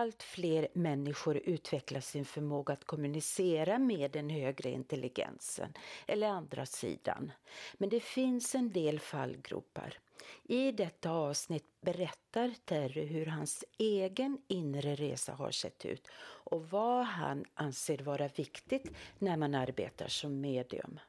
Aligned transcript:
Allt 0.00 0.22
fler 0.22 0.68
människor 0.72 1.36
utvecklar 1.36 2.00
sin 2.00 2.24
förmåga 2.24 2.72
att 2.72 2.84
kommunicera 2.84 3.78
med 3.78 4.10
den 4.10 4.30
högre 4.30 4.70
intelligensen, 4.70 5.72
eller 6.06 6.28
andra 6.28 6.66
sidan. 6.66 7.32
Men 7.74 7.88
det 7.88 8.00
finns 8.00 8.54
en 8.54 8.72
del 8.72 9.00
fallgropar. 9.00 9.98
I 10.42 10.72
detta 10.72 11.10
avsnitt 11.10 11.64
berättar 11.80 12.54
Terry 12.64 13.04
hur 13.04 13.26
hans 13.26 13.64
egen 13.78 14.38
inre 14.48 14.94
resa 14.94 15.32
har 15.32 15.50
sett 15.50 15.86
ut 15.86 16.08
och 16.22 16.70
vad 16.70 17.04
han 17.04 17.44
anser 17.54 17.98
vara 17.98 18.28
viktigt 18.28 18.90
när 19.18 19.36
man 19.36 19.54
arbetar 19.54 20.08
som 20.08 20.40
medium. 20.40 21.00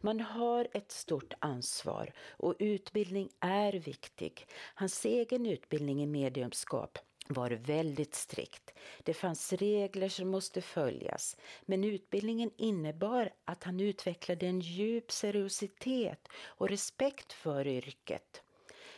Man 0.00 0.20
har 0.20 0.68
ett 0.72 0.92
stort 0.92 1.34
ansvar 1.38 2.12
och 2.28 2.54
utbildning 2.58 3.28
är 3.40 3.72
viktig. 3.72 4.46
Hans 4.74 5.04
egen 5.04 5.46
utbildning 5.46 6.02
i 6.02 6.06
mediumskap 6.06 6.98
var 7.28 7.50
väldigt 7.50 8.14
strikt. 8.14 8.74
Det 9.02 9.14
fanns 9.14 9.52
regler 9.52 10.08
som 10.08 10.28
måste 10.28 10.60
följas, 10.60 11.36
men 11.66 11.84
utbildningen 11.84 12.50
innebar 12.56 13.30
att 13.44 13.64
han 13.64 13.80
utvecklade 13.80 14.46
en 14.46 14.60
djup 14.60 15.12
seriositet 15.12 16.28
och 16.44 16.68
respekt 16.68 17.32
för 17.32 17.66
yrket. 17.66 18.42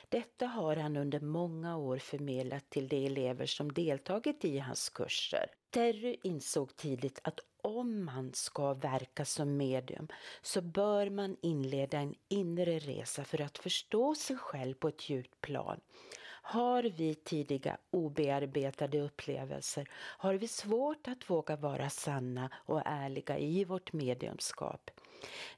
Detta 0.09 0.47
har 0.47 0.77
han 0.77 0.97
under 0.97 1.21
många 1.21 1.77
år 1.77 1.99
förmedlat 1.99 2.71
till 2.71 2.89
de 2.89 3.07
elever 3.07 3.47
som 3.47 3.73
deltagit 3.73 4.45
i 4.45 4.59
hans 4.59 4.89
kurser. 4.89 5.51
Terry 5.71 6.17
insåg 6.23 6.77
tidigt 6.77 7.21
att 7.25 7.41
om 7.63 8.05
man 8.05 8.33
ska 8.35 8.75
verka 8.75 9.25
som 9.25 9.57
medium 9.57 10.09
så 10.43 10.61
bör 10.61 11.11
man 11.11 11.37
inleda 11.43 11.99
en 11.99 12.15
inre 12.29 12.79
resa 12.79 13.25
för 13.25 13.41
att 13.41 13.59
förstå 13.59 14.15
sig 14.15 14.37
själv 14.37 14.75
på 14.75 14.89
ett 14.89 15.11
djupt 15.11 15.41
plan. 15.41 15.81
Har 16.51 16.83
vi 16.83 17.15
tidiga 17.15 17.77
obearbetade 17.91 19.01
upplevelser 19.01 19.89
har 19.93 20.35
vi 20.35 20.49
svårt 20.49 21.09
att 21.09 21.31
våga 21.31 21.57
vara 21.57 21.91
sanna 21.91 22.51
och 22.55 22.83
ärliga 22.85 23.39
i 23.39 23.65
vårt 23.65 23.93
mediumskap. 23.93 24.91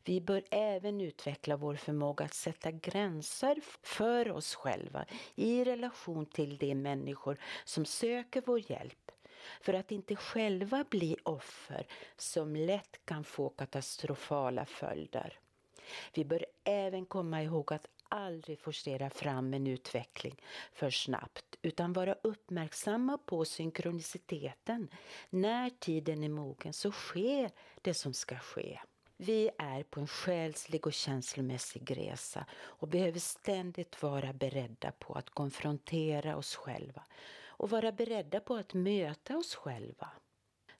Vi 0.05 0.21
bör 0.21 0.45
även 0.51 1.01
utveckla 1.01 1.57
vår 1.57 1.75
förmåga 1.75 2.25
att 2.25 2.35
sätta 2.35 2.71
gränser 2.71 3.59
för 3.83 4.31
oss 4.31 4.55
själva 4.55 5.05
i 5.35 5.65
relation 5.65 6.27
till 6.27 6.57
de 6.57 6.75
människor 6.75 7.37
som 7.65 7.85
söker 7.85 8.43
vår 8.47 8.71
hjälp 8.71 9.11
för 9.61 9.75
att 9.75 9.93
inte 9.93 10.17
själva 10.17 10.85
bli 10.91 11.17
offer 11.23 11.87
som 12.17 12.57
lätt 12.57 13.01
kan 13.05 13.25
få 13.25 13.49
katastrofala 13.49 14.65
följder. 14.65 15.39
Vi 16.15 16.25
bör 16.25 16.47
även 16.65 17.07
komma 17.07 17.43
ihåg 17.43 17.73
att 17.73 17.87
aldrig 18.11 18.61
forcera 18.61 19.11
fram 19.11 19.55
en 19.55 19.67
utveckling 19.67 20.43
för 20.73 20.91
snabbt 20.91 21.59
utan 21.63 21.93
vara 21.93 22.15
uppmärksamma 22.23 23.19
på 23.19 23.45
synkroniciteten. 23.45 24.89
När 25.31 25.71
tiden 25.71 26.25
är 26.25 26.29
mogen 26.29 26.73
så 26.73 26.93
sker 26.93 27.51
det 27.83 27.95
som 27.95 28.15
ska 28.15 28.39
ske. 28.39 28.81
Vi 29.17 29.51
är 29.59 29.83
på 29.83 30.01
en 30.01 30.07
själslig 30.07 30.87
och 30.87 30.93
känslomässig 30.93 31.97
resa 31.97 32.47
och 32.53 32.89
behöver 32.89 33.19
ständigt 33.19 34.03
vara 34.03 34.33
beredda 34.33 34.93
på 34.93 35.15
att 35.15 35.31
konfrontera 35.31 36.37
oss 36.37 36.57
själva 36.57 37.03
och 37.47 37.71
vara 37.71 37.93
beredda 37.93 38.41
på 38.41 38.55
att 38.55 38.75
möta 38.75 39.37
oss 39.37 39.55
själva. 39.55 40.09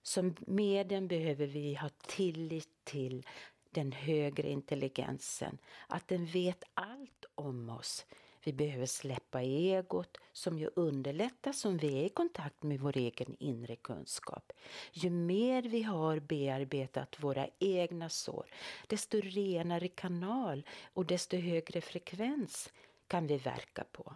Som 0.03 0.37
medien 0.47 1.09
behöver 1.09 1.47
vi 1.47 1.75
ha 1.75 1.89
tillit 1.89 2.85
till 2.85 3.27
den 3.71 3.93
högre 3.93 4.49
intelligensen, 4.49 5.59
att 5.87 6.09
den 6.09 6.27
vet 6.27 6.65
allt 6.75 7.25
om 7.35 7.71
oss. 7.71 8.07
Vi 8.45 8.53
behöver 8.53 8.87
släppa 8.87 9.43
egot 9.43 10.19
som 10.33 10.59
ju 10.59 10.71
underlättas 10.77 11.65
om 11.65 11.77
vi 11.77 12.01
är 12.01 12.05
i 12.05 12.09
kontakt 12.09 12.63
med 12.63 12.81
vår 12.81 12.97
egen 12.97 13.37
inre 13.39 13.77
kunskap. 13.77 14.53
Ju 14.93 15.11
mer 15.11 15.63
vi 15.63 15.83
har 15.83 16.19
bearbetat 16.19 17.23
våra 17.23 17.49
egna 17.59 18.09
sår, 18.09 18.47
desto 18.87 19.21
renare 19.21 19.89
kanal 19.89 20.67
och 20.95 21.07
desto 21.07 21.37
högre 21.37 21.81
frekvens 21.81 22.73
kan 23.07 23.27
vi 23.27 23.37
verka 23.37 23.85
på. 23.93 24.15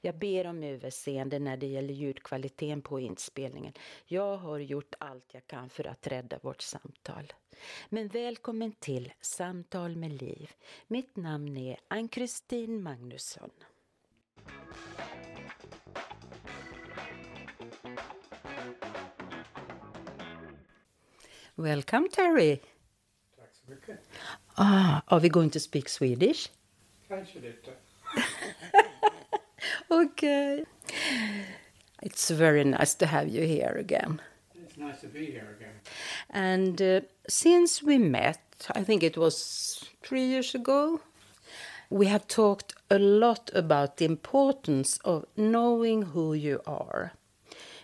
Jag 0.00 0.18
ber 0.18 0.46
om 0.46 0.62
överseende 0.62 1.38
när 1.38 1.56
det 1.56 1.66
gäller 1.66 1.94
ljudkvaliteten 1.94 2.82
på 2.82 3.00
inspelningen. 3.00 3.72
Jag 4.06 4.36
har 4.36 4.58
gjort 4.58 4.94
allt 4.98 5.34
jag 5.34 5.46
kan 5.46 5.70
för 5.70 5.86
att 5.86 6.06
rädda 6.06 6.38
vårt 6.42 6.62
samtal. 6.62 7.32
Men 7.88 8.08
välkommen 8.08 8.72
till 8.72 9.12
Samtal 9.20 9.96
med 9.96 10.22
Liv. 10.22 10.50
Mitt 10.86 11.16
namn 11.16 11.56
är 11.56 11.80
Ann-Kristin 11.88 12.82
Magnusson. 12.82 13.50
Welcome 21.54 22.08
Terry. 22.08 22.56
Tack 23.36 23.54
så 23.64 23.70
mycket. 23.70 24.00
Ah, 24.54 25.00
are 25.06 25.20
we 25.20 25.28
going 25.28 25.50
to 25.50 25.60
speak 25.60 25.88
Swedish? 25.88 26.50
Kanske 27.08 27.40
lite. 27.40 27.70
Okay. 29.90 30.64
It's 32.02 32.30
very 32.30 32.64
nice 32.64 32.94
to 32.94 33.06
have 33.06 33.28
you 33.28 33.42
here 33.42 33.74
again. 33.78 34.20
It's 34.54 34.76
nice 34.76 35.00
to 35.00 35.08
be 35.08 35.26
here 35.26 35.56
again. 35.58 35.74
And 36.30 36.80
uh, 36.82 37.00
since 37.28 37.82
we 37.82 37.98
met, 37.98 38.40
I 38.74 38.82
think 38.84 39.02
it 39.02 39.16
was 39.16 39.84
three 40.02 40.24
years 40.24 40.54
ago, 40.54 41.00
we 41.90 42.06
have 42.06 42.26
talked 42.26 42.74
a 42.90 42.98
lot 42.98 43.50
about 43.54 43.96
the 43.96 44.04
importance 44.04 44.98
of 45.04 45.24
knowing 45.36 46.02
who 46.02 46.34
you 46.34 46.60
are. 46.66 47.12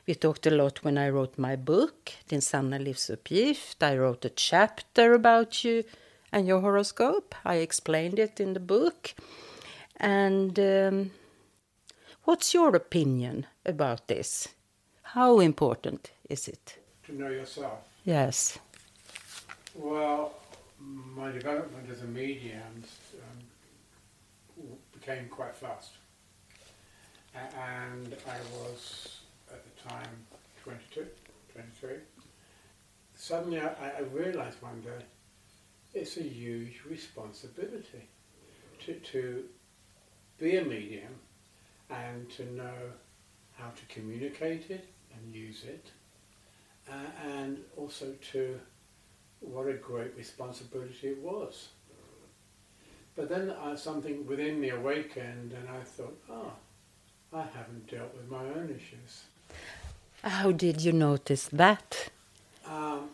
We 0.06 0.14
talked 0.14 0.46
a 0.46 0.50
lot 0.50 0.82
when 0.82 0.98
I 0.98 1.08
wrote 1.10 1.38
my 1.38 1.54
book, 1.54 2.12
Din 2.26 2.40
sanna 2.40 2.78
livsuppgift. 2.78 3.82
I 3.82 3.96
wrote 3.96 4.24
a 4.24 4.30
chapter 4.30 5.14
about 5.14 5.62
you 5.64 5.84
and 6.32 6.46
your 6.46 6.60
horoscope. 6.60 7.34
I 7.44 7.56
explained 7.56 8.18
it 8.18 8.40
in 8.40 8.54
the 8.54 8.60
book. 8.60 9.14
And 9.96 10.58
um, 10.58 11.10
what's 12.24 12.54
your 12.54 12.74
opinion 12.74 13.46
about 13.64 14.08
this? 14.08 14.48
How 15.02 15.40
important 15.40 16.12
is 16.28 16.48
it? 16.48 16.78
To 17.06 17.14
know 17.14 17.28
yourself. 17.28 17.80
Yes. 18.04 18.58
Well, 19.74 20.34
my 20.78 21.32
development 21.32 21.88
as 21.90 22.02
a 22.02 22.06
medium 22.06 22.84
um, 23.14 24.66
became 24.92 25.28
quite 25.28 25.56
fast. 25.56 25.92
And 27.34 28.14
I 28.28 28.38
was, 28.58 29.20
at 29.50 29.62
the 29.64 29.88
time, 29.88 30.10
22, 30.64 31.06
23. 31.52 31.96
Suddenly 33.14 33.60
I, 33.60 33.68
I 33.98 34.00
realized 34.12 34.60
one 34.60 34.80
day 34.80 35.04
it's 35.94 36.16
a 36.16 36.22
huge 36.22 36.82
responsibility 36.88 38.08
to, 38.84 38.94
to 38.94 39.44
be 40.38 40.56
a 40.56 40.64
medium 40.64 41.14
and 41.92 42.30
to 42.30 42.44
know 42.54 42.80
how 43.54 43.70
to 43.70 43.94
communicate 43.94 44.70
it 44.70 44.88
and 45.14 45.34
use 45.34 45.64
it, 45.64 45.90
uh, 46.90 46.94
and 47.24 47.58
also 47.76 48.06
to 48.32 48.58
what 49.40 49.66
a 49.66 49.74
great 49.74 50.16
responsibility 50.16 51.08
it 51.08 51.18
was. 51.18 51.68
But 53.14 53.28
then 53.28 53.50
uh, 53.50 53.76
something 53.76 54.26
within 54.26 54.60
me 54.60 54.70
awakened, 54.70 55.52
and 55.52 55.68
I 55.68 55.82
thought, 55.84 56.18
oh, 56.30 56.52
I 57.32 57.42
haven't 57.42 57.90
dealt 57.90 58.14
with 58.14 58.30
my 58.30 58.44
own 58.58 58.70
issues. 58.70 59.24
How 60.22 60.52
did 60.52 60.80
you 60.80 60.92
notice 60.92 61.48
that? 61.52 62.10
Um, 62.66 63.10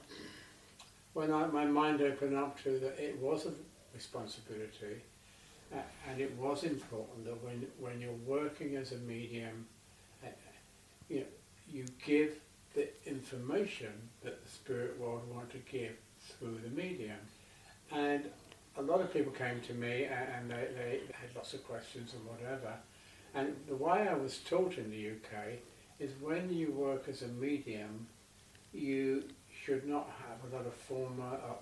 when 1.15 1.33
I, 1.33 1.47
my 1.47 1.65
mind 1.65 2.01
opened 2.01 2.37
up 2.37 2.63
to 2.63 2.79
that 2.79 2.99
it 2.99 3.19
was 3.19 3.47
a 3.47 3.53
responsibility 3.95 5.03
uh, 5.75 5.79
and 6.11 6.21
it 6.21 6.35
was 6.37 6.65
important 6.65 7.25
that 7.25 7.45
when, 7.45 7.67
when 7.79 8.01
you're 8.01 8.13
working 8.27 8.77
as 8.77 8.93
a 8.93 8.97
medium, 8.97 9.67
uh, 10.25 10.29
you 11.09 11.21
know, 11.21 11.27
you 11.71 11.85
give 12.05 12.35
the 12.75 12.89
information 13.07 13.93
that 14.23 14.43
the 14.43 14.51
spirit 14.51 14.99
world 14.99 15.23
want 15.33 15.51
to 15.51 15.59
give 15.71 15.97
through 16.21 16.59
the 16.63 16.71
medium. 16.71 17.19
And 17.93 18.25
a 18.77 18.83
lot 18.83 19.01
of 19.01 19.13
people 19.13 19.33
came 19.33 19.61
to 19.63 19.75
me 19.75 20.05
and, 20.05 20.29
and 20.37 20.51
they, 20.51 20.69
they 20.75 21.01
had 21.13 21.35
lots 21.35 21.55
of 21.55 21.67
questions 21.67 22.15
and 22.15 22.25
whatever. 22.25 22.75
And 23.35 23.55
the 23.69 23.77
way 23.77 24.09
I 24.09 24.15
was 24.15 24.39
taught 24.39 24.79
in 24.79 24.91
the 24.91 25.11
UK 25.11 25.59
is 25.99 26.13
when 26.21 26.53
you 26.53 26.73
work 26.73 27.09
as 27.09 27.23
a 27.23 27.29
medium, 27.29 28.07
you 28.73 29.25
should 29.65 29.87
not 29.87 30.11
have 30.29 30.51
a 30.51 30.57
lot 30.57 30.67
of 30.67 30.73
former 30.73 31.35
uh, 31.35 31.55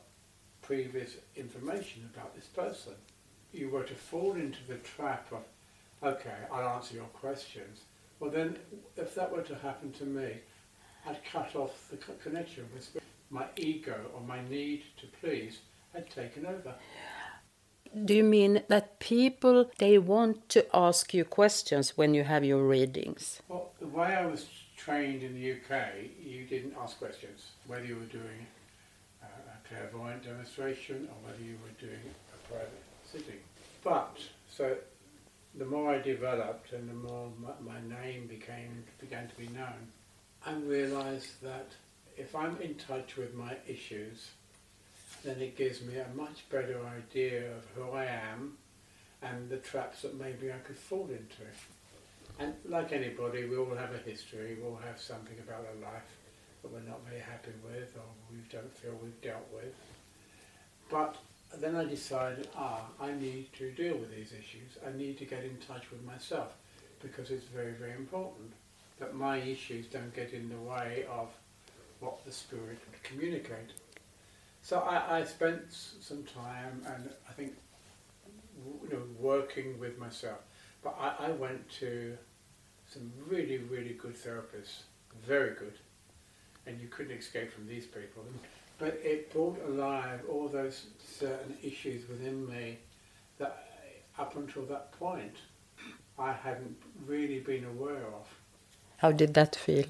previous 0.62 1.16
information 1.36 2.08
about 2.14 2.34
this 2.34 2.46
person. 2.46 2.92
You 3.52 3.70
were 3.70 3.84
to 3.84 3.94
fall 3.94 4.32
into 4.34 4.58
the 4.69 4.76
trap 4.76 5.26
of, 5.32 5.43
okay, 6.02 6.37
I'll 6.52 6.69
answer 6.76 6.94
your 6.94 7.04
questions. 7.06 7.81
Well 8.20 8.31
then, 8.31 8.56
if 8.96 9.14
that 9.14 9.31
were 9.31 9.43
to 9.43 9.54
happen 9.54 9.93
to 9.93 10.04
me, 10.04 10.32
I'd 11.06 11.25
cut 11.25 11.54
off 11.54 11.88
the 11.90 11.96
connection 11.96 12.66
with 12.75 12.96
my 13.31 13.46
ego 13.56 13.96
or 14.14 14.20
my 14.20 14.40
need 14.48 14.82
to 15.00 15.06
please 15.20 15.60
had 15.93 16.10
taken 16.10 16.46
over. 16.46 16.75
Do 18.04 18.14
you 18.14 18.25
mean 18.25 18.62
that 18.69 18.98
people 18.98 19.70
they 19.78 19.99
want 19.99 20.49
to 20.50 20.66
ask 20.75 21.14
you 21.14 21.25
questions 21.25 21.96
when 21.96 22.12
you 22.14 22.25
have 22.25 22.44
your 22.44 22.64
readings? 22.64 23.40
Well, 23.49 23.70
the 23.81 23.87
way 23.87 24.14
I 24.14 24.26
was 24.26 24.46
trained 24.76 25.22
in 25.22 25.34
the 25.34 25.52
UK, 25.52 25.78
you 26.22 26.44
didn't 26.44 26.75
ask 26.81 26.99
questions 26.99 27.46
whether 27.66 27.84
you 27.84 27.96
were 27.96 28.12
doing 28.20 28.46
a, 29.22 29.26
a 29.26 29.69
clairvoyant 29.69 30.25
demonstration 30.25 31.08
or 31.10 31.31
whether 31.31 31.42
you 31.42 31.56
were 31.62 31.87
doing 31.87 32.02
a 32.34 32.49
private 32.49 32.85
sitting. 33.10 33.40
But 33.84 34.18
so 34.50 34.76
the 35.54 35.64
more 35.64 35.94
I 35.94 35.98
developed 35.98 36.72
and 36.72 36.88
the 36.88 36.94
more 36.94 37.30
my, 37.40 37.74
my 37.74 38.02
name 38.02 38.26
became 38.26 38.84
began 39.00 39.28
to 39.28 39.36
be 39.36 39.48
known, 39.48 39.92
I 40.44 40.54
realised 40.54 41.42
that 41.42 41.70
if 42.16 42.34
I'm 42.34 42.56
in 42.60 42.74
touch 42.74 43.16
with 43.16 43.34
my 43.34 43.56
issues, 43.66 44.30
then 45.24 45.40
it 45.40 45.56
gives 45.56 45.82
me 45.82 45.96
a 45.98 46.06
much 46.16 46.48
better 46.50 46.80
idea 46.86 47.50
of 47.56 47.64
who 47.74 47.90
I 47.90 48.04
am 48.04 48.56
and 49.22 49.48
the 49.48 49.56
traps 49.56 50.02
that 50.02 50.18
maybe 50.18 50.52
I 50.52 50.58
could 50.58 50.76
fall 50.76 51.08
into. 51.10 51.50
And 52.38 52.54
like 52.66 52.92
anybody, 52.92 53.46
we 53.46 53.56
all 53.56 53.74
have 53.74 53.94
a 53.94 53.98
history, 53.98 54.56
we 54.60 54.66
all 54.66 54.78
have 54.86 55.00
something 55.00 55.36
about 55.38 55.66
our 55.66 55.90
life 55.90 56.16
that 56.62 56.72
we're 56.72 56.88
not 56.88 57.00
very 57.08 57.20
happy 57.20 57.52
with 57.64 57.96
or 57.96 58.04
we 58.30 58.38
don't 58.50 58.72
feel 58.76 58.92
we've 59.02 59.20
dealt 59.22 59.46
with. 59.52 59.74
But 60.90 61.16
then 61.60 61.76
I 61.76 61.84
decided, 61.84 62.48
ah, 62.56 62.82
I 63.00 63.12
need 63.12 63.52
to 63.54 63.70
deal 63.72 63.96
with 63.96 64.14
these 64.14 64.32
issues. 64.32 64.78
I 64.86 64.96
need 64.96 65.18
to 65.18 65.24
get 65.24 65.44
in 65.44 65.56
touch 65.58 65.90
with 65.90 66.04
myself 66.04 66.54
because 67.00 67.30
it's 67.30 67.46
very, 67.46 67.72
very 67.72 67.92
important 67.92 68.52
that 68.98 69.14
my 69.14 69.38
issues 69.38 69.86
don't 69.86 70.14
get 70.14 70.32
in 70.32 70.48
the 70.48 70.58
way 70.58 71.04
of 71.10 71.28
what 72.00 72.24
the 72.24 72.32
spirit 72.32 72.78
would 72.90 73.02
communicate. 73.02 73.72
So 74.62 74.80
I, 74.80 75.18
I 75.18 75.24
spent 75.24 75.60
some 75.70 76.24
time 76.24 76.82
and 76.86 77.10
I 77.28 77.32
think 77.32 77.54
you 78.82 78.88
know 78.90 79.02
working 79.20 79.78
with 79.78 79.98
myself. 79.98 80.38
But 80.82 80.96
I, 80.98 81.26
I 81.26 81.30
went 81.30 81.68
to 81.80 82.16
some 82.88 83.12
really, 83.28 83.58
really 83.58 83.94
good 83.94 84.14
therapists, 84.14 84.82
very 85.26 85.54
good, 85.54 85.74
and 86.66 86.80
you 86.80 86.88
couldn't 86.88 87.16
escape 87.16 87.52
from 87.52 87.66
these 87.66 87.86
people. 87.86 88.24
But 88.78 89.00
it 89.02 89.32
brought 89.32 89.58
alive 89.67 90.20
all 90.28 90.49
those 90.49 90.87
certain 91.19 91.56
issues 91.62 92.08
within 92.08 92.46
me 92.46 92.78
that 93.38 93.67
up 94.19 94.37
until 94.37 94.64
that 94.67 94.93
point 94.93 95.37
I 96.19 96.32
hadn't 96.32 96.76
really 97.06 97.40
been 97.40 97.64
aware 97.64 98.06
of. 98.06 98.26
How 98.99 99.12
did 99.12 99.34
that 99.34 99.55
feel? 99.55 99.84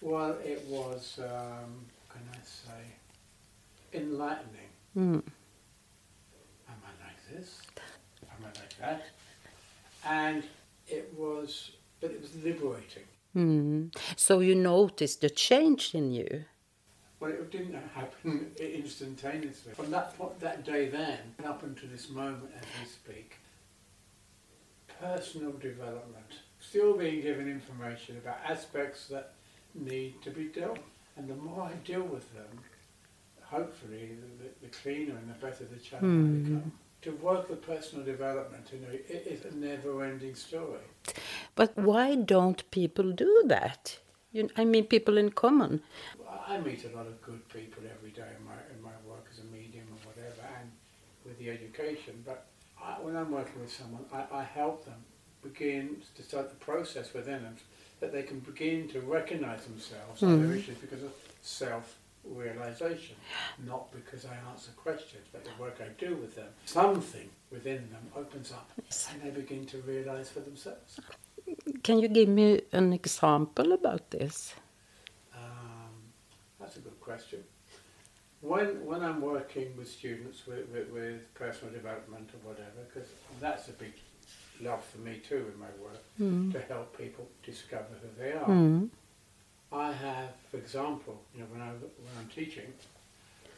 Well, 0.00 0.36
it 0.44 0.64
was, 0.68 1.18
um, 1.20 1.86
can 2.10 2.22
I 2.32 2.38
say, 2.44 3.98
enlightening. 3.98 4.70
Mm. 4.96 5.22
Am 6.68 6.80
I 6.84 7.06
like 7.06 7.20
this? 7.32 7.62
Am 8.22 8.44
I 8.44 8.46
like 8.46 8.76
that? 8.80 9.06
And 10.04 10.42
it 10.88 11.12
was, 11.16 11.70
but 12.00 12.10
it 12.10 12.20
was 12.20 12.34
liberating. 12.44 13.04
Mm. 13.36 13.96
So 14.16 14.40
you 14.40 14.54
noticed 14.54 15.20
the 15.20 15.30
change 15.30 15.94
in 15.94 16.12
you? 16.12 16.44
Well, 17.20 17.30
it 17.30 17.50
didn't 17.50 17.74
happen 17.94 18.50
instantaneously. 18.60 19.72
From 19.74 19.90
that 19.90 20.16
point, 20.18 20.40
that 20.40 20.64
day 20.64 20.88
then, 20.88 21.18
up 21.44 21.62
until 21.62 21.88
this 21.88 22.10
moment 22.10 22.50
as 22.56 22.64
we 22.80 22.88
speak, 22.88 23.36
personal 25.00 25.52
development 25.52 26.26
still 26.60 26.96
being 26.96 27.20
given 27.20 27.48
information 27.48 28.16
about 28.16 28.38
aspects 28.48 29.06
that 29.08 29.32
need 29.74 30.20
to 30.22 30.30
be 30.30 30.44
dealt 30.44 30.72
with. 30.72 30.80
And 31.16 31.28
the 31.28 31.34
more 31.34 31.62
I 31.62 31.72
deal 31.86 32.02
with 32.02 32.32
them, 32.34 32.58
hopefully 33.42 34.16
the, 34.40 34.66
the 34.66 34.72
cleaner 34.74 35.14
and 35.16 35.28
the 35.28 35.34
better 35.34 35.64
the 35.64 35.78
channel 35.78 36.08
mm. 36.08 36.44
become. 36.44 36.72
To 37.02 37.10
work 37.16 37.50
with 37.50 37.60
personal 37.62 38.04
development, 38.04 38.66
you 38.72 38.78
know, 38.80 38.92
it 38.92 39.26
is 39.26 39.44
a 39.44 39.54
never-ending 39.54 40.34
story. 40.34 40.80
But 41.54 41.76
why 41.76 42.14
don't 42.14 42.68
people 42.70 43.12
do 43.12 43.44
that? 43.46 43.98
You, 44.32 44.48
I 44.56 44.64
mean, 44.64 44.84
people 44.84 45.18
in 45.18 45.30
common. 45.30 45.82
I 46.46 46.58
meet 46.58 46.84
a 46.84 46.96
lot 46.96 47.06
of 47.06 47.20
good 47.22 47.48
people 47.48 47.82
every 47.90 48.10
day 48.10 48.28
in 48.38 48.44
my 48.44 48.58
in 48.74 48.82
my 48.82 48.96
work 49.08 49.26
as 49.32 49.38
a 49.38 49.44
medium 49.44 49.86
or 49.92 50.12
whatever, 50.12 50.42
and 50.60 50.70
with 51.24 51.38
the 51.38 51.50
education. 51.50 52.22
But 52.24 52.46
I, 52.82 53.00
when 53.00 53.16
I'm 53.16 53.30
working 53.30 53.60
with 53.60 53.72
someone, 53.72 54.04
I, 54.12 54.40
I 54.40 54.42
help 54.42 54.84
them 54.84 55.04
begin 55.42 55.96
to 56.16 56.22
start 56.22 56.50
the 56.50 56.56
process 56.56 57.12
within 57.12 57.42
them 57.42 57.56
that 58.00 58.12
they 58.12 58.22
can 58.22 58.40
begin 58.40 58.88
to 58.88 59.00
recognize 59.00 59.64
themselves 59.64 60.20
mm. 60.20 60.28
and 60.28 60.48
their 60.48 60.56
issues 60.56 60.78
because 60.78 61.02
of 61.02 61.12
self 61.42 61.96
realization, 62.24 63.16
not 63.66 63.92
because 63.92 64.24
I 64.24 64.36
answer 64.50 64.70
questions, 64.76 65.26
but 65.32 65.44
the 65.44 65.50
work 65.58 65.80
I 65.80 65.88
do 65.98 66.16
with 66.16 66.34
them. 66.34 66.48
Something 66.64 67.28
within 67.50 67.88
them 67.90 68.04
opens 68.16 68.50
up 68.52 68.70
yes. 68.82 69.08
and 69.12 69.22
they 69.22 69.30
begin 69.30 69.66
to 69.66 69.78
realize 69.78 70.30
for 70.30 70.40
themselves. 70.40 71.00
Can 71.82 71.98
you 71.98 72.08
give 72.08 72.28
me 72.28 72.62
an 72.72 72.92
example 72.92 73.72
about 73.72 74.10
this? 74.10 74.54
That's 76.64 76.76
a 76.76 76.80
good 76.80 76.98
question. 77.00 77.44
When, 78.40 78.86
when 78.86 79.02
I'm 79.02 79.20
working 79.20 79.76
with 79.76 79.86
students 79.90 80.46
with, 80.46 80.66
with, 80.70 80.88
with 80.88 81.34
personal 81.34 81.74
development 81.74 82.30
or 82.32 82.48
whatever, 82.48 82.80
because 82.88 83.10
that's 83.38 83.68
a 83.68 83.72
big 83.72 83.92
love 84.62 84.82
for 84.82 84.98
me 84.98 85.20
too 85.28 85.52
in 85.52 85.60
my 85.60 85.66
work 85.78 86.02
mm. 86.18 86.50
to 86.52 86.60
help 86.60 86.96
people 86.96 87.28
discover 87.42 87.88
who 88.00 88.22
they 88.22 88.32
are. 88.32 88.48
Mm. 88.48 88.88
I 89.72 89.92
have, 89.92 90.30
for 90.50 90.56
example, 90.56 91.20
you 91.34 91.40
know, 91.40 91.46
when, 91.52 91.60
I, 91.60 91.68
when 91.68 92.14
I'm 92.18 92.28
teaching, 92.34 92.72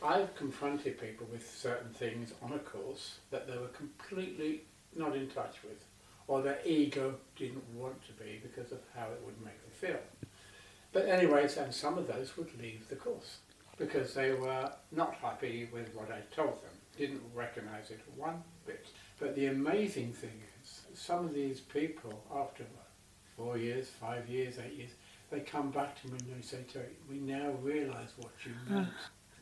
I've 0.02 0.34
confronted 0.34 1.00
people 1.00 1.28
with 1.30 1.48
certain 1.48 1.92
things 1.92 2.32
on 2.42 2.54
a 2.54 2.58
course 2.58 3.18
that 3.30 3.46
they 3.46 3.56
were 3.56 3.68
completely 3.68 4.62
not 4.96 5.14
in 5.14 5.28
touch 5.28 5.58
with, 5.62 5.84
or 6.26 6.42
their 6.42 6.58
ego 6.64 7.14
didn't 7.36 7.62
want 7.72 8.04
to 8.06 8.12
be 8.14 8.40
because 8.42 8.72
of 8.72 8.80
how 8.96 9.04
it 9.04 9.22
would 9.24 9.40
make 9.44 9.60
them 9.62 9.90
feel. 9.90 10.28
But 10.96 11.10
anyway, 11.10 11.46
and 11.58 11.74
some 11.74 11.98
of 11.98 12.06
those 12.06 12.38
would 12.38 12.58
leave 12.58 12.88
the 12.88 12.96
course 12.96 13.40
because 13.76 14.14
they 14.14 14.32
were 14.32 14.72
not 14.92 15.12
happy 15.16 15.68
with 15.70 15.94
what 15.94 16.10
I 16.10 16.20
told 16.34 16.62
them, 16.62 16.72
didn't 16.96 17.20
recognize 17.34 17.90
it 17.90 18.00
one 18.16 18.42
bit. 18.64 18.86
But 19.20 19.34
the 19.34 19.48
amazing 19.48 20.14
thing 20.14 20.40
is, 20.62 20.80
some 20.94 21.26
of 21.26 21.34
these 21.34 21.60
people, 21.60 22.24
after 22.34 22.64
four 23.36 23.58
years, 23.58 23.90
five 23.90 24.26
years, 24.26 24.54
eight 24.58 24.72
years, 24.72 24.92
they 25.30 25.40
come 25.40 25.70
back 25.70 26.00
to 26.00 26.06
me 26.06 26.16
and 26.18 26.38
they 26.38 26.42
say 26.42 26.64
to 26.72 26.78
me, 26.78 26.84
we 27.10 27.18
now 27.18 27.50
realise 27.62 28.12
what 28.16 28.32
you 28.46 28.52
hmm. 28.66 28.74
meant. 28.76 28.88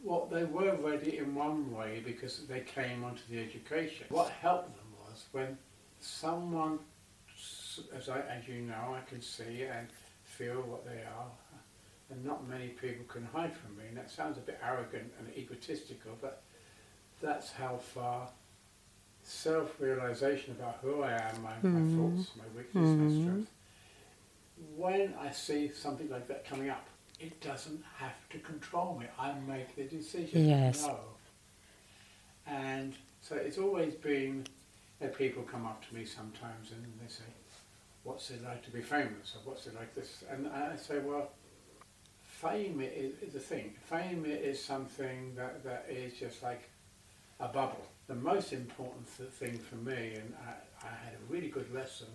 Well, 0.03 0.29
they 0.33 0.43
were 0.43 0.75
ready 0.75 1.19
in 1.19 1.37
one 1.37 1.73
way 1.73 2.03
because 2.05 2.41
they 2.49 2.63
came 2.63 3.05
onto 3.05 3.23
the 3.31 3.41
education. 3.41 4.07
What 4.09 4.31
helped 4.31 4.75
them 4.75 4.89
was 5.07 5.27
when 5.31 5.57
someone, 6.01 6.81
as, 7.97 8.09
I, 8.09 8.19
as 8.23 8.49
you 8.49 8.63
know, 8.63 8.97
I 8.97 9.09
can 9.09 9.23
see 9.23 9.63
and 9.63 9.87
feel 10.25 10.63
what 10.63 10.85
they 10.85 11.03
are, 11.03 11.31
and 12.11 12.25
not 12.25 12.47
many 12.49 12.69
people 12.69 13.05
can 13.09 13.25
hide 13.33 13.57
from 13.57 13.77
me. 13.77 13.85
And 13.89 13.97
that 13.97 14.11
sounds 14.11 14.39
a 14.39 14.41
bit 14.41 14.61
arrogant 14.65 15.13
and 15.19 15.29
egotistical, 15.37 16.13
but 16.21 16.43
that's 17.23 17.53
how 17.53 17.77
far 17.77 18.29
self-realization 19.23 20.53
about 20.59 20.79
who 20.83 21.03
I 21.03 21.13
am, 21.13 21.43
my, 21.43 21.53
mm. 21.53 21.65
my 21.65 21.81
hmm. 21.81 21.99
faults, 21.99 22.31
my 22.37 22.45
weakness, 22.57 22.85
mm. 22.85 22.99
my 22.99 23.05
hmm. 23.05 23.23
strength. 23.23 23.51
When 24.77 25.15
I 25.21 25.31
see 25.31 25.73
something 25.73 26.11
like 26.11 26.29
that 26.29 26.47
coming 26.47 26.69
up, 26.69 26.87
it 27.19 27.41
doesn't 27.41 27.83
have 27.97 28.29
to 28.31 28.39
control 28.39 28.99
me. 29.01 29.07
I 29.19 29.33
make 29.49 29.75
the 29.77 29.85
decision. 29.85 30.47
Yes. 30.47 30.83
No. 30.83 30.99
And 32.47 32.95
so 33.23 33.37
it's 33.37 33.57
always 33.57 33.95
been 33.95 34.47
that 35.01 35.17
people 35.17 35.43
come 35.43 35.67
up 35.67 35.87
to 35.89 35.95
me 35.95 36.05
sometimes 36.05 36.71
and 36.71 36.85
they 37.01 37.09
say, 37.09 37.25
what's 38.03 38.31
it 38.31 38.45
like 38.45 38.63
to 38.65 38.71
be 38.71 38.83
famous? 38.83 39.35
Or 39.35 39.51
what's 39.51 39.67
it 39.67 39.75
like 39.75 39.95
this? 39.95 40.25
And 40.31 40.47
I 40.49 40.77
say, 40.77 40.99
well, 40.99 41.31
fame 42.45 42.81
is, 42.81 43.13
is 43.23 43.33
the 43.33 43.41
thing. 43.41 43.75
Fame 43.87 44.25
is 44.27 44.63
something 44.63 45.35
that, 45.35 45.65
that 45.65 45.87
is 45.89 46.13
just 46.15 46.43
like 46.43 46.69
a 47.41 47.49
bubble. 47.49 47.87
The 48.07 48.15
most 48.15 48.53
important 48.53 49.07
th- 49.17 49.31
thing 49.31 49.59
for 49.59 49.77
me, 49.77 50.15
and 50.15 50.35
I, 50.47 50.87
I 50.87 50.91
had 51.05 51.15
a 51.15 51.33
really 51.33 51.49
good 51.49 51.73
lesson 51.75 52.09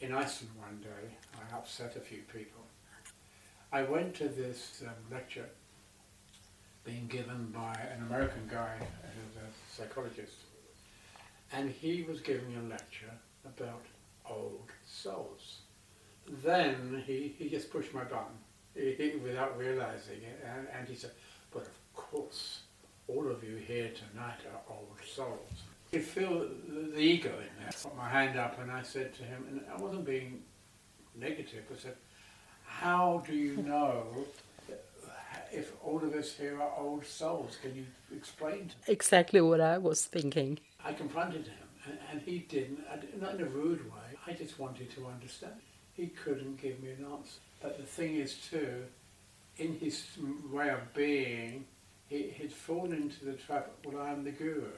in 0.00 0.12
Iceland 0.12 0.54
one 0.56 0.80
day. 0.80 1.08
I 1.34 1.56
upset 1.56 1.96
a 1.96 2.00
few 2.00 2.22
people. 2.32 2.62
I 3.72 3.82
went 3.82 4.14
to 4.16 4.28
this 4.28 4.84
um, 4.86 4.94
lecture 5.10 5.48
being 6.84 7.06
given 7.08 7.46
by 7.46 7.74
an 7.92 8.06
American 8.06 8.48
guy 8.48 8.76
who's 8.78 9.42
a 9.42 9.76
psychologist, 9.76 10.36
and 11.52 11.70
he 11.70 12.04
was 12.08 12.20
giving 12.20 12.56
a 12.56 12.62
lecture 12.68 13.12
about 13.44 13.82
old 14.30 14.70
souls. 14.86 15.58
Then 16.44 17.02
he, 17.04 17.34
he 17.36 17.48
just 17.48 17.70
pushed 17.70 17.92
my 17.92 18.04
button 18.04 18.43
without 18.74 19.58
realizing 19.58 20.22
it, 20.22 20.44
and, 20.44 20.66
and 20.76 20.88
he 20.88 20.94
said, 20.94 21.12
but 21.52 21.62
of 21.62 21.94
course, 21.94 22.60
all 23.08 23.30
of 23.30 23.44
you 23.44 23.56
here 23.56 23.90
tonight 23.90 24.40
are 24.52 24.74
old 24.74 24.98
souls. 25.06 25.62
You 25.92 26.00
feel 26.00 26.40
the, 26.68 26.90
the 26.94 27.00
ego 27.00 27.30
in 27.30 27.48
there. 27.58 27.68
I 27.68 27.72
put 27.72 27.96
my 27.96 28.08
hand 28.08 28.38
up 28.38 28.60
and 28.60 28.70
I 28.70 28.82
said 28.82 29.14
to 29.14 29.22
him, 29.22 29.44
and 29.48 29.60
I 29.72 29.80
wasn't 29.80 30.04
being 30.04 30.42
negative, 31.14 31.64
I 31.72 31.78
said, 31.78 31.96
how 32.66 33.22
do 33.26 33.34
you 33.34 33.56
know 33.62 34.06
if 35.52 35.72
all 35.84 35.98
of 35.98 36.12
us 36.14 36.32
here 36.32 36.60
are 36.60 36.72
old 36.78 37.06
souls? 37.06 37.58
Can 37.62 37.74
you 37.76 37.86
explain 38.16 38.68
to 38.68 38.76
me? 38.76 38.82
Exactly 38.88 39.40
what 39.40 39.60
I 39.60 39.78
was 39.78 40.04
thinking. 40.04 40.58
I 40.84 40.92
confronted 40.92 41.46
him, 41.46 41.68
and, 41.86 41.98
and 42.10 42.20
he 42.22 42.40
didn't, 42.40 42.80
not 43.20 43.34
in 43.34 43.42
a 43.42 43.44
rude 43.44 43.84
way. 43.84 44.18
I 44.26 44.32
just 44.32 44.58
wanted 44.58 44.90
to 44.96 45.06
understand. 45.06 45.54
He 45.92 46.08
couldn't 46.08 46.60
give 46.60 46.82
me 46.82 46.90
an 46.90 47.04
answer. 47.04 47.38
But 47.64 47.78
the 47.78 47.86
thing 47.86 48.16
is, 48.16 48.34
too, 48.34 48.84
in 49.56 49.78
his 49.78 50.04
way 50.52 50.68
of 50.68 50.92
being, 50.92 51.64
he, 52.08 52.24
he'd 52.24 52.52
fallen 52.52 52.92
into 52.92 53.24
the 53.24 53.32
trap, 53.32 53.70
well, 53.86 54.02
I'm 54.02 54.22
the 54.22 54.32
guru. 54.32 54.68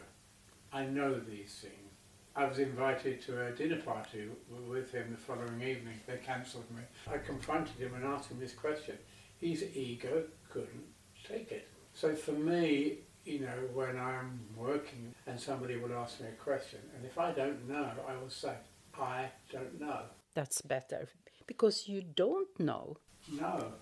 I 0.72 0.86
know 0.86 1.18
these 1.18 1.52
things. 1.60 1.94
I 2.36 2.44
was 2.44 2.60
invited 2.60 3.20
to 3.22 3.44
a 3.44 3.50
dinner 3.50 3.82
party 3.82 4.28
with 4.68 4.92
him 4.92 5.08
the 5.10 5.16
following 5.16 5.60
evening. 5.62 5.98
They 6.06 6.18
cancelled 6.18 6.70
me. 6.70 6.82
I 7.12 7.18
confronted 7.18 7.74
him 7.74 7.92
and 7.96 8.04
asked 8.04 8.30
him 8.30 8.38
this 8.38 8.52
question. 8.52 8.96
His 9.40 9.64
ego 9.74 10.22
couldn't 10.48 10.84
take 11.28 11.50
it. 11.50 11.66
So 11.92 12.14
for 12.14 12.32
me, 12.32 12.98
you 13.24 13.40
know, 13.40 13.68
when 13.74 13.98
I'm 13.98 14.38
working 14.56 15.12
and 15.26 15.40
somebody 15.40 15.76
will 15.76 15.92
ask 15.92 16.20
me 16.20 16.28
a 16.28 16.40
question, 16.40 16.78
and 16.94 17.04
if 17.04 17.18
I 17.18 17.32
don't 17.32 17.68
know, 17.68 17.90
I 18.08 18.16
will 18.16 18.30
say, 18.30 18.52
I 18.96 19.30
don't 19.50 19.80
know. 19.80 20.02
That's 20.34 20.60
better 20.60 21.08
because 21.46 21.88
you 21.88 22.02
don't 22.02 22.58
know. 22.58 22.96
No. 23.32 23.72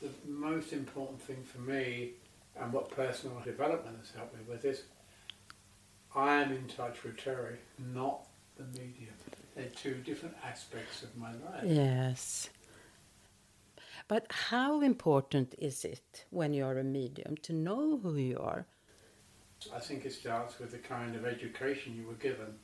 The 0.00 0.10
most 0.26 0.72
important 0.72 1.20
thing 1.22 1.42
for 1.44 1.60
me 1.60 2.12
and 2.60 2.72
what 2.72 2.90
personal 2.90 3.40
development 3.44 3.98
has 3.98 4.10
helped 4.10 4.34
me 4.34 4.40
with 4.48 4.64
is 4.64 4.82
I 6.14 6.42
am 6.42 6.52
in 6.52 6.66
touch 6.66 7.02
with 7.04 7.16
Terry, 7.16 7.56
not 7.94 8.26
the 8.56 8.64
medium. 8.64 9.14
They're 9.54 9.66
two 9.66 9.94
different 9.94 10.34
aspects 10.44 11.02
of 11.02 11.16
my 11.16 11.30
life. 11.30 11.64
Yes. 11.64 12.50
But 14.08 14.26
how 14.30 14.80
important 14.80 15.54
is 15.58 15.84
it 15.84 16.24
when 16.30 16.52
you're 16.52 16.78
a 16.78 16.84
medium 16.84 17.36
to 17.42 17.52
know 17.52 17.98
who 17.98 18.16
you 18.16 18.38
are? 18.38 18.66
I 19.74 19.78
think 19.78 20.04
it 20.04 20.12
starts 20.12 20.58
with 20.58 20.72
the 20.72 20.78
kind 20.78 21.14
of 21.14 21.24
education 21.24 21.94
you 21.96 22.06
were 22.06 22.14
given. 22.14 22.58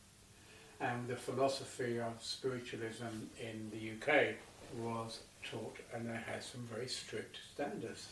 And 0.81 1.09
the 1.09 1.17
philosophy 1.17 1.99
of 1.99 2.13
spiritualism 2.21 3.31
in 3.41 3.71
the 3.71 3.93
UK 3.93 4.37
was 4.77 5.21
taught, 5.43 5.77
and 5.95 6.09
they 6.09 6.15
had 6.15 6.43
some 6.43 6.67
very 6.73 6.89
strict 6.89 7.39
standards. 7.55 8.09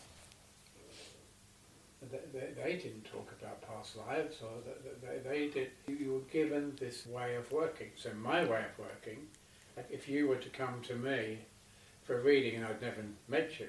They, 2.12 2.18
they, 2.32 2.46
they 2.62 2.72
didn't 2.76 3.04
talk 3.04 3.32
about 3.40 3.62
past 3.62 3.96
lives, 3.96 4.36
or 4.42 4.50
they, 5.02 5.28
they 5.28 5.48
did. 5.48 5.70
You 5.88 6.12
were 6.12 6.32
given 6.32 6.76
this 6.78 7.06
way 7.06 7.36
of 7.36 7.50
working. 7.50 7.88
So 7.96 8.10
my 8.22 8.44
way 8.44 8.64
of 8.64 8.78
working, 8.78 9.26
if 9.90 10.08
you 10.08 10.28
were 10.28 10.36
to 10.36 10.48
come 10.50 10.80
to 10.84 10.94
me 10.94 11.38
for 12.04 12.18
a 12.18 12.22
reading 12.22 12.56
and 12.56 12.66
I'd 12.66 12.80
never 12.80 13.02
met 13.28 13.58
you, 13.58 13.68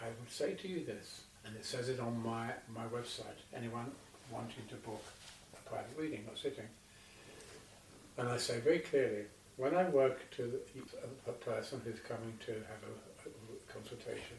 I 0.00 0.06
would 0.06 0.30
say 0.30 0.54
to 0.54 0.68
you 0.68 0.84
this, 0.84 1.22
and 1.44 1.56
it 1.56 1.64
says 1.64 1.88
it 1.88 2.00
on 2.00 2.22
my, 2.22 2.50
my 2.74 2.84
website. 2.86 3.40
Anyone 3.54 3.90
wanting 4.30 4.64
to 4.68 4.74
book 4.76 5.02
a 5.54 5.68
private 5.68 5.96
reading 5.96 6.24
or 6.28 6.36
sitting, 6.36 6.68
and 8.18 8.28
I 8.28 8.36
say 8.36 8.60
very 8.60 8.80
clearly, 8.80 9.24
when 9.60 9.76
I 9.76 9.84
work 9.90 10.18
to 10.36 10.58
a, 11.28 11.32
person 11.32 11.82
who's 11.84 12.00
coming 12.00 12.32
to 12.46 12.52
have 12.52 12.82
a, 12.88 13.28
a 13.28 13.72
consultation, 13.72 14.38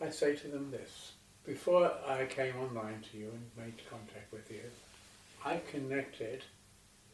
I 0.00 0.08
say 0.08 0.36
to 0.36 0.48
them 0.48 0.70
this. 0.70 1.12
Before 1.44 1.90
I 2.06 2.26
came 2.26 2.54
online 2.56 3.02
to 3.10 3.18
you 3.18 3.30
and 3.32 3.66
made 3.66 3.74
contact 3.90 4.32
with 4.32 4.48
you, 4.52 4.62
I 5.44 5.60
connected 5.68 6.44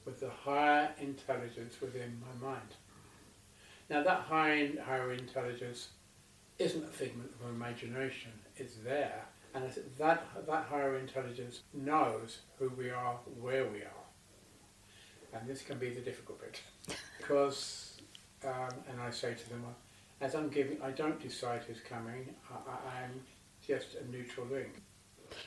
with 0.05 0.21
the 0.21 0.28
higher 0.28 0.90
intelligence 1.00 1.81
within 1.81 2.21
my 2.21 2.47
mind. 2.47 2.75
Now 3.88 4.02
that 4.02 4.21
high, 4.28 4.69
higher 4.85 5.12
intelligence 5.12 5.88
isn't 6.59 6.85
a 6.85 6.88
figment 6.88 7.31
of 7.40 7.49
imagination, 7.49 8.33
it's 8.57 8.75
there. 8.85 9.25
And 9.55 9.64
that, 9.97 10.26
that 10.47 10.67
higher 10.69 10.99
intelligence 10.99 11.61
knows 11.73 12.40
who 12.59 12.69
we 12.69 12.90
are, 12.90 13.14
where 13.40 13.64
we 13.64 13.78
are. 13.78 14.05
And 15.33 15.49
this 15.49 15.62
can 15.62 15.78
be 15.78 15.88
the 15.88 16.02
difficult 16.02 16.43
bit. 16.43 16.61
Because, 17.18 18.00
um, 18.45 18.71
and 18.90 19.00
I 19.00 19.11
say 19.11 19.35
to 19.35 19.49
them, 19.49 19.64
as 20.21 20.35
I'm 20.35 20.49
giving, 20.49 20.80
I 20.83 20.90
don't 20.90 21.21
decide 21.21 21.62
who's 21.66 21.80
coming, 21.80 22.28
I, 22.50 23.04
am 23.04 23.21
just 23.66 23.95
a 23.95 24.11
neutral 24.11 24.47
link. 24.47 24.83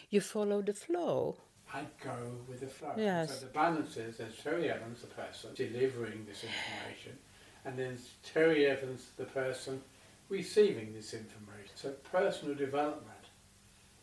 You 0.10 0.21
follow 0.21 0.62
the 0.62 0.74
flow. 0.74 1.36
I 1.74 1.83
go 2.03 2.15
with 2.48 2.60
the 2.60 2.67
flow. 2.67 2.93
Yes. 2.98 3.39
So 3.39 3.45
the 3.45 3.51
balance 3.51 3.98
is 3.98 4.17
there's 4.17 4.38
Terry 4.38 4.69
Evans, 4.69 5.01
the 5.01 5.07
person 5.07 5.51
delivering 5.55 6.25
this 6.27 6.43
information, 6.43 7.17
and 7.65 7.77
then 7.77 7.98
Terry 8.24 8.67
Evans, 8.67 9.07
the 9.17 9.25
person 9.25 9.81
receiving 10.29 10.93
this 10.93 11.13
information. 11.13 11.71
So 11.75 11.91
personal 12.12 12.55
development 12.55 13.07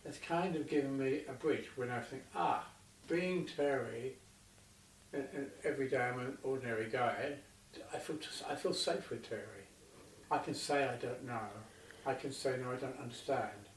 has 0.04 0.18
kind 0.18 0.56
of 0.56 0.68
given 0.68 0.98
me 0.98 1.22
a 1.28 1.32
bridge 1.32 1.66
when 1.76 1.90
I 1.90 2.00
think, 2.00 2.22
ah, 2.34 2.66
being 3.06 3.46
Terry 3.46 4.16
and, 5.12 5.24
and 5.34 5.46
every 5.64 5.88
day 5.88 5.98
I'm 5.98 6.18
an 6.20 6.38
ordinary 6.42 6.88
guy, 6.90 7.34
I 7.92 7.98
feel 7.98 8.16
I 8.48 8.54
feel 8.54 8.74
safe 8.74 9.10
with 9.10 9.28
Terry. 9.28 9.66
I 10.30 10.38
can 10.38 10.54
say 10.54 10.84
I 10.84 10.96
don't 10.96 11.24
know. 11.24 11.48
I 12.06 12.14
can 12.14 12.32
say 12.32 12.56
no, 12.62 12.72
I 12.72 12.76
don't 12.76 12.98
understand. 13.00 13.68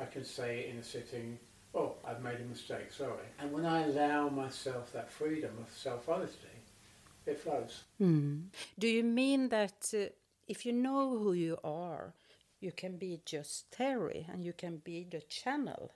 I 0.00 0.04
can 0.04 0.24
say 0.24 0.68
in 0.70 0.78
a 0.78 0.82
sitting, 0.82 1.38
oh, 1.74 1.94
I've 2.04 2.22
made 2.22 2.40
a 2.40 2.44
mistake, 2.44 2.92
sorry. 2.92 3.26
And 3.38 3.52
when 3.52 3.66
I 3.66 3.84
allow 3.84 4.28
myself 4.28 4.92
that 4.92 5.10
freedom 5.10 5.52
of 5.60 5.68
self-honesty, 5.76 6.58
it 7.26 7.40
flows. 7.40 7.82
Mm. 8.00 8.44
Do 8.78 8.88
you 8.88 9.04
mean 9.04 9.48
that 9.48 9.92
uh, 9.94 10.12
if 10.46 10.64
you 10.64 10.72
know 10.72 11.18
who 11.18 11.32
you 11.32 11.58
are, 11.64 12.14
you 12.60 12.72
can 12.72 12.96
be 12.96 13.20
just 13.24 13.70
Terry 13.70 14.26
and 14.32 14.44
you 14.44 14.52
can 14.52 14.78
be 14.78 15.06
the 15.10 15.20
channel? 15.20 15.92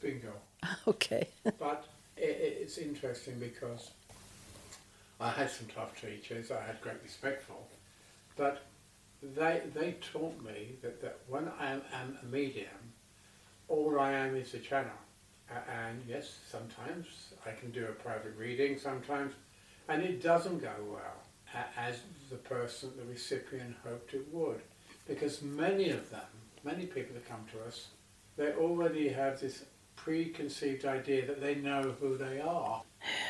Bingo. 0.00 0.32
okay. 0.86 1.28
but 1.58 1.86
it, 2.16 2.58
it's 2.62 2.78
interesting 2.78 3.38
because 3.38 3.92
I 5.22 5.30
had 5.30 5.50
some 5.50 5.68
tough 5.68 6.00
teachers 6.00 6.50
I 6.50 6.60
had 6.62 6.80
great 6.80 7.00
respect 7.02 7.44
for, 7.44 7.58
but 8.36 8.66
they, 9.22 9.62
they 9.72 9.92
taught 10.12 10.42
me 10.42 10.76
that, 10.82 11.00
that 11.00 11.20
when 11.28 11.48
I 11.60 11.70
am, 11.70 11.82
am 11.92 12.18
a 12.20 12.26
medium, 12.26 12.66
all 13.68 14.00
I 14.00 14.12
am 14.12 14.34
is 14.34 14.52
a 14.54 14.58
channel. 14.58 14.90
And 15.48 16.02
yes, 16.08 16.38
sometimes 16.50 17.34
I 17.46 17.52
can 17.52 17.70
do 17.70 17.84
a 17.84 17.92
private 17.92 18.34
reading, 18.36 18.78
sometimes, 18.78 19.34
and 19.88 20.02
it 20.02 20.22
doesn't 20.22 20.58
go 20.58 20.72
well 20.90 21.22
as 21.76 22.00
the 22.28 22.36
person, 22.36 22.90
the 22.96 23.04
recipient 23.04 23.76
hoped 23.84 24.14
it 24.14 24.26
would. 24.32 24.60
Because 25.06 25.40
many 25.40 25.90
of 25.90 26.10
them, 26.10 26.20
many 26.64 26.86
people 26.86 27.14
that 27.14 27.28
come 27.28 27.44
to 27.52 27.68
us, 27.68 27.88
they 28.36 28.52
already 28.54 29.08
have 29.08 29.40
this 29.40 29.64
preconceived 29.96 30.84
idea 30.84 31.26
that 31.26 31.40
they 31.40 31.54
know 31.54 31.94
who 32.00 32.16
they 32.16 32.40
are. 32.40 32.82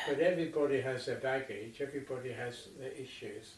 But 0.07 0.19
everybody 0.19 0.81
has 0.81 1.05
their 1.05 1.17
baggage, 1.17 1.81
everybody 1.81 2.31
has 2.31 2.67
their 2.79 2.91
issues. 2.91 3.55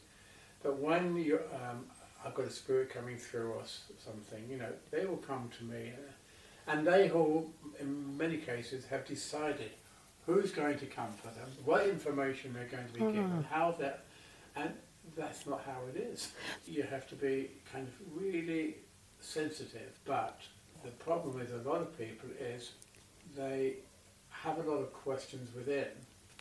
But 0.64 0.78
when 0.80 1.16
you, 1.18 1.40
um, 1.54 1.86
I've 2.26 2.34
got 2.34 2.46
a 2.46 2.52
spirit 2.52 2.90
coming 2.90 3.18
through 3.18 3.52
or 3.52 3.64
something, 4.04 4.44
you 4.50 4.58
know, 4.58 4.72
they 4.92 5.06
will 5.06 5.18
come 5.18 5.50
to 5.60 5.64
me, 5.64 5.92
uh, 5.94 6.72
and 6.72 6.88
they 6.88 7.10
all, 7.12 7.52
in 7.80 8.18
many 8.18 8.38
cases, 8.38 8.86
have 8.86 9.06
decided 9.06 9.72
who's 10.26 10.52
going 10.52 10.78
to 10.80 10.86
come 10.86 11.12
for 11.22 11.28
them, 11.28 11.48
what 11.64 11.88
information 11.88 12.54
they're 12.54 12.66
going 12.66 12.88
to 12.88 12.94
be 12.94 13.00
given, 13.00 13.30
mm. 13.30 13.46
how 13.46 13.76
that, 13.80 14.06
and 14.56 14.72
that's 15.16 15.46
not 15.46 15.62
how 15.66 15.78
it 15.94 16.00
is. 16.00 16.32
You 16.66 16.84
have 16.84 17.08
to 17.10 17.16
be 17.16 17.52
kind 17.72 17.88
of 17.88 17.94
really 18.20 18.78
sensitive. 19.20 20.00
But 20.06 20.40
the 20.84 20.92
problem 20.92 21.38
with 21.38 21.52
a 21.54 21.70
lot 21.70 21.82
of 21.82 21.98
people 21.98 22.30
is 22.40 22.72
they 23.36 23.76
have 24.30 24.58
a 24.60 24.70
lot 24.70 24.78
of 24.82 24.94
questions 24.94 25.50
within, 25.56 25.88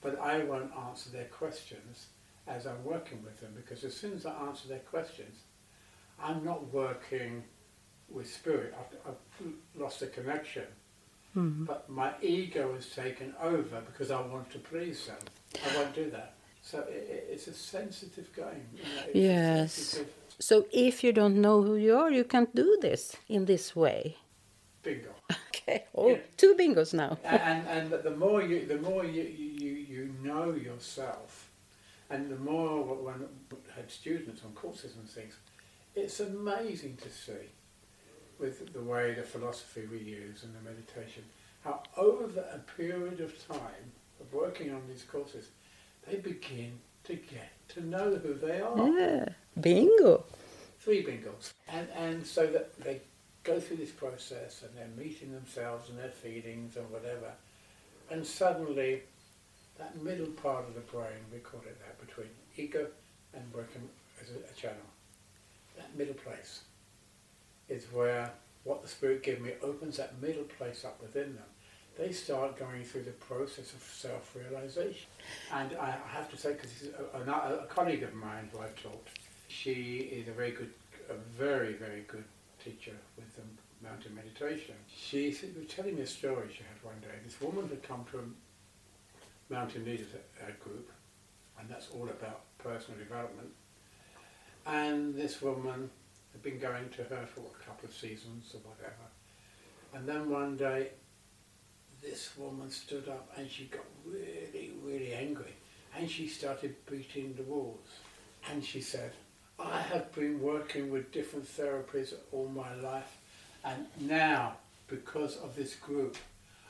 but 0.03 0.19
I 0.21 0.45
won't 0.45 0.71
answer 0.89 1.11
their 1.11 1.25
questions 1.27 2.07
as 2.47 2.67
I'm 2.67 2.83
working 2.85 3.23
with 3.25 3.41
them 3.41 3.53
because 3.57 3.85
as 3.85 3.97
soon 3.97 4.13
as 4.15 4.27
I 4.27 4.33
answer 4.47 4.69
their 4.69 4.81
questions, 4.81 5.37
I'm 6.23 6.45
not 6.45 6.73
working 6.73 7.43
with 8.11 8.31
spirit. 8.33 8.75
I've, 8.79 9.13
I've 9.13 9.53
lost 9.81 10.01
the 10.01 10.07
connection. 10.09 10.65
Hmm. 11.33 11.65
But 11.65 11.89
my 11.91 12.13
ego 12.23 12.75
has 12.75 12.87
taken 12.91 13.35
over 13.43 13.81
because 13.81 14.11
I 14.11 14.21
want 14.21 14.51
to 14.51 14.59
please 14.59 15.07
them. 15.07 15.17
I 15.69 15.77
won't 15.77 15.95
do 15.95 16.11
that. 16.11 16.35
So 16.63 16.81
it, 16.89 17.27
it's 17.31 17.49
a 17.49 17.53
sensitive 17.55 18.33
game. 18.35 18.67
you 18.77 18.83
know, 18.83 18.89
Yes. 19.15 19.73
sensitive- 19.73 20.13
So 20.39 20.67
if 20.73 21.03
you 21.05 21.13
don't 21.13 21.41
know 21.41 21.63
who 21.63 21.77
you 21.77 21.97
are, 21.97 22.11
you 22.11 22.25
can't 22.25 22.55
do 22.55 22.79
this 22.81 23.17
in 23.29 23.47
this 23.47 23.75
way. 23.75 24.17
Bingo. 24.85 25.11
Okay. 25.49 25.85
Oh, 25.95 26.11
Yeah. 26.11 26.19
two 26.37 26.55
bingos 26.55 26.93
now. 26.95 27.19
and 27.25 27.67
and 27.69 27.91
the 27.91 28.11
more 28.25 28.43
you 28.43 28.67
the 28.67 28.79
more 28.79 29.05
you 29.05 29.23
you, 29.23 29.71
you 29.93 30.15
know 30.23 30.53
yourself, 30.55 31.51
and 32.11 32.31
the 32.31 32.37
more 32.37 32.83
wh- 32.85 33.03
when 33.07 33.19
I 33.73 33.77
had 33.77 33.91
students 33.91 34.43
on 34.45 34.53
courses 34.53 34.93
and 34.97 35.09
things, 35.09 35.35
it's 35.95 36.21
amazing 36.21 36.97
to 37.05 37.09
see 37.11 37.47
with 38.39 38.73
the 38.73 38.83
way 38.83 39.15
the 39.15 39.23
philosophy 39.23 39.83
we 39.91 39.99
use 39.99 40.43
and 40.45 40.53
the 40.55 40.61
meditation, 40.71 41.25
how 41.65 41.83
over 41.97 42.41
a 42.41 42.59
period 42.77 43.21
of 43.21 43.33
time 43.49 43.87
of 44.21 44.33
working 44.33 44.71
on 44.75 44.83
these 44.89 45.05
courses, 45.05 45.49
they 46.07 46.17
begin 46.17 46.73
to 47.05 47.15
get 47.15 47.51
to 47.69 47.81
know 47.93 48.09
who 48.17 48.35
they 48.35 48.61
are 48.61 48.77
Yeah. 48.99 49.29
Bingo. 49.61 50.25
three 50.81 51.03
bingos. 51.05 51.53
And, 51.69 51.89
and 51.97 52.27
so 52.27 52.47
that 52.49 52.77
they 52.85 53.01
go 53.45 53.61
through 53.61 53.77
this 53.77 53.91
process 53.91 54.63
and 54.63 54.77
they're 54.77 55.05
meeting 55.05 55.33
themselves 55.33 55.91
and 55.91 55.99
their 55.99 56.09
feelings 56.09 56.77
and 56.77 56.91
whatever. 56.91 57.33
And 58.11 58.27
suddenly, 58.27 59.03
that 59.79 60.03
middle 60.03 60.27
part 60.27 60.67
of 60.67 60.75
the 60.75 60.81
brain, 60.81 61.25
we 61.33 61.39
call 61.39 61.61
it 61.61 61.79
that, 61.81 62.05
between 62.05 62.29
ego 62.57 62.87
and 63.35 63.43
working 63.55 63.89
as 64.21 64.31
a, 64.31 64.51
a 64.51 64.55
channel, 64.55 64.87
that 65.77 65.97
middle 65.97 66.15
place 66.15 66.63
is 67.69 67.85
where 67.93 68.31
what 68.65 68.83
the 68.83 68.89
Spirit 68.89 69.23
gave 69.23 69.41
me 69.41 69.53
opens 69.63 69.99
that 69.99 70.21
middle 70.23 70.45
place 70.45 70.85
up 70.85 71.01
within 71.03 71.35
them. 71.35 71.45
They 71.99 72.13
start 72.13 72.59
going 72.59 72.83
through 72.83 73.03
the 73.05 73.13
process 73.13 73.73
of 73.73 73.83
self-realization. 73.83 75.07
And 75.53 75.77
I 75.77 75.95
have 76.09 76.31
to 76.31 76.37
say, 76.37 76.55
because 76.55 76.73
a, 77.15 77.31
a, 77.31 77.65
a 77.65 77.67
colleague 77.67 78.03
of 78.03 78.15
mine 78.15 78.49
who 78.53 78.61
I've 78.61 78.75
taught, 78.83 79.07
she 79.49 80.11
is 80.13 80.29
a 80.29 80.33
very 80.33 80.51
good, 80.51 80.71
a 81.09 81.15
very, 81.15 81.75
very 81.75 82.05
good 82.09 82.25
teacher 82.65 82.97
with 83.17 83.37
the 83.37 83.43
mountain 83.87 84.15
meditation. 84.15 84.75
She 84.89 85.29
was 85.29 85.69
telling 85.69 85.97
me 85.97 86.03
a 86.03 86.07
story 86.07 86.49
she 86.51 86.63
had 86.65 86.83
one 86.83 87.01
day. 87.01 87.17
This 87.25 87.41
woman 87.41 87.69
had 87.69 87.83
come 87.83 88.05
to 88.13 88.19
a 88.21 89.53
mountain 89.53 89.85
leaders 89.85 90.09
uh, 90.15 90.51
group, 90.63 90.91
and 91.59 91.69
that's 91.69 91.89
all 91.95 92.09
about 92.09 92.43
personal 92.59 92.99
development. 92.99 93.51
And 94.67 95.15
this 95.15 95.43
woman 95.43 95.91
had 96.33 96.43
been 96.43 96.59
going 96.59 96.89
to 96.97 97.05
her 97.05 97.27
for 97.27 97.41
a 97.41 97.65
couple 97.65 97.89
of 97.89 97.95
seasons 97.95 98.55
or 98.55 98.61
whatever. 98.71 99.05
And 99.93 100.09
then 100.09 100.31
one 100.31 100.57
day, 100.57 100.89
this 102.03 102.37
woman 102.37 102.71
stood 102.71 103.09
up 103.09 103.31
and 103.37 103.49
she 103.49 103.65
got 103.65 103.85
really, 104.05 104.73
really 104.83 105.13
angry. 105.13 105.55
And 105.97 106.11
she 106.11 106.27
started 106.27 106.75
beating 106.91 107.35
the 107.35 107.45
walls. 107.45 107.87
And 108.51 108.65
she 108.65 108.81
said, 108.81 109.13
I 109.59 109.81
have 109.81 110.13
been 110.15 110.41
working 110.41 110.91
with 110.91 111.13
different 111.13 111.47
therapies 111.47 112.15
all 112.33 112.49
my 112.49 112.75
life. 112.75 113.19
And 113.65 113.87
now, 114.01 114.55
because 114.89 115.37
of 115.39 115.55
this 115.57 115.75
group, 115.77 116.17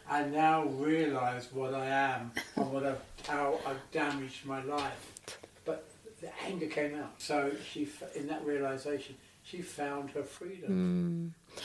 I 0.09 0.25
now 0.25 0.65
realise 0.65 1.51
what 1.53 1.75
I 1.75 1.87
am 1.87 2.33
and 2.57 2.73
what 2.73 2.85
I've, 2.85 3.01
how 3.27 3.59
I've 3.67 3.91
damaged 3.91 4.45
my 4.45 4.63
life. 4.63 5.17
But 5.65 5.89
the 6.21 6.31
anger 6.47 6.67
came 6.67 6.95
out. 6.97 7.15
So 7.19 7.53
she, 7.73 7.89
in 8.15 8.27
that 8.29 8.45
realisation, 8.45 9.17
she 9.43 9.63
found 9.63 10.11
her 10.11 10.23
freedom. 10.23 11.35
Hmm. 11.57 11.61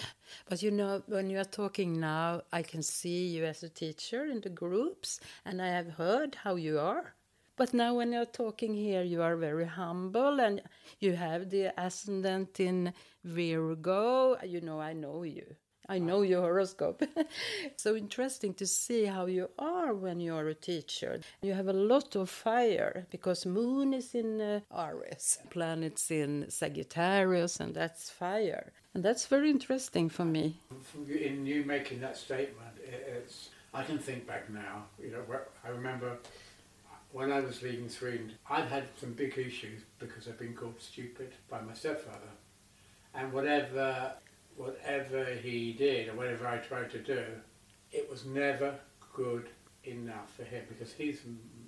But 0.48 0.64
you 0.64 0.72
know, 0.72 1.04
when 1.08 1.30
you 1.30 1.40
are 1.40 1.44
talking 1.44 2.00
now, 2.00 2.42
I 2.52 2.64
can 2.64 2.82
see 2.82 3.28
you 3.28 3.46
as 3.46 3.62
a 3.62 3.70
teacher 3.70 4.26
in 4.26 4.42
the 4.42 4.50
groups, 4.50 5.20
and 5.46 5.62
I 5.62 5.68
have 5.68 5.92
heard 5.92 6.36
how 6.44 6.56
you 6.56 6.80
are. 6.80 7.14
But 7.60 7.74
now, 7.74 7.96
when 7.96 8.14
you're 8.14 8.24
talking 8.24 8.74
here, 8.74 9.04
you 9.04 9.22
are 9.22 9.36
very 9.36 9.66
humble, 9.66 10.40
and 10.40 10.62
you 11.02 11.12
have 11.12 11.50
the 11.50 11.74
ascendant 11.78 12.58
in 12.62 12.94
Virgo. 13.26 14.38
You 14.42 14.62
know, 14.62 14.80
I 14.80 14.94
know 14.94 15.24
you. 15.24 15.44
I 15.90 16.00
know 16.00 16.22
your 16.22 16.40
horoscope. 16.40 17.04
so 17.76 17.98
interesting 17.98 18.54
to 18.54 18.66
see 18.66 19.04
how 19.04 19.26
you 19.26 19.50
are 19.60 19.94
when 19.94 20.22
you're 20.22 20.48
a 20.48 20.56
teacher. 20.56 21.20
You 21.42 21.52
have 21.52 21.68
a 21.68 21.74
lot 21.74 22.16
of 22.16 22.30
fire 22.30 23.06
because 23.12 23.46
moon 23.46 23.94
is 23.94 24.16
in 24.16 24.40
uh, 24.40 24.62
Aries, 24.74 25.40
planets 25.50 26.12
in 26.12 26.46
Sagittarius, 26.48 27.60
and 27.60 27.76
that's 27.76 28.10
fire. 28.10 28.72
And 28.94 29.04
that's 29.04 29.26
very 29.26 29.50
interesting 29.50 30.08
for 30.08 30.24
me. 30.24 30.62
In 31.10 31.46
you 31.46 31.66
making 31.66 32.00
that 32.00 32.16
statement, 32.16 32.78
it's 32.88 33.50
I 33.74 33.84
can 33.84 34.00
think 34.00 34.26
back 34.26 34.50
now. 34.50 34.86
You 34.98 35.12
know, 35.12 35.24
I 35.66 35.70
remember 35.70 36.20
when 37.12 37.32
I 37.32 37.40
was 37.40 37.62
leaving 37.62 37.90
Sweden, 37.90 38.34
I'd 38.50 38.68
had 38.68 38.86
some 39.00 39.14
big 39.14 39.38
issues 39.38 39.82
because 39.98 40.28
I'd 40.28 40.38
been 40.38 40.54
called 40.54 40.80
stupid 40.80 41.34
by 41.50 41.62
my 41.62 41.74
stepfather, 41.74 42.32
and 43.14 43.34
whatever 43.34 44.14
whatever 44.56 45.24
he 45.26 45.74
did 45.74 46.10
or 46.10 46.16
whatever 46.16 46.46
I 46.46 46.58
tried 46.58 46.92
to 46.92 47.00
do, 47.00 47.24
it 47.94 48.10
was 48.10 48.26
never 48.26 48.76
good 49.14 49.48
enough 49.86 50.36
for 50.36 50.44
him 50.44 50.66
because 50.68 50.92
his 50.92 51.22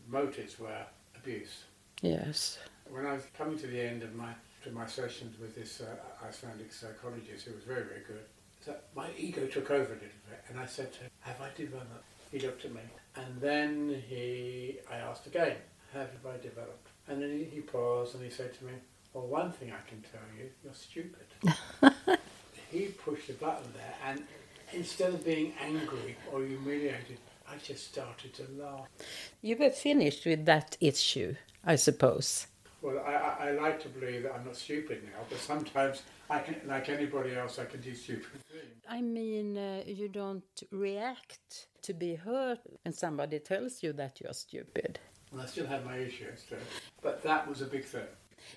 motives 0.10 0.60
were 0.60 0.86
abuse. 1.16 1.64
Yes. 2.02 2.60
When 2.90 3.06
I 3.06 3.14
was 3.14 3.24
coming 3.38 3.58
to 3.60 3.68
the 3.68 3.80
end 3.80 4.04
of 4.04 4.14
my 4.16 4.34
to 4.64 4.72
my 4.72 4.86
sessions 4.86 5.40
with 5.40 5.56
this 5.56 5.82
uh, 5.82 6.28
Icelandic 6.28 6.72
psychologist, 6.72 7.46
who 7.46 7.56
was 7.56 7.64
very 7.64 7.84
very 7.84 8.02
good, 8.08 8.26
so 8.64 8.76
my 8.96 9.10
ego 9.18 9.48
took 9.48 9.72
over 9.72 9.92
a 9.92 9.96
little 9.96 10.24
bit, 10.30 10.44
and 10.50 10.60
I 10.60 10.66
said 10.66 10.94
to 10.94 11.00
him, 11.00 11.10
"Have 11.22 11.42
I 11.42 11.50
developed?" 11.56 12.06
He 12.32 12.40
looked 12.40 12.64
at 12.64 12.74
me, 12.74 12.82
and 13.16 13.42
then 13.42 14.02
he 14.08 14.78
I 14.90 14.98
asked 14.98 15.28
again, 15.28 15.58
"Have 15.94 16.10
I 16.26 16.38
developed?" 16.38 16.88
And 17.08 17.22
then 17.22 17.46
he, 17.52 17.60
paused 17.60 18.16
and 18.16 18.24
he 18.24 18.30
said 18.30 18.54
to 18.60 18.66
me, 18.66 18.74
"Well, 19.14 19.28
one 19.28 19.52
thing 19.52 19.74
I 19.74 19.90
can 19.90 20.02
tell 20.02 20.22
you, 20.38 20.50
you're 20.64 20.74
stupid." 20.74 21.28
he 22.72 22.86
pushed 22.88 23.28
the 23.28 23.34
button 23.34 23.70
there, 23.74 23.96
and 24.06 24.24
instead 24.72 25.14
of 25.14 25.26
being 25.26 25.54
angry 25.62 26.16
or 26.32 26.46
humiliated, 26.46 27.18
I 27.50 27.58
just 27.58 27.88
started 27.92 28.34
to 28.36 28.44
laugh. 28.58 28.88
You 29.42 29.58
were 29.58 29.72
finished 29.72 30.26
with 30.26 30.46
that 30.46 30.78
issue, 30.80 31.36
I 31.66 31.76
suppose. 31.76 32.48
Well, 32.82 33.04
I, 33.06 33.14
I, 33.14 33.48
I 33.50 33.52
like 33.52 33.82
to 33.84 33.90
believe 33.90 34.24
that 34.24 34.34
I'm 34.34 34.46
not 34.46 34.56
stupid 34.56 35.04
now, 35.04 35.20
but 35.30 35.38
sometimes 35.38 36.04
I 36.30 36.40
can, 36.40 36.56
like 36.66 36.88
anybody 36.88 37.36
else, 37.36 37.60
I 37.60 37.66
can 37.66 37.82
do 37.82 37.94
stupid 37.94 38.42
things. 38.50 38.84
I 38.90 39.02
mean, 39.02 39.58
uh, 39.58 39.84
you 39.86 40.08
don't 40.08 40.64
react 40.72 41.68
to 41.84 41.94
be 41.94 42.16
hurt 42.16 42.60
when 42.84 42.94
somebody 42.94 43.40
tells 43.40 43.84
you 43.84 43.94
that 43.94 44.20
you're 44.22 44.34
stupid. 44.34 45.00
And 45.32 45.42
I 45.42 45.46
still 45.46 45.68
have 45.68 45.86
my 45.86 45.98
issues 45.98 46.44
but 47.02 47.24
that 47.24 47.48
was 47.48 47.62
a 47.62 47.66
big 47.66 47.86
thing. 47.86 48.08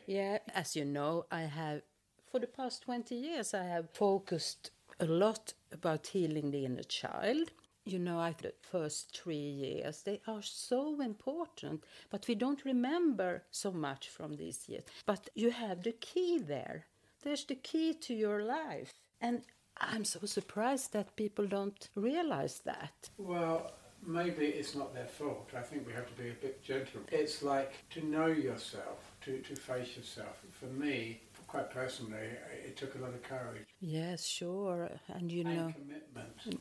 Yeah, 0.06 0.38
as 0.54 0.76
you 0.76 0.84
know, 0.84 1.26
I 1.30 1.42
have, 1.42 1.82
for 2.30 2.38
the 2.38 2.46
past 2.46 2.82
20 2.82 3.14
years, 3.14 3.54
I 3.54 3.64
have 3.64 3.90
focused 3.90 4.70
a 5.00 5.06
lot 5.06 5.54
about 5.72 6.06
healing 6.08 6.50
the 6.50 6.64
inner 6.64 6.82
child. 6.82 7.50
You 7.84 7.98
know, 7.98 8.18
I 8.18 8.34
the 8.40 8.54
first 8.62 9.16
three 9.16 9.36
years, 9.36 10.02
they 10.02 10.20
are 10.26 10.40
so 10.42 11.00
important, 11.02 11.84
but 12.10 12.26
we 12.26 12.34
don't 12.34 12.64
remember 12.64 13.42
so 13.50 13.70
much 13.72 14.08
from 14.08 14.36
these 14.36 14.68
years. 14.68 14.84
But 15.04 15.28
you 15.34 15.50
have 15.50 15.82
the 15.82 15.92
key 15.92 16.38
there. 16.38 16.86
There's 17.22 17.44
the 17.44 17.56
key 17.56 17.94
to 17.94 18.14
your 18.14 18.42
life. 18.42 18.92
And 19.20 19.42
I'm 19.80 20.04
so 20.04 20.20
surprised 20.26 20.92
that 20.92 21.16
people 21.16 21.46
don't 21.46 21.88
realize 21.94 22.60
that. 22.64 23.10
Well, 23.18 23.72
maybe 24.06 24.46
it's 24.46 24.74
not 24.74 24.94
their 24.94 25.06
fault. 25.06 25.50
I 25.56 25.62
think 25.62 25.86
we 25.86 25.92
have 25.92 26.06
to 26.06 26.22
be 26.22 26.30
a 26.30 26.34
bit 26.34 26.62
gentle. 26.62 27.00
It's 27.10 27.42
like 27.42 27.72
to 27.90 28.04
know 28.04 28.26
yourself, 28.26 28.98
to, 29.22 29.38
to 29.40 29.56
face 29.56 29.96
yourself. 29.96 30.36
For 30.58 30.66
me, 30.66 31.20
quite 31.48 31.70
personally, 31.70 32.28
it 32.64 32.76
took 32.76 32.94
a 32.94 32.98
lot 32.98 33.10
of 33.14 33.22
courage 33.22 33.66
Yes, 33.80 34.24
sure. 34.24 34.90
And 35.08 35.30
you 35.30 35.44
and 35.44 35.56
know, 35.56 35.74
commitment. 35.76 36.60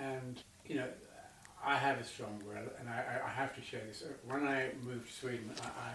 And, 0.00 0.42
you 0.66 0.76
know, 0.76 0.88
I 1.64 1.76
have 1.76 1.98
a 1.98 2.04
strong 2.04 2.40
will, 2.46 2.56
and 2.78 2.88
I, 2.88 3.20
I- 3.26 3.30
have 3.30 3.54
to 3.56 3.62
share 3.62 3.80
this. 3.86 4.04
When 4.26 4.46
I 4.46 4.68
moved 4.82 5.08
to 5.08 5.12
Sweden, 5.12 5.50
I, 5.62 5.66
I 5.66 5.92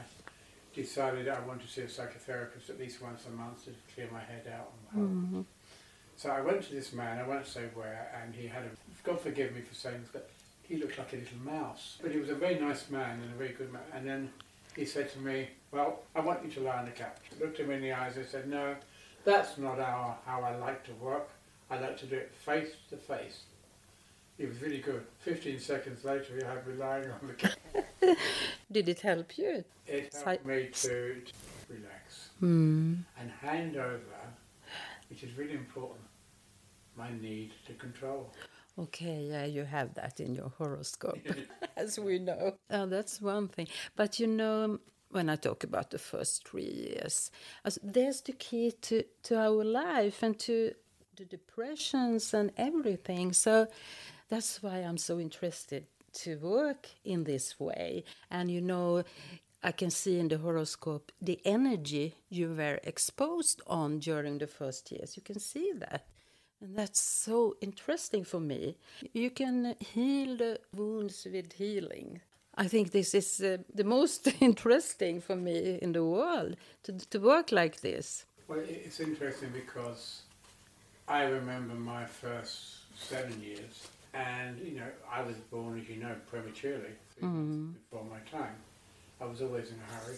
decided 0.76 1.28
I 1.28 1.40
wanted 1.42 1.68
to 1.68 1.72
see 1.72 1.82
a 1.82 1.86
psychotherapist 1.86 2.70
at 2.70 2.80
least 2.80 3.02
once 3.02 3.26
a 3.26 3.32
month 3.32 3.66
to 3.66 3.72
clear 3.94 4.10
my 4.12 4.20
head 4.20 4.52
out. 4.54 4.72
And 4.94 5.00
help. 5.00 5.10
Mm-hmm. 5.12 5.42
So 6.20 6.30
I 6.30 6.42
went 6.42 6.62
to 6.64 6.74
this 6.74 6.92
man, 6.92 7.18
I 7.18 7.26
won't 7.26 7.48
say 7.48 7.62
where, 7.74 8.12
and 8.22 8.36
he 8.36 8.46
had 8.46 8.64
a, 8.64 8.70
God 9.08 9.22
forgive 9.22 9.56
me 9.56 9.62
for 9.62 9.74
saying 9.74 10.02
this, 10.02 10.10
but 10.12 10.30
he 10.64 10.76
looked 10.76 10.98
like 10.98 11.14
a 11.14 11.16
little 11.16 11.38
mouse. 11.46 11.98
But 12.02 12.12
he 12.12 12.18
was 12.20 12.28
a 12.28 12.36
very 12.36 12.60
nice 12.60 12.90
man 12.90 13.22
and 13.22 13.32
a 13.34 13.38
very 13.38 13.54
good 13.54 13.72
man. 13.72 13.84
And 13.94 14.06
then 14.06 14.30
he 14.76 14.84
said 14.84 15.10
to 15.14 15.20
me, 15.20 15.48
well, 15.72 16.00
I 16.14 16.20
want 16.20 16.44
you 16.44 16.52
to 16.52 16.60
lie 16.60 16.78
on 16.80 16.84
the 16.88 16.92
couch. 16.92 17.16
I 17.34 17.42
looked 17.42 17.58
him 17.58 17.72
in 17.72 17.82
the 17.82 17.94
eyes 17.94 18.18
and 18.18 18.28
said, 18.28 18.50
no, 18.50 18.76
that's 19.24 19.58
not 19.58 19.78
how, 19.78 20.18
how 20.26 20.42
I 20.42 20.58
like 20.58 20.84
to 20.88 20.94
work. 20.96 21.30
I 21.72 21.80
like 21.80 21.98
to 22.00 22.06
do 22.06 22.18
it 22.18 22.34
face 22.34 22.72
to 22.90 22.98
face. 22.98 23.44
He 24.38 24.46
was 24.46 24.62
really 24.62 24.80
good. 24.80 25.06
15 25.20 25.58
seconds 25.58 26.04
later, 26.04 26.36
he 26.38 26.44
had 26.44 26.68
me 26.68 26.74
lying 26.74 27.06
on 27.10 27.28
the 27.28 27.34
couch. 27.34 27.56
did 28.70 28.90
it 28.90 29.00
help 29.00 29.38
you? 29.38 29.64
It 29.88 30.14
helped 30.14 30.46
me 30.46 30.68
to, 30.74 30.90
to 30.90 31.34
relax 31.70 32.30
Hmm. 32.42 32.96
and 33.18 33.32
hand 33.42 33.78
over, 33.78 34.02
which 35.10 35.24
is 35.24 35.38
really 35.38 35.54
important, 35.54 36.00
my 37.00 37.12
need 37.20 37.52
to 37.66 37.74
control. 37.74 38.32
Okay, 38.78 39.28
yeah, 39.32 39.46
you 39.46 39.64
have 39.64 39.94
that 39.96 40.20
in 40.20 40.36
your 40.36 40.52
horoscope, 40.58 41.20
as 41.78 41.98
we 41.98 42.20
know. 42.20 42.56
Oh, 42.70 42.86
that's 42.86 43.22
one 43.22 43.48
thing. 43.48 43.68
But 43.96 44.20
you 44.20 44.28
know, 44.28 44.80
when 45.10 45.30
I 45.30 45.36
talk 45.36 45.64
about 45.64 45.90
the 45.90 45.98
first 45.98 46.48
three 46.48 46.72
years, 46.88 47.32
there's 47.82 48.22
the 48.22 48.34
key 48.34 48.72
to, 48.84 49.04
to 49.24 49.40
our 49.40 49.64
life 49.64 50.22
and 50.22 50.38
to 50.40 50.74
the 51.18 51.26
depressions 51.26 52.34
and 52.34 52.52
everything. 52.58 53.34
So 53.34 53.68
that's 54.30 54.62
why 54.62 54.78
I'm 54.78 54.98
so 54.98 55.20
interested 55.20 55.86
to 56.22 56.38
work 56.38 56.88
in 57.04 57.24
this 57.24 57.60
way. 57.60 58.04
And 58.30 58.52
you 58.52 58.62
know, 58.62 59.04
I 59.64 59.72
can 59.72 59.90
see 59.90 60.20
in 60.20 60.30
the 60.30 60.38
horoscope 60.38 61.12
the 61.22 61.40
energy 61.44 62.16
you 62.30 62.54
were 62.54 62.80
exposed 62.84 63.62
on 63.68 64.00
during 64.00 64.38
the 64.38 64.48
first 64.48 64.92
years. 64.92 65.18
You 65.18 65.24
can 65.24 65.40
see 65.40 65.74
that. 65.80 66.06
And 66.62 66.76
that's 66.76 67.02
so 67.02 67.56
interesting 67.62 68.24
for 68.24 68.40
me. 68.40 68.76
You 69.14 69.30
can 69.30 69.76
heal 69.80 70.36
the 70.36 70.60
wounds 70.76 71.26
with 71.32 71.54
healing. 71.54 72.22
I 72.56 72.68
think 72.68 72.92
this 72.92 73.14
is 73.14 73.42
uh, 73.42 73.58
the 73.74 73.86
most 73.86 74.28
interesting 74.42 75.22
for 75.22 75.36
me 75.36 75.80
in 75.82 75.94
the 75.94 76.04
world 76.04 76.58
to, 76.84 76.92
to 76.92 77.20
work 77.20 77.52
like 77.52 77.80
this. 77.80 78.26
Well, 78.50 78.60
it's 78.60 79.00
interesting 79.00 79.50
because 79.54 80.24
I 81.08 81.24
remember 81.24 81.76
my 81.76 82.06
first 82.06 82.80
seven 83.00 83.42
years, 83.42 83.88
and 84.14 84.60
you 84.60 84.80
know, 84.80 84.88
I 85.10 85.22
was 85.22 85.36
born, 85.52 85.80
as 85.80 85.88
you 85.88 85.98
know, 85.98 86.16
prematurely, 86.30 86.92
mm. 87.22 87.74
before 87.74 88.06
my 88.06 88.20
time. 88.38 88.56
I 89.22 89.26
was 89.26 89.42
always 89.42 89.70
in 89.70 89.76
a 89.76 89.94
hurry. 89.94 90.18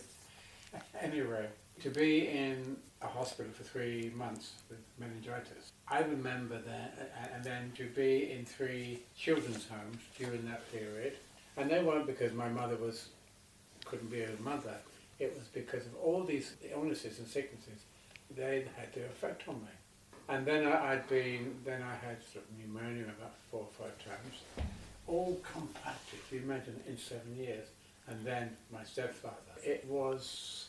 anyway, 1.01 1.47
to 1.83 1.89
be 1.89 2.27
in 2.27 2.77
a 3.01 3.07
hospital 3.07 3.51
for 3.51 3.63
three 3.63 4.11
months 4.15 4.53
with 4.69 4.79
meningitis, 4.99 5.71
I 5.87 6.01
remember 6.01 6.59
that, 6.59 7.11
and 7.33 7.43
then 7.43 7.71
to 7.77 7.87
be 7.87 8.31
in 8.31 8.45
three 8.45 8.99
children's 9.17 9.67
homes 9.67 10.01
during 10.17 10.45
that 10.47 10.71
period, 10.71 11.17
and 11.57 11.69
they 11.69 11.83
weren't 11.83 12.07
because 12.07 12.33
my 12.33 12.49
mother 12.49 12.75
was 12.77 13.09
couldn't 13.85 14.11
be 14.11 14.23
a 14.23 14.29
mother. 14.41 14.75
It 15.19 15.35
was 15.35 15.47
because 15.53 15.85
of 15.85 15.95
all 16.01 16.23
these 16.23 16.53
illnesses 16.71 17.19
and 17.19 17.27
sicknesses 17.27 17.81
they 18.35 18.65
had 18.77 18.93
their 18.93 19.05
effect 19.07 19.47
on 19.47 19.55
me. 19.55 19.71
And 20.29 20.45
then 20.45 20.65
I, 20.65 20.91
had 20.91 21.09
been, 21.09 21.55
then 21.65 21.81
I 21.81 21.93
had 22.05 22.17
sort 22.31 22.45
of 22.45 22.57
pneumonia 22.57 23.03
about 23.03 23.33
four 23.49 23.61
or 23.61 23.67
five 23.77 23.97
times, 24.05 24.67
all 25.07 25.37
compacted. 25.43 26.19
You 26.31 26.39
imagine 26.39 26.79
in 26.87 26.97
seven 26.97 27.35
years 27.35 27.67
and 28.07 28.23
then 28.25 28.55
my 28.71 28.83
stepfather. 28.83 29.35
It 29.63 29.85
was 29.87 30.67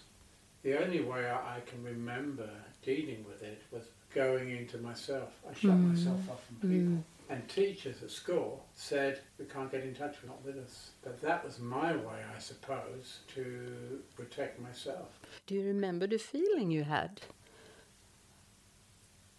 the 0.63 0.83
only 0.83 1.01
way 1.01 1.31
I, 1.31 1.61
can 1.67 1.83
remember 1.83 2.49
dealing 2.83 3.25
with 3.29 3.43
it 3.43 3.63
was 3.71 3.83
going 4.15 4.51
into 4.51 4.79
myself. 4.79 5.31
I 5.49 5.55
shut 5.55 5.73
mm. 5.73 5.91
myself 5.91 6.31
off 6.31 6.45
from 6.47 6.57
people. 6.57 6.93
Mm. 6.93 7.03
And 7.31 7.49
teachers 7.49 8.03
at 8.03 8.11
school 8.11 8.67
said, 8.75 9.21
we 9.39 9.47
can't 9.47 9.71
get 9.73 9.85
in 9.85 9.95
touch, 9.95 10.17
not 10.27 10.45
with 10.45 10.57
us. 10.59 10.91
But 11.03 11.21
that 11.23 11.45
was 11.45 11.59
my 11.59 11.97
way, 11.97 12.21
I 12.37 12.39
suppose, 12.39 13.21
to 13.35 14.03
protect 14.17 14.61
myself. 14.61 15.09
Do 15.47 15.55
you 15.55 15.65
remember 15.67 16.07
the 16.07 16.19
feeling 16.19 16.71
you 16.71 16.85
had? 16.85 17.23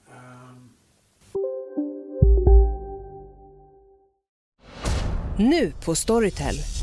Um, 0.08 0.70
nu 5.38 5.72
på 5.86 5.96
Storytel. 5.96 6.83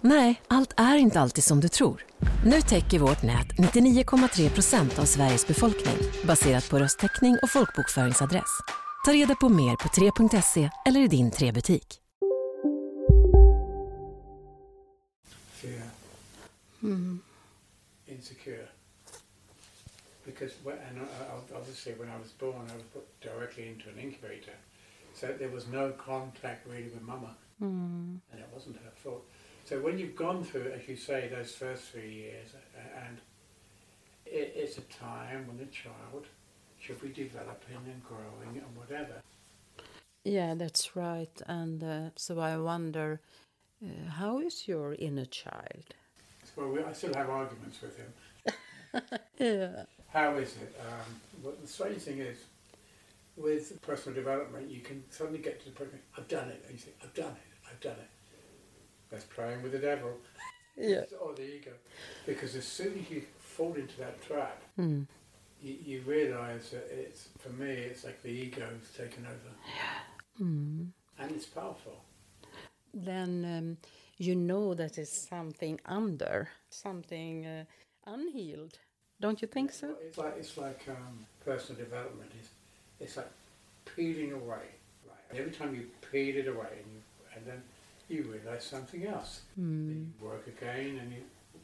Nej, 0.00 0.42
allt 0.48 0.72
är 0.76 0.96
inte 0.96 1.20
alltid 1.20 1.44
som 1.44 1.60
du 1.60 1.68
tror. 1.68 2.04
Nu 2.44 2.60
täcker 2.60 2.98
vårt 2.98 3.22
nät 3.22 3.46
99,3 3.46 4.50
procent 4.50 4.98
av 4.98 5.04
Sveriges 5.04 5.46
befolkning 5.46 5.96
baserat 6.24 6.70
på 6.70 6.78
röstteckning 6.78 7.38
och 7.42 7.50
folkbokföringsadress. 7.50 8.60
Ta 9.04 9.12
reda 9.12 9.34
på 9.34 9.48
mer 9.48 9.76
på 9.76 9.88
3.se 9.88 10.70
eller 10.86 11.00
i 11.00 11.06
din 11.06 11.30
3-butik. 11.30 12.00
Fear. 15.50 15.82
Mm. 16.82 17.20
Insecure. 18.06 18.68
Because 20.24 20.54
when, 20.64 20.78
and 20.90 21.08
obviously 21.56 21.92
when 21.92 22.08
I 22.08 22.18
was 22.22 22.38
born 22.38 22.66
I 22.70 22.76
was 22.76 22.86
put 22.92 23.20
directly 23.20 23.68
into 23.68 23.88
an 23.88 23.98
incubator. 23.98 24.54
So 25.14 25.26
there 25.38 25.50
was 25.50 25.66
no 25.66 25.92
contact 26.06 26.66
really 26.66 26.90
with 26.94 27.02
mama. 27.02 27.34
Mm. 27.60 28.20
And 28.32 28.40
it 28.40 28.48
wasn't 28.54 28.76
her. 28.76 28.90
So 29.68 29.78
when 29.80 29.98
you've 29.98 30.16
gone 30.16 30.42
through, 30.44 30.72
as 30.74 30.88
you 30.88 30.96
say, 30.96 31.28
those 31.30 31.54
first 31.54 31.90
three 31.90 32.10
years, 32.10 32.54
and 33.06 33.18
it, 34.24 34.54
it's 34.56 34.78
a 34.78 34.80
time 34.80 35.46
when 35.46 35.60
a 35.60 35.70
child 35.70 36.24
should 36.80 36.98
be 37.02 37.10
developing 37.10 37.76
and 37.84 38.02
growing 38.02 38.62
and 38.64 38.74
whatever. 38.74 39.20
Yeah, 40.24 40.54
that's 40.54 40.96
right. 40.96 41.42
And 41.46 41.84
uh, 41.84 42.10
so 42.16 42.40
I 42.40 42.56
wonder, 42.56 43.20
uh, 43.84 44.08
how 44.08 44.40
is 44.40 44.66
your 44.66 44.94
inner 44.94 45.26
child? 45.26 45.92
Well, 46.56 46.70
we, 46.70 46.82
I 46.82 46.94
still 46.94 47.12
have 47.12 47.28
arguments 47.28 47.78
with 47.82 47.98
him. 47.98 48.12
yeah. 49.38 49.82
How 50.14 50.34
is 50.36 50.56
it? 50.56 50.80
Um, 50.80 51.14
well, 51.42 51.52
the 51.60 51.68
strange 51.68 52.00
thing 52.00 52.20
is, 52.20 52.38
with 53.36 53.82
personal 53.82 54.14
development, 54.16 54.70
you 54.70 54.80
can 54.80 55.04
suddenly 55.10 55.40
get 55.40 55.60
to 55.60 55.66
the 55.66 55.72
point, 55.72 55.90
I've 56.16 56.26
done 56.26 56.48
it. 56.48 56.64
And 56.66 56.72
you 56.72 56.78
think, 56.78 56.96
I've 57.02 57.12
done 57.12 57.32
it, 57.32 57.70
I've 57.70 57.80
done 57.80 57.96
it. 58.00 58.08
That's 59.10 59.24
playing 59.24 59.62
with 59.62 59.72
the 59.72 59.78
devil. 59.78 60.12
Yeah. 60.76 61.02
or 61.20 61.34
the 61.34 61.42
ego. 61.42 61.72
Because 62.24 62.54
as 62.54 62.64
soon 62.64 62.98
as 63.00 63.10
you 63.10 63.22
fall 63.38 63.74
into 63.74 63.96
that 63.98 64.22
trap, 64.24 64.62
mm. 64.78 65.06
you, 65.60 65.76
you 65.84 66.02
realise 66.06 66.70
that 66.70 66.86
it's, 66.92 67.28
for 67.38 67.50
me, 67.50 67.70
it's 67.70 68.04
like 68.04 68.22
the 68.22 68.28
ego's 68.28 68.88
taken 68.96 69.26
over. 69.26 69.54
Yeah. 69.66 70.46
Mm. 70.46 70.88
And 71.18 71.32
it's 71.32 71.46
powerful. 71.46 72.04
Then 72.94 73.44
um, 73.44 73.76
you 74.18 74.36
know 74.36 74.74
that 74.74 74.98
it's 74.98 75.28
something 75.28 75.80
under, 75.84 76.48
something 76.70 77.46
uh, 77.46 77.64
unhealed. 78.06 78.78
Don't 79.20 79.42
you 79.42 79.48
think 79.48 79.72
so? 79.72 79.96
It's 80.00 80.16
like, 80.16 80.34
it's 80.38 80.56
like 80.56 80.84
um, 80.88 81.26
personal 81.44 81.82
development. 81.82 82.30
It's, 82.38 82.50
it's 83.00 83.16
like 83.16 83.30
peeling 83.96 84.32
away. 84.32 84.66
Right? 85.06 85.40
Every 85.40 85.50
time 85.50 85.74
you 85.74 85.86
peel 86.12 86.36
it 86.36 86.46
away, 86.46 86.68
and, 86.70 86.92
you, 86.92 87.02
and 87.34 87.44
then 87.44 87.62
you 88.08 88.22
realise 88.22 88.64
something 88.64 89.06
else. 89.06 89.42
Mm. 89.58 89.88
You 89.88 90.26
work 90.26 90.46
again 90.46 90.98
and 91.00 91.12
you 91.12 91.22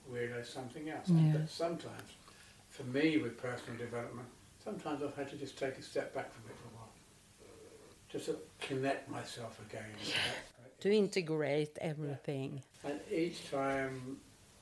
realise 0.08 0.48
something 0.48 0.88
else. 0.90 1.08
Yeah. 1.08 1.32
But 1.32 1.48
sometimes, 1.48 2.10
for 2.68 2.84
me 2.84 3.16
with 3.18 3.38
personal 3.40 3.78
development, 3.78 4.28
sometimes 4.62 5.02
I've 5.02 5.16
had 5.16 5.30
to 5.30 5.36
just 5.36 5.58
take 5.58 5.78
a 5.78 5.82
step 5.82 6.14
back 6.14 6.32
from 6.32 6.50
it 6.50 6.56
for 6.56 6.68
a 6.68 6.76
while. 6.76 6.90
Just 8.08 8.26
to 8.26 8.36
connect 8.60 9.10
myself 9.10 9.58
again. 9.68 9.84
to 10.80 10.92
integrate 10.92 11.78
everything. 11.80 12.62
Yeah. 12.84 12.90
And 12.90 13.00
each 13.10 13.50
time, 13.50 14.18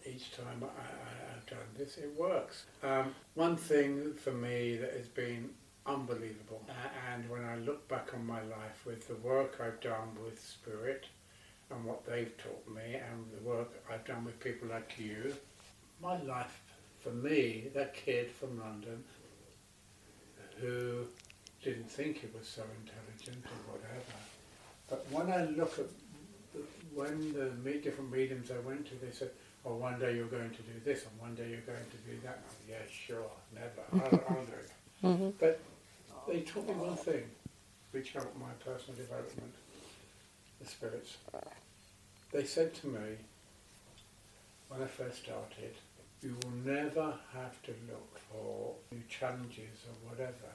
each 0.06 0.36
time 0.36 0.62
I, 0.62 1.34
have 1.34 1.46
done 1.46 1.58
this, 1.76 1.98
it 1.98 2.12
works. 2.16 2.64
Um, 2.82 3.14
one 3.34 3.56
thing 3.56 4.14
for 4.14 4.32
me 4.32 4.76
that 4.76 4.92
has 4.92 5.08
been 5.08 5.50
unbelievable, 5.84 6.62
and 7.12 7.28
when 7.28 7.44
I 7.44 7.56
look 7.56 7.88
back 7.88 8.14
on 8.14 8.24
my 8.24 8.40
life 8.42 8.86
with 8.86 9.08
the 9.08 9.16
work 9.16 9.60
I've 9.60 9.80
done 9.80 10.16
with 10.24 10.40
spirit, 10.40 11.06
and 11.74 11.84
what 11.84 12.04
they've 12.06 12.36
taught 12.38 12.68
me 12.74 12.94
and 12.94 13.26
the 13.34 13.48
work 13.48 13.70
I've 13.90 14.04
done 14.04 14.24
with 14.24 14.38
people 14.40 14.68
like 14.68 14.94
you. 14.98 15.34
My 16.00 16.20
life, 16.22 16.60
for 17.00 17.10
me, 17.10 17.68
that 17.74 17.94
kid 17.94 18.30
from 18.30 18.60
London 18.60 19.02
who 20.60 21.06
didn't 21.62 21.90
think 21.90 22.18
he 22.18 22.28
was 22.36 22.46
so 22.46 22.62
intelligent 22.80 23.44
or 23.46 23.74
whatever. 23.74 24.18
But 24.88 25.06
when 25.10 25.32
I 25.32 25.44
look 25.56 25.78
at 25.78 25.86
the, 26.52 26.60
when 26.94 27.32
the 27.32 27.72
different 27.78 28.12
mediums 28.12 28.50
I 28.50 28.58
went 28.66 28.86
to, 28.86 28.94
they 29.04 29.12
said, 29.12 29.30
or 29.64 29.76
one 29.76 29.98
day 29.98 30.16
you're 30.16 30.26
going 30.26 30.50
to 30.50 30.62
do 30.62 30.80
this, 30.84 31.04
and 31.04 31.20
one 31.20 31.34
day 31.34 31.48
you're 31.50 31.60
going 31.60 31.78
to 31.78 32.10
do 32.10 32.18
that. 32.24 32.42
And 32.42 32.68
yeah, 32.68 32.76
sure, 32.90 33.30
never. 33.54 34.04
I'll, 34.04 34.36
I'll 34.36 34.44
do 34.44 34.52
it. 34.52 34.70
Mm-hmm. 35.04 35.30
But 35.38 35.60
they 36.28 36.40
taught 36.40 36.66
me 36.66 36.74
one 36.74 36.96
thing, 36.96 37.24
which 37.92 38.12
helped 38.12 38.38
my 38.38 38.52
personal 38.64 38.96
development, 38.96 39.54
the 40.62 40.68
spirits. 40.68 41.16
They 42.32 42.44
said 42.44 42.74
to 42.76 42.86
me, 42.86 43.16
when 44.68 44.82
I 44.82 44.86
first 44.86 45.24
started, 45.24 45.74
you 46.22 46.36
will 46.42 46.72
never 46.72 47.14
have 47.34 47.60
to 47.64 47.72
look 47.90 48.18
for 48.30 48.74
new 48.90 49.02
challenges 49.08 49.84
or 49.88 50.10
whatever. 50.10 50.50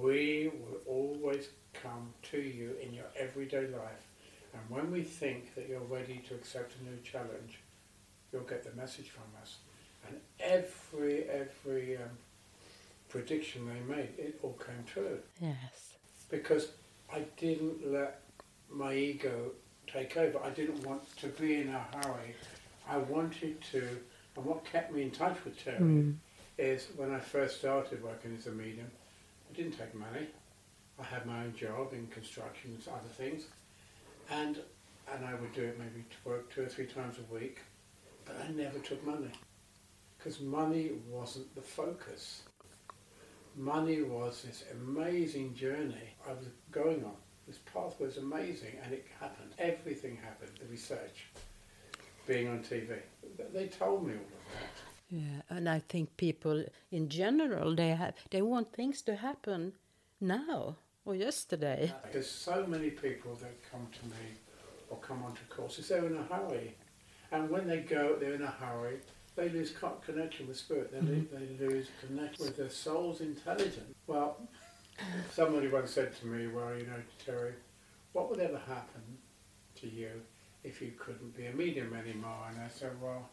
We 0.00 0.50
will 0.60 0.80
always 0.86 1.48
come 1.72 2.12
to 2.30 2.40
you 2.40 2.74
in 2.82 2.94
your 2.94 3.06
everyday 3.16 3.68
life. 3.68 4.06
And 4.52 4.62
when 4.68 4.90
we 4.90 5.02
think 5.02 5.54
that 5.54 5.68
you're 5.68 5.80
ready 5.80 6.22
to 6.28 6.34
accept 6.34 6.72
a 6.80 6.90
new 6.90 6.98
challenge, 7.04 7.60
you'll 8.32 8.42
get 8.42 8.64
the 8.64 8.80
message 8.80 9.10
from 9.10 9.24
us. 9.40 9.58
And 10.08 10.16
every, 10.40 11.24
every 11.24 11.96
um, 11.96 12.10
prediction 13.08 13.68
they 13.68 13.94
made, 13.94 14.08
it 14.18 14.40
all 14.42 14.58
came 14.64 14.84
true. 14.86 15.18
Yes. 15.40 15.94
Because 16.30 16.68
I 17.12 17.24
didn't 17.36 17.92
let 17.92 18.22
my 18.70 18.94
ego 18.94 19.50
take 19.86 20.16
over. 20.16 20.38
I 20.42 20.50
didn't 20.50 20.84
want 20.86 21.02
to 21.18 21.26
be 21.28 21.56
in 21.56 21.68
a 21.70 21.86
hurry. 21.96 22.34
I 22.88 22.98
wanted 22.98 23.60
to, 23.72 23.86
and 24.36 24.44
what 24.44 24.64
kept 24.64 24.92
me 24.92 25.02
in 25.02 25.10
touch 25.10 25.36
with 25.44 25.62
Terry 25.62 25.78
Mm. 25.78 26.16
is 26.58 26.88
when 26.96 27.12
I 27.12 27.20
first 27.20 27.58
started 27.58 28.02
working 28.02 28.34
as 28.36 28.46
a 28.46 28.52
medium, 28.52 28.90
I 29.50 29.56
didn't 29.56 29.72
take 29.78 29.94
money. 29.94 30.28
I 30.98 31.04
had 31.04 31.24
my 31.26 31.44
own 31.44 31.54
job 31.56 31.92
in 31.92 32.06
construction 32.08 32.72
and 32.76 32.88
other 32.94 33.08
things, 33.16 33.44
and 34.30 34.62
and 35.12 35.24
I 35.24 35.34
would 35.34 35.52
do 35.54 35.62
it 35.64 35.76
maybe 35.78 36.04
to 36.08 36.28
work 36.28 36.52
two 36.54 36.62
or 36.62 36.68
three 36.68 36.86
times 36.86 37.16
a 37.18 37.34
week, 37.34 37.58
but 38.24 38.36
I 38.40 38.48
never 38.52 38.78
took 38.78 39.04
money 39.04 39.32
because 40.16 40.40
money 40.40 40.92
wasn't 41.08 41.52
the 41.56 41.62
focus. 41.62 42.42
Money 43.56 44.02
was 44.02 44.42
this 44.42 44.62
amazing 44.70 45.54
journey 45.54 46.14
I 46.28 46.32
was 46.32 46.46
going 46.70 47.04
on. 47.04 47.16
This 47.50 47.58
path 47.74 47.98
was 47.98 48.16
amazing, 48.16 48.74
and 48.84 48.92
it 48.92 49.04
happened. 49.18 49.50
Everything 49.58 50.16
happened. 50.22 50.52
The 50.60 50.66
research, 50.66 51.26
being 52.24 52.46
on 52.48 52.60
TV, 52.60 52.90
they 53.52 53.66
told 53.66 54.06
me 54.06 54.12
all 54.12 54.20
of 54.20 54.52
that. 54.54 54.76
Yeah, 55.10 55.56
and 55.56 55.68
I 55.68 55.80
think 55.88 56.16
people 56.16 56.64
in 56.92 57.08
general 57.08 57.74
they 57.74 57.88
have 57.88 58.14
they 58.30 58.40
want 58.40 58.72
things 58.72 59.02
to 59.02 59.16
happen 59.16 59.72
now 60.20 60.76
or 61.04 61.16
yesterday. 61.16 61.92
Uh, 61.92 62.08
there's 62.12 62.30
so 62.30 62.64
many 62.68 62.90
people 62.90 63.34
that 63.42 63.56
come 63.68 63.88
to 63.98 64.04
me 64.06 64.26
or 64.88 64.98
come 64.98 65.24
onto 65.24 65.42
courses, 65.48 65.88
they're 65.88 66.06
in 66.06 66.16
a 66.16 66.22
hurry. 66.32 66.76
And 67.32 67.50
when 67.50 67.66
they 67.66 67.80
go, 67.80 68.16
they're 68.20 68.34
in 68.34 68.42
a 68.42 68.54
hurry, 68.62 68.98
they 69.34 69.48
lose 69.48 69.74
connection 70.06 70.46
with 70.46 70.56
spirit, 70.56 70.92
they, 70.92 70.98
mm-hmm. 70.98 71.34
lo- 71.34 71.40
they 71.58 71.66
lose 71.66 71.88
connection 72.06 72.44
with 72.44 72.56
their 72.56 72.70
soul's 72.70 73.20
intelligence. 73.20 73.92
Well, 74.06 74.36
somebody 75.32 75.68
once 75.68 75.90
said 75.90 76.16
to 76.20 76.26
me, 76.26 76.46
well, 76.46 76.74
you 76.76 76.86
know, 76.86 77.02
Terry, 77.24 77.52
what 78.12 78.30
would 78.30 78.40
ever 78.40 78.58
happen 78.58 79.02
to 79.76 79.88
you 79.88 80.10
if 80.64 80.82
you 80.82 80.92
couldn't 80.98 81.36
be 81.36 81.46
a 81.46 81.52
medium 81.52 81.94
anymore? 81.94 82.46
And 82.48 82.60
I 82.60 82.68
said, 82.68 82.92
well, 83.00 83.28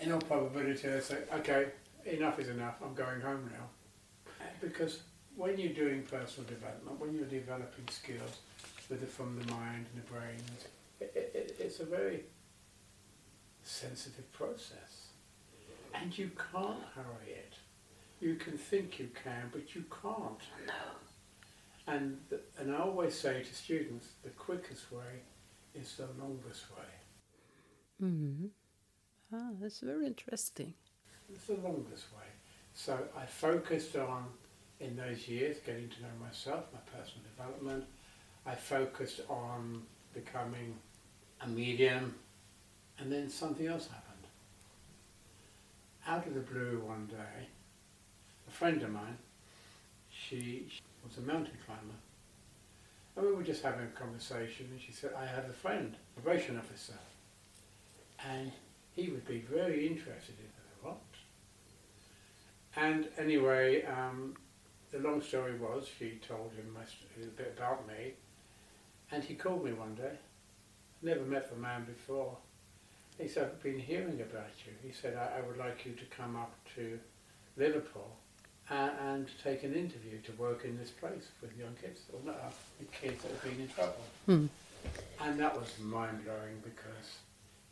in 0.00 0.12
all 0.12 0.20
probability, 0.20 0.88
I 0.88 1.00
say, 1.00 1.18
okay, 1.34 1.66
enough 2.04 2.38
is 2.38 2.48
enough, 2.48 2.76
I'm 2.84 2.94
going 2.94 3.20
home 3.20 3.50
now. 3.52 3.66
Because 4.60 5.00
when 5.36 5.58
you're 5.58 5.72
doing 5.72 6.02
personal 6.02 6.48
development, 6.48 6.98
when 7.00 7.14
you're 7.14 7.24
developing 7.24 7.86
skills 7.90 8.38
with 8.88 9.00
the, 9.00 9.06
from 9.06 9.38
the 9.38 9.52
mind 9.52 9.86
and 9.92 10.02
the 10.02 10.10
brain, 10.10 10.36
it, 11.00 11.12
it, 11.14 11.32
it, 11.34 11.56
it's 11.58 11.80
a 11.80 11.84
very 11.84 12.24
sensitive 13.62 14.30
process. 14.32 15.08
And 15.94 16.16
you 16.16 16.30
can't 16.52 16.82
hurry 16.94 17.32
it. 17.32 17.54
You 18.20 18.36
can 18.36 18.56
think 18.56 18.98
you 18.98 19.10
can, 19.22 19.50
but 19.52 19.74
you 19.74 19.84
can't. 20.02 20.40
No. 20.66 20.74
And, 21.86 22.18
the, 22.28 22.40
and 22.58 22.74
I 22.74 22.78
always 22.78 23.14
say 23.14 23.42
to 23.42 23.54
students, 23.54 24.08
the 24.24 24.30
quickest 24.30 24.90
way 24.90 25.22
is 25.74 25.96
the 25.96 26.08
longest 26.20 26.64
way. 26.76 28.06
Mm. 28.08 28.48
Ah, 29.32 29.50
that's 29.60 29.80
very 29.80 30.06
interesting. 30.06 30.74
It's 31.32 31.46
the 31.46 31.54
longest 31.54 32.06
way. 32.12 32.26
So 32.74 32.98
I 33.16 33.26
focused 33.26 33.96
on, 33.96 34.26
in 34.80 34.96
those 34.96 35.28
years, 35.28 35.58
getting 35.64 35.88
to 35.88 36.02
know 36.02 36.08
myself, 36.20 36.64
my 36.72 36.80
personal 36.90 37.22
development. 37.36 37.84
I 38.44 38.54
focused 38.54 39.20
on 39.28 39.82
becoming 40.14 40.76
a 41.40 41.48
medium, 41.48 42.14
and 42.98 43.10
then 43.12 43.28
something 43.28 43.66
else 43.66 43.88
happened. 43.88 44.02
Out 46.06 46.26
of 46.26 46.34
the 46.34 46.40
blue 46.40 46.80
one 46.86 47.06
day, 47.06 47.48
friend 48.56 48.82
of 48.82 48.90
mine, 48.90 49.18
she, 50.10 50.64
she 50.70 50.80
was 51.06 51.18
a 51.18 51.20
mountain 51.20 51.58
climber, 51.66 51.94
and 53.14 53.26
we 53.26 53.34
were 53.34 53.42
just 53.42 53.62
having 53.62 53.84
a 53.84 53.98
conversation, 54.00 54.66
and 54.70 54.80
she 54.80 54.92
said, 54.92 55.10
I 55.14 55.26
have 55.26 55.44
a 55.44 55.52
friend, 55.52 55.94
a 56.16 56.20
probation 56.20 56.56
officer, 56.56 56.98
and 58.26 58.50
he 58.94 59.10
would 59.10 59.26
be 59.26 59.40
very 59.40 59.86
interested 59.86 60.36
in 60.38 60.46
her. 60.46 60.88
What? 60.88 60.96
And 62.76 63.08
anyway, 63.18 63.84
um, 63.84 64.34
the 64.90 65.00
long 65.00 65.20
story 65.20 65.58
was, 65.58 65.86
she 65.98 66.18
told 66.26 66.52
him 66.52 66.74
a 66.78 67.26
bit 67.26 67.54
about 67.58 67.86
me, 67.86 68.14
and 69.12 69.22
he 69.22 69.34
called 69.34 69.66
me 69.66 69.74
one 69.74 69.94
day. 69.96 70.16
Never 71.02 71.26
met 71.26 71.50
the 71.50 71.56
man 71.56 71.84
before. 71.84 72.38
He 73.18 73.28
said, 73.28 73.44
I've 73.44 73.62
been 73.62 73.78
hearing 73.78 74.22
about 74.22 74.48
you. 74.64 74.72
He 74.82 74.92
said, 74.94 75.14
I, 75.14 75.40
I 75.40 75.46
would 75.46 75.58
like 75.58 75.84
you 75.84 75.92
to 75.92 76.04
come 76.06 76.36
up 76.36 76.54
to 76.76 76.98
Liverpool 77.58 78.16
and, 78.70 78.90
and 79.00 79.28
take 79.42 79.62
an 79.62 79.74
interview 79.74 80.18
to 80.24 80.32
work 80.32 80.64
in 80.64 80.76
this 80.78 80.90
place 80.90 81.28
with 81.40 81.56
young 81.56 81.74
kids, 81.80 82.00
or 82.12 82.20
not, 82.24 82.36
uh, 82.36 82.50
with 82.78 82.90
kids 82.92 83.22
that 83.22 83.32
have 83.32 83.42
been 83.42 83.60
in 83.60 83.68
trouble. 83.68 84.04
Mm. 84.28 84.48
And 85.20 85.40
that 85.40 85.56
was 85.56 85.68
mind 85.80 86.24
blowing 86.24 86.60
because 86.62 87.18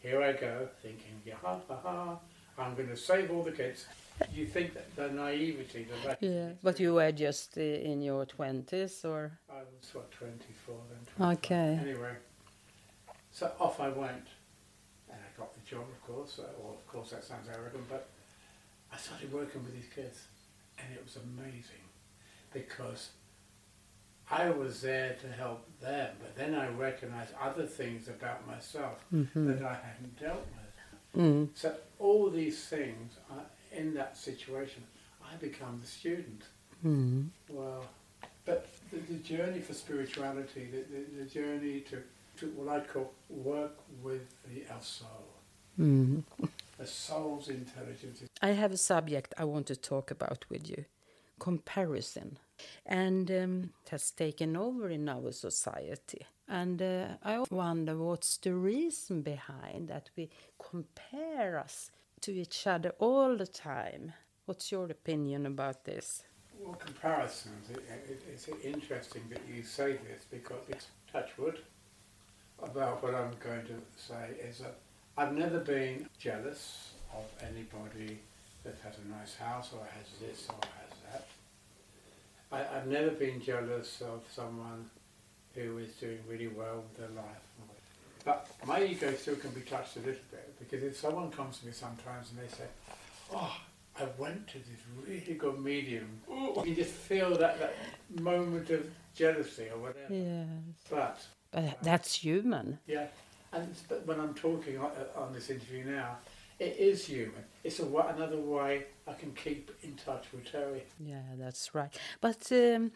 here 0.00 0.22
I 0.22 0.32
go 0.32 0.68
thinking, 0.82 1.20
yeah, 1.24 1.34
ha 1.42 1.58
ha 1.68 1.76
ha, 1.82 2.18
I'm 2.58 2.74
going 2.74 2.88
to 2.88 2.96
save 2.96 3.30
all 3.30 3.42
the 3.42 3.52
kids. 3.52 3.86
You 4.32 4.46
think 4.46 4.74
that 4.74 4.94
the 4.94 5.08
naivety, 5.08 5.86
the 5.90 6.16
Yeah, 6.20 6.50
but 6.62 6.78
you 6.78 6.94
were 6.94 7.10
just 7.10 7.58
uh, 7.58 7.60
in 7.60 8.00
your 8.00 8.24
twenties, 8.26 9.04
or 9.04 9.32
I 9.50 9.58
was 9.58 9.92
what 9.92 10.10
24 10.12 10.76
then. 10.88 10.98
25. 11.16 11.38
Okay. 11.38 11.78
Anyway, 11.82 12.12
so 13.32 13.50
off 13.58 13.80
I 13.80 13.88
went, 13.88 14.28
and 15.10 15.18
I 15.18 15.38
got 15.40 15.52
the 15.52 15.68
job, 15.68 15.82
of 15.82 16.00
course. 16.06 16.38
Uh, 16.38 16.44
well, 16.60 16.74
of 16.74 16.86
course 16.86 17.10
that 17.10 17.24
sounds 17.24 17.48
arrogant, 17.48 17.88
but 17.88 18.08
I 18.92 18.96
started 18.98 19.32
working 19.32 19.64
with 19.64 19.74
these 19.74 19.90
kids, 19.92 20.28
and 20.78 20.92
it 20.94 21.02
was 21.02 21.16
amazing 21.16 21.84
because 22.52 23.10
I 24.30 24.50
was 24.50 24.80
there 24.80 25.16
to 25.20 25.28
help 25.32 25.66
them, 25.80 26.16
but 26.20 26.34
then 26.36 26.54
I 26.54 26.68
recognized 26.68 27.32
other 27.40 27.66
things 27.66 28.08
about 28.08 28.46
myself 28.46 29.04
Mhm. 29.12 29.46
that 29.48 29.62
I 29.62 29.74
hadn't 29.74 30.18
dealt 30.18 30.46
with. 30.46 31.22
Mm. 31.22 31.48
So 31.54 31.76
all 31.98 32.30
these 32.30 32.64
things, 32.66 33.14
in 33.72 33.94
that 33.94 34.16
situation, 34.16 34.82
I 35.24 35.36
become 35.36 35.80
the 35.80 35.86
student. 35.86 36.42
Mm. 36.84 37.28
Well, 37.48 37.84
but 38.44 38.68
the, 38.90 38.98
the 38.98 39.18
journey 39.20 39.60
for 39.60 39.74
spirituality, 39.74 40.68
the, 40.70 40.82
the, 40.92 41.24
the 41.24 41.30
journey 41.30 41.80
to, 41.90 42.02
to 42.38 42.46
what 42.52 42.68
I 42.68 42.80
call 42.84 43.12
work 43.28 43.76
with 44.02 44.26
the 44.48 44.64
our 44.72 44.80
soul, 44.80 45.28
Mm. 45.78 46.22
the 46.78 46.86
soul's 46.86 47.48
intelligence. 47.48 48.22
I 48.42 48.48
have 48.48 48.72
a 48.72 48.76
subject 48.76 49.34
I 49.38 49.44
want 49.44 49.66
to 49.68 49.76
talk 49.76 50.10
about 50.10 50.44
with 50.48 50.68
you 50.68 50.84
comparison. 51.38 52.38
And 52.86 53.30
um, 53.30 53.70
it 53.84 53.90
has 53.90 54.10
taken 54.10 54.56
over 54.56 54.88
in 54.88 55.08
our 55.08 55.32
society. 55.32 56.26
And 56.48 56.80
uh, 56.80 57.06
I 57.22 57.44
wonder 57.50 57.96
what's 57.96 58.36
the 58.36 58.54
reason 58.54 59.22
behind 59.22 59.88
that 59.88 60.10
we 60.16 60.30
compare 60.58 61.58
us 61.58 61.90
to 62.22 62.32
each 62.32 62.66
other 62.66 62.92
all 62.98 63.36
the 63.36 63.46
time. 63.46 64.12
What's 64.46 64.70
your 64.70 64.90
opinion 64.90 65.46
about 65.46 65.84
this? 65.84 66.22
Well, 66.60 66.74
comparisons, 66.74 67.70
it, 67.70 67.82
it, 68.08 68.22
it's 68.32 68.48
interesting 68.62 69.22
that 69.30 69.40
you 69.52 69.62
say 69.62 69.92
this 70.08 70.24
because 70.30 70.62
it's 70.68 70.86
touch 71.12 71.36
wood 71.36 71.58
about 72.62 73.02
what 73.02 73.14
I'm 73.14 73.32
going 73.40 73.66
to 73.66 73.78
say 73.96 74.36
is 74.48 74.58
that 74.58 74.76
I've 75.16 75.36
never 75.36 75.58
been 75.60 76.08
jealous 76.18 76.92
of 77.14 77.24
anybody 77.42 78.18
that 78.64 78.76
has 78.82 78.94
a 79.04 79.08
nice 79.08 79.36
house 79.36 79.70
or 79.72 79.86
has 79.86 80.06
this 80.20 80.48
or 80.48 80.56
has 80.80 80.98
that. 81.12 81.26
I, 82.50 82.76
I've 82.76 82.86
never 82.86 83.10
been 83.10 83.40
jealous 83.40 84.00
of 84.00 84.22
someone 84.32 84.90
who 85.54 85.78
is 85.78 85.92
doing 85.94 86.18
really 86.28 86.48
well 86.48 86.82
with 86.82 86.96
their 86.98 87.16
life. 87.16 87.42
But 88.24 88.48
my 88.66 88.82
ego 88.82 89.12
still 89.14 89.36
can 89.36 89.50
be 89.50 89.60
touched 89.60 89.96
a 89.96 90.00
little 90.00 90.14
bit 90.30 90.58
because 90.58 90.82
if 90.82 90.96
someone 90.96 91.30
comes 91.30 91.58
to 91.58 91.66
me 91.66 91.72
sometimes 91.72 92.30
and 92.30 92.40
they 92.40 92.52
say, 92.52 92.64
oh, 93.32 93.54
I 94.00 94.06
went 94.18 94.48
to 94.48 94.58
this 94.58 94.80
really 95.06 95.34
good 95.34 95.60
medium. 95.60 96.08
Ooh, 96.28 96.60
you 96.66 96.74
just 96.74 96.90
feel 96.92 97.36
that, 97.36 97.60
that 97.60 97.74
moment 98.20 98.68
of 98.70 98.84
jealousy 99.14 99.68
or 99.72 99.78
whatever. 99.78 100.12
Yes. 100.12 100.48
But 100.90 101.20
But 101.52 101.82
that's 101.82 102.14
human. 102.14 102.78
yeah, 102.88 103.06
And 103.54 103.74
but 103.88 104.06
when 104.06 104.20
I'm 104.20 104.34
talking 104.34 104.78
on, 104.78 104.90
uh, 104.90 105.20
on 105.20 105.32
this 105.32 105.50
interview 105.50 105.84
now, 105.84 106.18
it 106.58 106.76
is 106.78 107.06
human. 107.06 107.44
It's 107.62 107.80
a, 107.80 107.84
another 107.84 108.38
way 108.38 108.86
I 109.06 109.12
can 109.12 109.32
keep 109.32 109.70
in 109.82 109.94
touch 109.94 110.26
with 110.32 110.50
Terry. 110.50 110.84
Yeah, 111.00 111.22
that's 111.38 111.74
right. 111.74 111.96
But 112.20 112.50
um, 112.52 112.92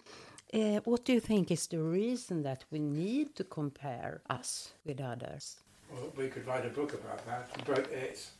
uh, 0.52 0.80
what 0.84 1.04
do 1.04 1.12
you 1.12 1.20
think 1.20 1.50
is 1.50 1.66
the 1.66 1.80
reason 1.80 2.42
that 2.42 2.64
we 2.70 2.78
need 2.78 3.36
to 3.36 3.44
compare 3.44 4.20
us 4.30 4.72
with 4.84 5.00
others? 5.00 5.56
Well, 5.92 6.12
we 6.16 6.28
could 6.28 6.46
write 6.46 6.66
a 6.66 6.70
book 6.70 6.92
about 6.94 7.24
that, 7.26 7.50
but 7.66 7.90
it's 7.90 8.32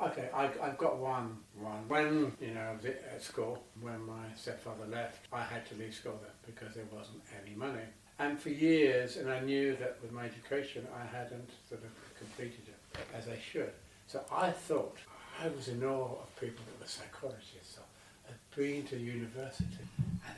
okay. 0.00 0.30
I, 0.34 0.50
I've 0.62 0.78
got 0.78 0.98
one. 0.98 1.38
One 1.58 1.88
when 1.88 2.32
you 2.40 2.54
know 2.54 2.60
I 2.60 2.72
was 2.74 2.84
at 2.84 3.22
school 3.22 3.62
when 3.80 4.04
my 4.04 4.24
stepfather 4.34 4.86
left, 4.86 5.28
I 5.32 5.42
had 5.42 5.66
to 5.66 5.74
leave 5.76 5.94
school 5.94 6.18
then 6.22 6.54
because 6.54 6.74
there 6.74 6.86
wasn't 6.92 7.22
any 7.42 7.54
money. 7.54 7.86
And 8.18 8.38
for 8.40 8.48
years, 8.48 9.16
and 9.18 9.30
I 9.30 9.40
knew 9.40 9.76
that 9.76 9.98
with 10.00 10.12
my 10.12 10.24
education, 10.24 10.86
I 10.94 11.04
hadn't 11.16 11.50
sort 11.68 11.82
of 11.82 11.90
completed 12.18 12.62
it 12.68 12.98
as 13.14 13.28
I 13.28 13.38
should. 13.38 13.72
So 14.06 14.22
I 14.32 14.50
thought 14.50 14.96
I 15.42 15.48
was 15.48 15.68
in 15.68 15.84
awe 15.84 16.22
of 16.22 16.40
people 16.40 16.64
that 16.66 16.80
were 16.80 16.86
psychologists 16.88 17.76
or 17.76 17.84
had 18.26 18.38
been 18.56 18.84
to 18.86 18.96
university, 18.96 19.66
and 19.98 20.16
I 20.24 20.30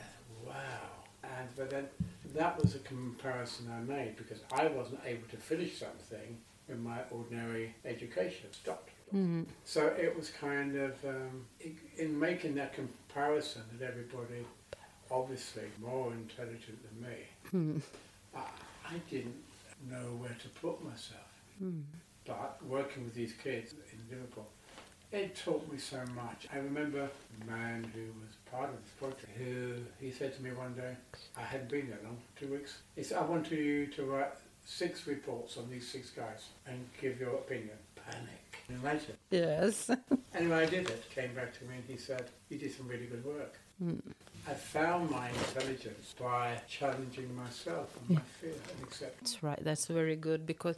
thought, 0.45 0.55
wow. 0.55 0.89
And 1.23 1.47
but 1.55 1.69
then 1.69 1.87
that 2.35 2.61
was 2.61 2.75
a 2.75 2.79
comparison 2.79 3.71
I 3.71 3.79
made 3.81 4.17
because 4.17 4.39
I 4.51 4.67
wasn't 4.67 4.99
able 5.05 5.27
to 5.29 5.37
finish 5.37 5.77
something 5.79 6.37
in 6.67 6.83
my 6.83 6.97
ordinary 7.11 7.75
education. 7.85 8.51
Stopped. 8.51 8.89
So 9.63 9.87
it 9.87 10.15
was 10.15 10.29
kind 10.29 10.75
of 10.75 10.93
um, 11.03 11.45
in 11.97 12.19
making 12.19 12.53
that 12.55 12.73
comparison 12.73 13.63
that 13.79 13.87
everybody, 13.87 14.45
obviously 15.11 15.63
more 15.81 16.11
intelligent 16.13 16.79
than 16.83 17.09
me, 17.09 17.17
hmm. 17.51 17.77
I, 18.35 18.93
I 18.93 19.01
didn't 19.09 19.35
know 19.89 20.17
where 20.17 20.35
to 20.41 20.49
put 20.61 20.83
myself. 20.83 21.21
Hmm. 21.59 21.81
But 22.25 22.59
working 22.67 23.05
with 23.05 23.15
these 23.15 23.33
kids 23.33 23.73
in 23.91 23.99
Liverpool, 24.15 24.47
it 25.11 25.35
taught 25.35 25.71
me 25.71 25.79
so 25.79 25.97
much. 26.15 26.47
I 26.53 26.57
remember 26.57 27.09
a 27.41 27.45
man 27.51 27.91
who 27.93 28.01
was 28.21 28.35
part 28.51 28.69
of 28.69 28.75
this 28.83 28.91
project 28.99 29.35
who 29.37 29.77
he 29.99 30.11
said 30.11 30.35
to 30.35 30.43
me 30.43 30.51
one 30.51 30.73
day, 30.75 30.95
I 31.35 31.41
hadn't 31.41 31.69
been 31.69 31.89
there 31.89 31.99
long, 32.03 32.17
two 32.39 32.47
weeks. 32.47 32.77
He 32.95 33.03
said, 33.03 33.17
I 33.17 33.23
want 33.23 33.49
you 33.49 33.87
to 33.87 34.03
write 34.03 34.33
six 34.65 35.07
reports 35.07 35.57
on 35.57 35.69
these 35.69 35.87
six 35.87 36.11
guys 36.11 36.49
and 36.67 36.87
give 37.01 37.19
your 37.19 37.35
opinion. 37.35 37.77
Panic. 37.95 38.49
Imagine. 38.69 39.17
Yes. 39.29 39.89
Anyway, 40.35 40.57
I 40.57 40.65
did 40.67 40.87
it. 40.87 41.09
Came 41.09 41.33
back 41.33 41.57
to 41.57 41.65
me 41.65 41.77
and 41.77 41.83
he 41.87 41.97
said, 41.97 42.29
"You 42.49 42.59
did 42.59 42.71
some 42.71 42.87
really 42.87 43.07
good 43.07 43.25
work." 43.25 43.57
I 44.47 44.53
found 44.53 45.11
my 45.11 45.29
intelligence 45.29 46.15
by 46.19 46.59
challenging 46.67 47.35
myself 47.35 47.95
and 47.97 48.17
my 48.17 48.21
fear 48.39 48.51
and 48.51 48.83
acceptance. 48.83 49.31
That's 49.33 49.43
right. 49.43 49.63
That's 49.63 49.85
very 49.85 50.15
good 50.15 50.45
because 50.45 50.75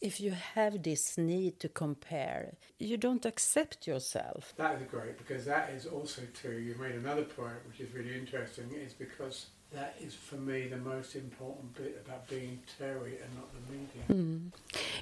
if 0.00 0.20
you 0.20 0.32
have 0.32 0.82
this 0.82 1.16
need 1.16 1.58
to 1.60 1.68
compare, 1.68 2.54
you 2.78 2.96
don't 2.96 3.24
accept 3.24 3.86
yourself. 3.86 4.52
That 4.56 4.80
is 4.80 4.88
great 4.90 5.18
because 5.18 5.44
that 5.46 5.70
is 5.70 5.86
also 5.86 6.22
too. 6.34 6.58
You 6.58 6.74
made 6.78 6.94
another 6.96 7.24
point 7.24 7.54
which 7.66 7.80
is 7.80 7.94
really 7.94 8.14
interesting. 8.14 8.70
Is 8.72 8.92
because 8.92 9.46
that 9.72 9.96
is 10.00 10.14
for 10.14 10.36
me 10.36 10.68
the 10.68 10.76
most 10.76 11.14
important 11.16 11.74
bit 11.74 12.02
about 12.04 12.28
being 12.28 12.60
Terry 12.78 13.18
and 13.22 13.34
not 13.34 13.48
the 13.54 13.62
media. 13.72 14.50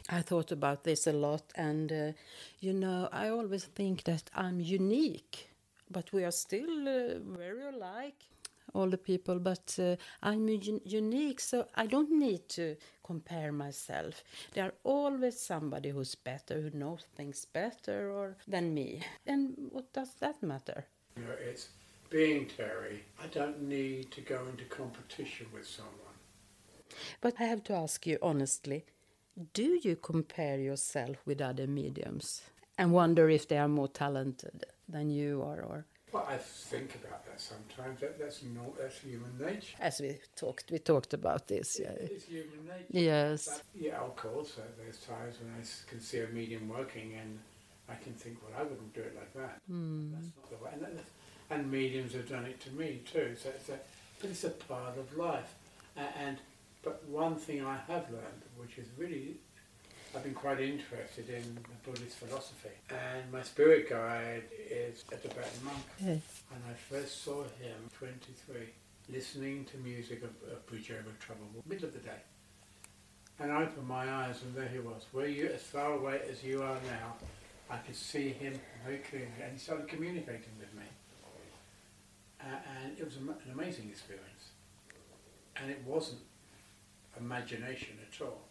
I 0.08 0.22
thought 0.22 0.52
about 0.52 0.84
this 0.84 1.06
a 1.06 1.12
lot, 1.12 1.42
and 1.54 1.92
uh, 1.92 2.12
you 2.60 2.72
know, 2.72 3.08
I 3.12 3.28
always 3.28 3.64
think 3.64 4.04
that 4.04 4.30
I'm 4.34 4.60
unique, 4.60 5.48
but 5.90 6.12
we 6.12 6.24
are 6.24 6.30
still 6.30 6.88
uh, 6.88 7.18
very 7.20 7.64
alike, 7.68 8.24
all 8.72 8.88
the 8.88 8.98
people. 8.98 9.38
But 9.38 9.76
uh, 9.78 9.96
I'm 10.22 10.48
unique, 10.48 11.40
so 11.40 11.66
I 11.74 11.86
don't 11.86 12.10
need 12.10 12.48
to 12.50 12.76
compare 13.02 13.52
myself. 13.52 14.22
There 14.52 14.64
are 14.64 14.74
always 14.84 15.38
somebody 15.38 15.90
who's 15.90 16.14
better, 16.14 16.60
who 16.60 16.70
knows 16.76 17.04
things 17.16 17.44
better 17.44 18.10
or 18.10 18.36
than 18.48 18.74
me. 18.74 19.00
And 19.26 19.54
what 19.70 19.92
does 19.92 20.14
that 20.20 20.42
matter? 20.42 20.86
You 21.16 21.24
know, 21.24 21.34
it's 21.40 21.68
being 22.10 22.46
Terry. 22.46 23.04
I 23.22 23.26
don't 23.28 23.62
need 23.62 24.10
to 24.12 24.20
go 24.20 24.40
into 24.50 24.64
competition 24.64 25.46
with 25.52 25.66
someone. 25.66 25.94
But 27.20 27.34
I 27.40 27.44
have 27.44 27.64
to 27.64 27.74
ask 27.74 28.06
you 28.06 28.18
honestly 28.22 28.84
do 29.52 29.80
you 29.82 29.96
compare 29.96 30.58
yourself 30.60 31.16
with 31.26 31.40
other 31.40 31.66
mediums 31.66 32.42
and 32.78 32.92
wonder 32.92 33.28
if 33.28 33.48
they 33.48 33.58
are 33.58 33.68
more 33.68 33.88
talented 33.88 34.64
than 34.88 35.10
you 35.10 35.42
are? 35.42 35.60
Or 35.62 35.86
Well, 36.12 36.26
I 36.28 36.36
think 36.38 36.94
about 36.96 37.24
that 37.26 37.40
sometimes. 37.40 38.00
That, 38.00 38.18
that's 38.18 38.42
not 38.42 38.76
that's 38.78 38.98
human 38.98 39.32
nature. 39.38 39.76
as 39.80 40.00
we 40.00 40.18
talked, 40.36 40.70
we 40.70 40.78
talked 40.78 41.14
about 41.14 41.48
this. 41.48 41.78
Yeah. 41.80 41.90
It's 42.00 42.24
human 42.24 42.64
nature. 42.66 42.86
Yes. 42.90 43.48
But, 43.48 43.62
yeah, 43.82 43.98
of 43.98 44.14
course. 44.16 44.56
There's 44.78 44.98
times 44.98 45.36
when 45.40 45.52
I 45.60 45.62
can 45.90 46.00
see 46.00 46.20
a 46.20 46.28
medium 46.28 46.68
working 46.68 47.14
and 47.20 47.38
I 47.88 47.94
can 48.02 48.12
think, 48.14 48.38
well, 48.42 48.58
I 48.58 48.62
wouldn't 48.62 48.94
do 48.94 49.00
it 49.00 49.14
like 49.16 49.32
that. 49.34 49.60
Hmm. 49.68 50.12
That's 50.12 50.30
not 50.36 50.50
the 50.50 50.64
way. 50.64 50.70
And, 50.74 50.82
that- 50.82 51.04
and 51.50 51.70
mediums 51.70 52.14
have 52.14 52.28
done 52.28 52.46
it 52.46 52.58
to 52.60 52.70
me 52.70 53.02
too. 53.12 53.36
So 53.40 53.50
it's 53.50 53.68
a, 53.68 53.78
but 54.20 54.30
it's 54.30 54.44
a 54.44 54.50
part 54.50 54.96
of 54.96 55.14
life. 55.16 55.54
And 55.96 56.38
but 56.82 57.06
one 57.08 57.36
thing 57.36 57.64
I 57.64 57.76
have 57.86 58.10
learned, 58.10 58.42
which 58.56 58.78
is 58.78 58.86
really, 58.96 59.36
I've 60.14 60.22
been 60.22 60.34
quite 60.34 60.60
interested 60.60 61.28
in 61.28 61.56
the 61.56 61.90
Buddhist 61.90 62.18
philosophy. 62.18 62.68
And 62.88 63.32
my 63.32 63.42
spirit 63.42 63.90
guide 63.90 64.44
is 64.70 65.04
a 65.10 65.16
Tibetan 65.16 65.64
monk. 65.64 65.82
Yes. 65.98 66.42
And 66.54 66.62
I 66.70 66.74
first 66.74 67.24
saw 67.24 67.42
him 67.42 67.90
23, 67.98 68.56
listening 69.08 69.64
to 69.66 69.76
music 69.78 70.22
of, 70.22 70.30
of 70.52 70.64
Pujaga 70.66 71.18
Trouble, 71.18 71.46
middle 71.66 71.86
of 71.86 71.92
the 71.92 71.98
day. 71.98 72.22
And 73.40 73.50
I 73.50 73.62
opened 73.62 73.88
my 73.88 74.08
eyes 74.08 74.40
and 74.42 74.54
there 74.54 74.68
he 74.68 74.78
was. 74.78 75.04
Where 75.10 75.26
you, 75.26 75.48
as 75.48 75.62
far 75.62 75.92
away 75.94 76.20
as 76.30 76.44
you 76.44 76.62
are 76.62 76.78
now, 76.88 77.14
I 77.68 77.78
could 77.78 77.96
see 77.96 78.28
him 78.28 78.60
very 78.84 78.98
clearly 78.98 79.26
and 79.42 79.52
he 79.52 79.58
started 79.58 79.88
communicating 79.88 80.54
with 80.60 80.72
me. 80.74 80.84
Uh, 82.40 82.44
and 82.82 82.96
it 82.96 83.04
was 83.04 83.16
an 83.16 83.34
amazing 83.52 83.88
experience. 83.88 84.52
And 85.56 85.70
it 85.72 85.82
wasn't 85.84 86.20
imagination 87.18 87.98
at 88.00 88.24
all. 88.24 88.42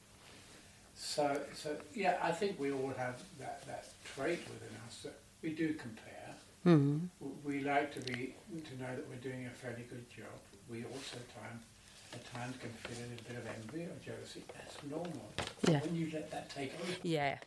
So, 0.96 1.40
so 1.56 1.76
yeah, 1.94 2.18
I 2.22 2.32
think 2.32 2.60
we 2.60 2.72
all 2.72 2.94
have 2.98 3.22
that, 3.40 3.66
that 3.68 3.86
trait 4.16 4.40
within 4.50 4.76
us 4.88 5.02
that 5.04 5.16
we 5.42 5.50
do 5.54 5.74
compare. 5.74 6.10
Mhm. 6.66 7.10
We 7.44 7.60
like 7.62 7.94
to 7.96 8.00
be 8.02 8.36
to 8.70 8.74
know 8.82 8.96
that 8.96 9.08
we're 9.10 9.16
doing 9.30 9.46
a 9.48 9.50
fairly 9.50 9.84
good 9.90 10.10
job. 10.10 10.38
We 10.70 10.86
also 10.86 11.18
time 11.36 11.60
at 12.14 12.24
times 12.34 12.56
can 12.62 12.70
feel 12.84 13.06
a 13.06 13.08
little 13.10 13.26
bit 13.28 13.38
of 13.38 13.46
envy 13.48 13.84
or 13.84 13.96
jealousy. 14.06 14.44
That's 14.54 14.78
normal. 14.90 15.30
Yeah. 15.68 15.82
When 15.82 15.96
you 15.96 16.10
let 16.14 16.32
that 16.32 16.50
take 16.50 16.74
over, 16.80 16.94
Yeah, 17.04 17.38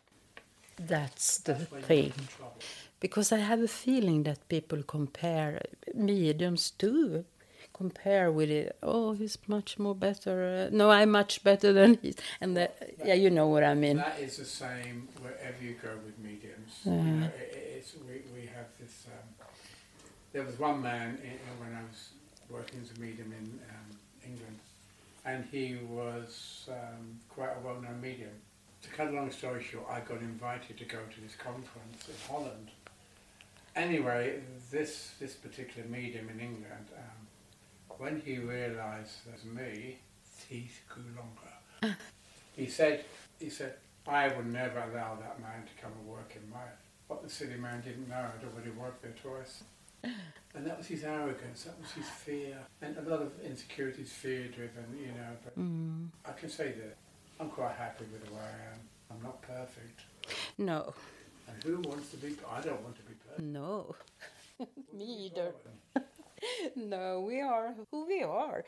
that's 0.77 1.39
the 1.39 1.55
that's 1.55 1.87
thing. 1.87 2.09
get 2.09 2.19
in 2.19 2.27
trouble. 2.27 2.57
Because 3.01 3.33
I 3.33 3.39
have 3.39 3.63
a 3.63 3.69
feeling 3.69 4.25
that 4.25 4.47
people 4.49 4.83
compare 4.83 5.63
mediums 5.95 6.71
too. 6.73 7.25
Compare 7.77 8.33
with 8.33 8.51
it. 8.51 8.75
Oh, 8.83 9.13
he's 9.13 9.37
much 9.47 9.79
more 9.79 9.95
better. 9.95 10.69
Uh, 10.73 10.75
no, 10.75 10.91
I'm 10.91 11.11
much 11.11 11.45
better 11.45 11.75
than 11.75 11.99
he. 12.01 12.15
And 12.41 12.57
the, 12.57 12.71
yeah, 13.05 13.13
you 13.13 13.29
know 13.29 13.49
what 13.49 13.65
I 13.65 13.75
mean. 13.75 13.99
That 13.99 14.19
is 14.19 14.39
the 14.39 14.47
same 14.47 15.09
wherever 15.21 15.63
you 15.63 15.75
go 15.83 15.91
with 16.05 16.19
mediums. 16.19 16.81
Yeah. 16.85 16.93
You 16.93 17.03
know, 17.03 17.27
it, 17.27 17.87
we, 18.09 18.41
we 18.41 18.47
have 18.47 18.67
this. 18.81 19.07
Um, 19.09 19.47
there 20.33 20.43
was 20.43 20.59
one 20.59 20.81
man 20.81 21.19
in, 21.23 21.39
when 21.61 21.77
I 21.77 21.83
was 21.83 22.09
working 22.49 22.81
as 22.83 22.97
a 22.97 23.01
medium 23.01 23.33
in 23.33 23.61
um, 23.69 23.99
England, 24.25 24.59
and 25.27 25.45
he 25.51 25.79
was 25.91 26.69
um, 26.71 27.21
quite 27.29 27.51
a 27.51 27.61
well-known 27.63 28.01
medium. 28.01 28.31
To 28.83 28.89
cut 28.91 29.09
a 29.09 29.11
long 29.11 29.31
story 29.31 29.63
short, 29.63 29.87
I 29.91 30.01
got 30.01 30.21
invited 30.21 30.79
to 30.79 30.85
go 30.85 30.99
to 31.15 31.21
this 31.21 31.35
conference 31.37 32.09
in 32.09 32.15
Holland. 32.27 32.71
Anyway, 33.75 34.41
this 34.71 35.13
this 35.21 35.35
particular 35.35 35.87
medium 35.89 36.31
in 36.31 36.41
England, 36.41 36.87
um, 36.97 37.26
when 37.99 38.21
he 38.25 38.39
realised 38.39 39.25
that 39.27 39.45
me, 39.45 39.99
teeth 40.49 40.81
grew 40.89 41.05
longer. 41.17 41.97
He 42.57 42.67
said, 42.67 43.05
he 43.39 43.51
said, 43.51 43.75
I 44.07 44.29
would 44.29 44.47
never 44.47 44.79
allow 44.79 45.17
that 45.17 45.41
man 45.41 45.63
to 45.67 45.83
come 45.83 45.93
and 45.99 46.07
work 46.09 46.37
in 46.37 46.49
my. 46.51 46.59
What 47.09 47.23
the 47.23 47.29
silly 47.31 47.57
man 47.57 47.83
didn't 47.83 48.09
know, 48.09 48.17
I'd 48.17 48.45
already 48.45 48.71
worked 48.71 49.03
there 49.03 49.15
twice. 49.23 49.63
And 50.55 50.67
that 50.67 50.79
was 50.79 50.87
his 50.87 51.05
arrogance, 51.05 51.65
that 51.65 51.79
was 51.81 51.91
his 51.93 52.09
fear. 52.09 52.59
And 52.81 52.97
a 52.97 53.03
lot 53.03 53.21
of 53.23 53.33
insecurities, 53.45 54.13
fear 54.13 54.49
driven, 54.49 54.87
you 54.99 55.09
know. 55.09 55.37
But 55.45 55.59
Mm. 55.59 56.09
I 56.25 56.33
can 56.33 56.49
say 56.49 56.73
that 56.73 56.97
I'm 57.39 57.51
quite 57.51 57.75
happy 57.77 58.05
with 58.13 58.25
the 58.27 58.33
way 58.33 58.41
I 58.41 58.73
am. 58.75 58.81
I'm 59.11 59.23
not 59.23 59.43
perfect. 59.43 60.01
No, 60.59 60.95
And 61.49 61.63
who 61.63 61.81
wants 61.89 62.11
to 62.11 62.17
be, 62.17 62.37
I 62.51 62.61
don't 62.61 62.81
want 62.83 62.97
to 62.97 63.03
be 63.03 63.15
perfect. 63.15 63.43
no. 63.43 63.95
Me 64.95 65.27
either. 65.31 65.53
No, 66.77 67.21
we 67.21 67.41
are 67.41 67.75
who 67.91 68.07
we 68.07 68.23
are. 68.23 68.65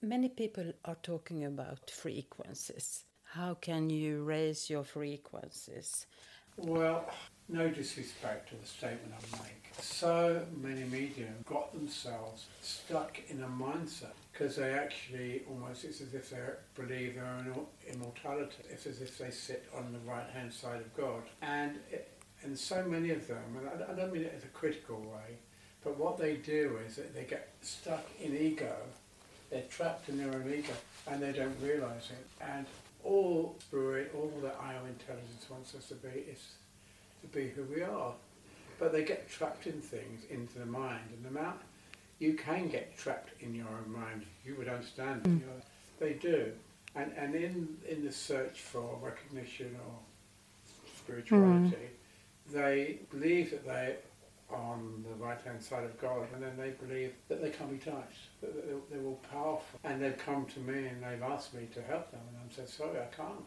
Many 0.00 0.28
people 0.28 0.72
are 0.84 0.96
talking 1.02 1.44
about 1.44 1.90
frequencies. 1.90 3.04
How 3.24 3.54
can 3.54 3.88
you 3.90 4.22
raise 4.24 4.68
your 4.68 4.84
frequencies? 4.84 6.06
Well, 6.56 7.08
no 7.48 7.68
disrespect 7.68 8.50
to 8.50 8.56
the 8.56 8.66
statement 8.66 9.14
I 9.14 9.42
make. 9.42 9.62
So 9.80 10.44
many 10.60 10.84
mediums 10.84 11.44
got 11.46 11.72
themselves 11.72 12.46
stuck 12.60 13.18
in 13.28 13.42
a 13.42 13.46
mindset 13.46 14.12
because 14.32 14.56
they 14.56 14.72
actually 14.72 15.42
almost, 15.48 15.84
it's 15.84 16.00
as 16.00 16.14
if 16.14 16.30
they 16.30 16.36
believe 16.74 17.14
their 17.14 17.24
own 17.24 17.66
immortality. 17.88 18.64
It's 18.70 18.86
as 18.86 19.00
if 19.00 19.16
they 19.18 19.30
sit 19.30 19.64
on 19.76 19.92
the 19.92 19.98
right 20.10 20.28
hand 20.30 20.52
side 20.52 20.80
of 20.80 20.94
God. 20.94 21.22
And, 21.40 21.78
it, 21.90 22.12
and 22.42 22.58
so 22.58 22.84
many 22.84 23.10
of 23.10 23.26
them, 23.26 23.56
and 23.56 23.68
I, 23.68 23.92
I 23.92 23.94
don't 23.94 24.12
mean 24.12 24.24
it 24.24 24.34
in 24.38 24.46
a 24.46 24.52
critical 24.52 25.00
way, 25.00 25.38
but 25.84 25.98
what 25.98 26.18
they 26.18 26.36
do 26.36 26.78
is 26.86 26.96
that 26.96 27.14
they 27.14 27.24
get 27.24 27.52
stuck 27.60 28.04
in 28.20 28.36
ego, 28.36 28.74
they're 29.50 29.62
trapped 29.68 30.08
in 30.08 30.18
their 30.18 30.32
own 30.32 30.52
ego, 30.52 30.72
and 31.08 31.20
they 31.20 31.32
don't 31.32 31.56
realize 31.60 32.10
it. 32.10 32.44
And 32.44 32.66
all 33.04 33.56
spirit, 33.60 34.12
all 34.16 34.32
that 34.42 34.54
higher 34.54 34.80
intelligence 34.86 35.46
wants 35.50 35.74
us 35.74 35.88
to 35.88 35.94
be 35.94 36.08
is 36.08 36.54
to 37.22 37.26
be 37.28 37.48
who 37.48 37.64
we 37.64 37.82
are. 37.82 38.12
But 38.78 38.92
they 38.92 39.04
get 39.04 39.28
trapped 39.28 39.66
in 39.66 39.80
things 39.80 40.24
into 40.30 40.58
the 40.58 40.66
mind, 40.66 41.04
and 41.14 41.24
the 41.24 41.40
amount 41.40 41.60
you 42.18 42.34
can 42.34 42.68
get 42.68 42.96
trapped 42.96 43.30
in 43.40 43.54
your 43.54 43.66
own 43.66 43.92
mind, 43.92 44.24
you 44.44 44.54
would 44.56 44.68
understand. 44.68 45.24
Mm. 45.24 45.40
They 45.98 46.14
do, 46.14 46.52
and 46.94 47.12
and 47.16 47.34
in 47.34 47.76
in 47.88 48.04
the 48.04 48.12
search 48.12 48.60
for 48.60 48.98
recognition 49.02 49.76
or 49.86 49.98
spirituality, 50.96 51.76
mm. 51.76 52.52
they 52.52 52.98
believe 53.10 53.50
that 53.50 53.66
they 53.66 53.96
on 54.52 55.04
the 55.08 55.14
right 55.24 55.40
hand 55.42 55.62
side 55.62 55.84
of 55.84 55.98
God, 56.00 56.26
and 56.34 56.42
then 56.42 56.56
they 56.56 56.70
believe 56.70 57.12
that 57.28 57.42
they 57.42 57.50
can't 57.50 57.70
be 57.70 57.78
touched, 57.78 58.30
that 58.40 58.54
they're, 58.54 58.76
they're 58.90 59.06
all 59.06 59.20
powerful. 59.30 59.80
And 59.84 60.02
they've 60.02 60.18
come 60.18 60.46
to 60.46 60.60
me 60.60 60.86
and 60.86 61.02
they've 61.02 61.22
asked 61.22 61.54
me 61.54 61.68
to 61.74 61.82
help 61.82 62.10
them, 62.10 62.20
and 62.28 62.38
I'm 62.42 62.50
said, 62.50 62.68
sorry, 62.68 62.98
I 63.00 63.14
can't. 63.14 63.44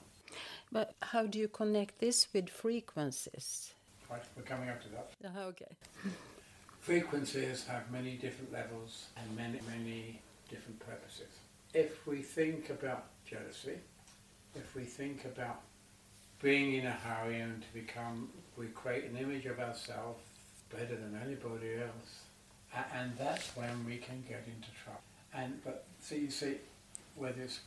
But 0.72 0.95
how 1.01 1.26
do 1.26 1.39
you 1.39 1.47
connect 1.47 1.99
this 1.99 2.28
with 2.34 2.49
frequencies? 2.49 3.74
Right, 4.10 4.22
we're 4.36 4.43
coming 4.43 4.70
up 4.70 4.82
to 4.84 4.89
that. 4.89 5.12
Uh, 5.24 5.47
okay. 5.47 5.76
frequencies 6.86 7.66
have 7.66 7.89
many 7.91 8.16
different 8.16 8.53
levels 8.53 9.08
and 9.18 9.36
many, 9.36 9.60
many 9.68 10.20
different 10.49 10.80
purposes. 10.80 11.30
If 11.74 12.06
we 12.06 12.18
think 12.22 12.70
about 12.70 13.06
jealousy, 13.26 13.80
if 14.53 14.76
we 14.76 14.84
think 14.84 15.26
about 15.26 15.62
being 16.41 16.76
in 16.76 16.86
a 16.86 16.91
hurry 16.91 17.39
and 17.39 17.62
to 17.62 17.68
become, 17.74 18.30
we 18.56 18.68
create 18.68 19.06
an 19.06 19.18
image 19.18 19.47
of 19.47 19.60
ourselves 19.60 20.22
better 20.70 20.95
than 20.95 21.20
anybody 21.24 21.76
else. 21.76 22.24
And 22.93 23.13
that's 23.18 23.55
when 23.55 23.86
we 23.86 23.97
can 23.97 24.24
get 24.28 24.43
into 24.47 24.70
trouble. 24.84 25.01
And 25.34 25.63
but 25.63 25.86
so 26.01 26.16
you 26.16 26.30
see, 26.30 26.55
whether 27.16 27.41
it's 27.41 27.61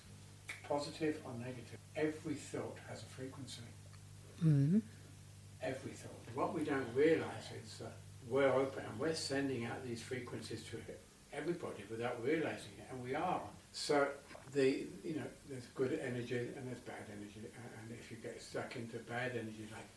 positive 0.69 1.19
or 1.25 1.33
negative, 1.39 1.79
every 1.97 2.35
thought 2.35 2.77
has 2.89 3.03
a 3.03 3.07
frequency. 3.07 3.63
Mm-hmm. 4.45 4.79
Every 5.63 5.93
thought. 5.93 6.13
What 6.35 6.55
we 6.55 6.65
don't 6.65 6.87
realise 6.95 7.49
is 7.65 7.79
that 7.79 7.97
we're 8.29 8.53
open 8.53 8.85
and 8.89 9.01
we're 9.01 9.15
sending 9.15 9.65
out 9.65 9.85
these 9.87 10.03
frequencies 10.03 10.63
to 10.71 10.77
everybody 11.33 11.85
without 11.91 12.23
realising 12.23 12.73
it, 12.79 12.87
and 12.91 13.03
we 13.03 13.15
are. 13.15 13.41
So 13.73 14.09
the 14.53 14.87
you 15.05 15.15
know 15.17 15.29
there's 15.49 15.67
good 15.75 15.99
energy 16.03 16.39
and 16.39 16.67
there's 16.67 16.81
bad 16.81 17.05
energy, 17.11 17.41
and 17.45 17.99
if 17.99 18.11
you 18.11 18.17
get 18.19 18.41
stuck 18.41 18.77
into 18.77 18.99
bad 18.99 19.33
energy 19.33 19.69
like 19.73 19.89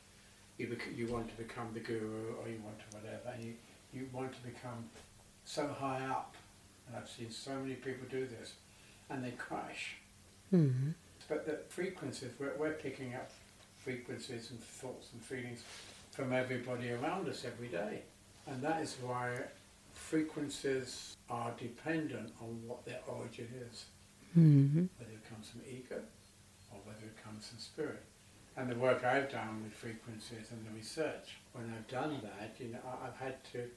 you, 0.61 0.67
bec- 0.67 0.95
you 0.95 1.07
want 1.07 1.27
to 1.27 1.35
become 1.35 1.67
the 1.73 1.79
guru 1.79 2.35
or 2.39 2.47
you 2.47 2.61
want 2.63 2.77
to 2.79 2.97
whatever, 2.97 3.33
and 3.33 3.43
you, 3.43 3.53
you 3.93 4.07
want 4.13 4.31
to 4.31 4.41
become 4.41 4.85
so 5.43 5.67
high 5.67 6.05
up. 6.05 6.35
And 6.87 6.95
I've 6.95 7.09
seen 7.09 7.31
so 7.31 7.51
many 7.55 7.75
people 7.75 8.07
do 8.09 8.27
this, 8.27 8.53
and 9.09 9.23
they 9.23 9.31
crash. 9.31 9.95
Mm-hmm. 10.53 10.91
But 11.27 11.45
the 11.45 11.59
frequencies, 11.69 12.29
we're, 12.39 12.53
we're 12.57 12.73
picking 12.73 13.15
up 13.15 13.31
frequencies 13.83 14.51
and 14.51 14.61
thoughts 14.61 15.09
and 15.13 15.21
feelings 15.21 15.63
from 16.11 16.33
everybody 16.33 16.91
around 16.91 17.27
us 17.27 17.43
every 17.45 17.67
day. 17.67 18.01
And 18.47 18.61
that 18.61 18.81
is 18.81 18.97
why 19.01 19.37
frequencies 19.93 21.15
are 21.29 21.51
dependent 21.57 22.33
on 22.41 22.61
what 22.67 22.85
their 22.85 22.99
origin 23.07 23.47
is. 23.71 23.85
Mm-hmm. 24.37 24.85
Whether 24.97 25.11
it 25.11 25.29
comes 25.29 25.49
from 25.49 25.61
ego 25.69 26.01
or 26.71 26.79
whether 26.85 27.05
it 27.05 27.23
comes 27.23 27.47
from 27.47 27.59
spirit 27.59 28.03
and 28.57 28.69
the 28.69 28.75
work 28.75 29.03
I've 29.03 29.31
done 29.31 29.63
with 29.63 29.73
frequencies 29.73 30.51
and 30.51 30.65
the 30.65 30.71
research, 30.75 31.37
when 31.53 31.73
I've 31.75 31.87
done 31.87 32.19
that, 32.23 32.55
you 32.59 32.69
know, 32.69 32.79
I've 33.03 33.17
had 33.17 33.43
to 33.53 33.69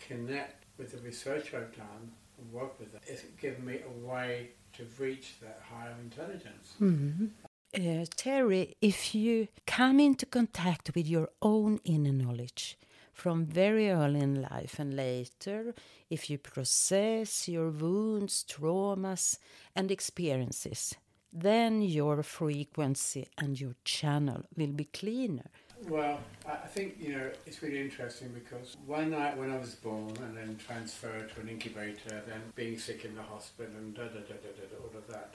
connect 0.00 0.64
with 0.78 0.92
the 0.92 0.98
research 0.98 1.54
I've 1.54 1.74
done 1.76 2.12
and 2.38 2.52
work 2.52 2.78
with 2.78 2.94
it. 2.94 3.02
It's 3.06 3.22
given 3.40 3.64
me 3.64 3.80
a 3.86 4.06
way 4.06 4.50
to 4.74 4.84
reach 4.98 5.34
that 5.40 5.60
higher 5.70 5.94
intelligence. 6.02 6.74
Mm-hmm. 6.80 7.26
Uh, 7.74 8.04
Terry, 8.16 8.76
if 8.80 9.14
you 9.14 9.48
come 9.66 10.00
into 10.00 10.26
contact 10.26 10.92
with 10.94 11.06
your 11.06 11.28
own 11.42 11.80
inner 11.84 12.12
knowledge 12.12 12.78
from 13.12 13.46
very 13.46 13.90
early 13.90 14.20
in 14.20 14.42
life 14.42 14.78
and 14.78 14.94
later, 14.94 15.74
if 16.10 16.30
you 16.30 16.38
process 16.38 17.48
your 17.48 17.70
wounds, 17.70 18.44
traumas, 18.48 19.38
and 19.74 19.90
experiences, 19.90 20.94
then 21.36 21.82
your 21.82 22.22
frequency 22.22 23.28
and 23.36 23.60
your 23.60 23.74
channel 23.84 24.42
will 24.56 24.72
be 24.72 24.84
cleaner. 24.84 25.50
Well, 25.88 26.18
I 26.48 26.66
think 26.66 26.96
you 26.98 27.12
know 27.14 27.30
it's 27.46 27.62
really 27.62 27.80
interesting 27.80 28.28
because 28.32 28.76
when 28.86 29.12
I 29.12 29.34
when 29.34 29.50
I 29.50 29.58
was 29.58 29.74
born 29.74 30.16
and 30.24 30.36
then 30.36 30.58
transferred 30.66 31.34
to 31.34 31.40
an 31.42 31.48
incubator, 31.48 32.22
then 32.26 32.40
being 32.54 32.78
sick 32.78 33.04
in 33.04 33.14
the 33.14 33.22
hospital 33.22 33.74
and 33.76 33.94
da 33.94 34.04
da 34.04 34.20
da 34.20 34.36
da 34.44 34.50
da 34.56 34.76
all 34.82 34.96
of 34.96 35.06
that. 35.08 35.34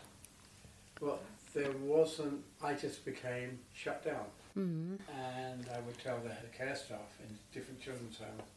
Well, 1.00 1.20
there 1.54 1.72
wasn't. 1.84 2.42
I 2.64 2.74
just 2.74 3.06
became 3.06 3.60
shut 3.74 4.04
down, 4.04 4.26
mm-hmm. 4.58 4.96
and 5.16 5.66
I 5.76 5.80
would 5.82 6.00
tell 6.00 6.20
the 6.20 6.32
care 6.58 6.76
staff 6.76 7.12
in 7.20 7.38
different 7.54 7.80
children's 7.80 8.18
homes. 8.18 8.50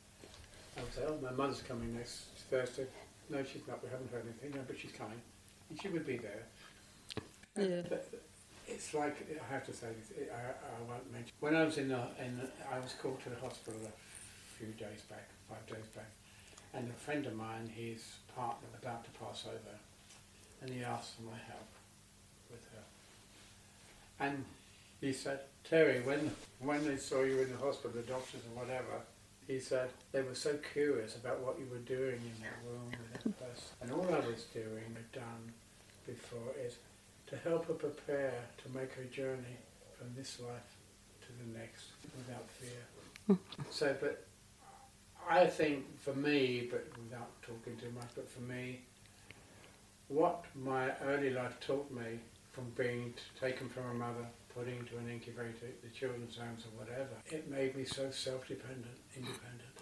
I 0.79 0.81
would 0.81 0.95
say, 0.95 1.03
"Oh, 1.07 1.19
my 1.23 1.33
mother's 1.33 1.63
coming 1.63 1.95
next 1.95 2.25
Thursday." 2.51 2.87
No, 3.29 3.45
she's 3.45 3.67
not. 3.69 3.83
We 3.83 3.91
haven't 3.91 4.11
heard 4.11 4.25
anything. 4.25 4.59
No, 4.59 4.65
but 4.67 4.79
she's 4.79 4.93
coming, 4.93 5.21
and 5.69 5.81
she 5.81 5.89
would 5.89 6.07
be 6.07 6.17
there. 6.17 6.45
Yeah. 7.57 7.83
It's 8.67 8.95
like 8.95 9.17
I 9.31 9.53
have 9.53 9.65
to 9.67 9.73
say 9.73 9.89
this. 9.89 10.29
I, 10.33 10.41
I 10.51 10.91
won't 10.91 11.13
mention. 11.13 11.33
When 11.41 11.55
I 11.55 11.65
was 11.65 11.79
in 11.79 11.89
the, 11.89 12.01
in 12.19 12.39
the, 12.39 12.49
I 12.73 12.81
was 12.81 12.95
called 13.01 13.23
to 13.25 13.31
the 13.31 13.37
hospital 13.37 13.81
a 13.85 14.59
few 14.59 14.73
days 14.73 15.03
back, 15.09 15.29
five 15.49 15.65
days 15.67 15.87
back, 15.95 16.09
and 16.73 16.91
a 16.91 16.95
friend 16.95 17.27
of 17.27 17.37
mine, 17.37 17.71
his 17.75 18.03
partner, 18.35 18.69
about 18.83 19.05
to 19.05 19.11
pass 19.21 19.45
over, 19.47 19.77
and 20.63 20.71
he 20.71 20.83
asked 20.83 21.17
for 21.17 21.23
my 21.23 21.39
help 21.47 21.69
with 22.51 22.65
her. 22.73 24.25
And 24.25 24.45
he 25.01 25.13
said, 25.13 25.41
Terry, 25.63 26.01
when 26.01 26.31
when 26.61 26.85
they 26.87 26.97
saw 26.97 27.23
you 27.23 27.41
in 27.41 27.53
the 27.53 27.59
hospital, 27.59 27.93
the 27.95 28.03
doctors 28.03 28.41
and 28.49 28.57
whatever, 28.57 29.03
he 29.47 29.61
said 29.61 29.91
they 30.11 30.23
were 30.23 30.35
so 30.35 30.57
curious 30.73 31.17
about 31.17 31.41
what 31.41 31.59
you 31.59 31.67
were 31.71 31.85
doing 31.85 32.17
in 32.17 32.43
that 32.43 32.59
room 32.67 32.91
with 32.91 33.23
that 33.23 33.39
person, 33.39 33.69
and 33.83 33.93
all 33.93 34.09
I 34.13 34.27
was 34.27 34.45
doing, 34.55 34.97
had 34.97 35.13
done 35.13 35.53
before, 36.07 36.55
is 36.65 36.77
to 37.27 37.37
help 37.39 37.67
her 37.67 37.75
prepare 37.75 38.35
to 38.63 38.79
make 38.79 38.93
her 38.95 39.05
journey 39.05 39.57
from 39.99 40.09
this 40.17 40.41
life 40.41 40.77
to 41.23 41.29
the 41.45 41.59
next 41.59 41.87
without 42.17 42.47
fear. 42.51 43.39
so, 43.71 43.95
but 44.01 44.27
I 45.29 45.47
think 45.47 46.01
for 46.01 46.15
me, 46.15 46.69
but 46.71 46.87
without 47.03 47.31
talking 47.43 47.77
too 47.77 47.91
much, 47.95 48.09
but 48.15 48.29
for 48.29 48.43
me, 48.43 48.81
what 50.09 50.45
my 50.55 50.93
early 51.03 51.31
life 51.31 51.59
taught 51.61 51.91
me 51.91 52.21
from 52.53 52.71
being 52.77 53.15
taken 53.41 53.69
from 53.69 53.91
a 53.91 53.95
mother, 53.95 54.27
put 54.55 54.69
into 54.69 54.97
an 54.99 55.11
incubator, 55.11 55.73
the 55.83 55.89
children's 55.89 56.37
homes 56.37 56.65
or 56.65 56.85
whatever, 56.85 57.17
it 57.27 57.51
made 57.51 57.75
me 57.75 57.85
so 57.85 58.11
self-dependent, 58.11 58.97
independent. 59.17 59.74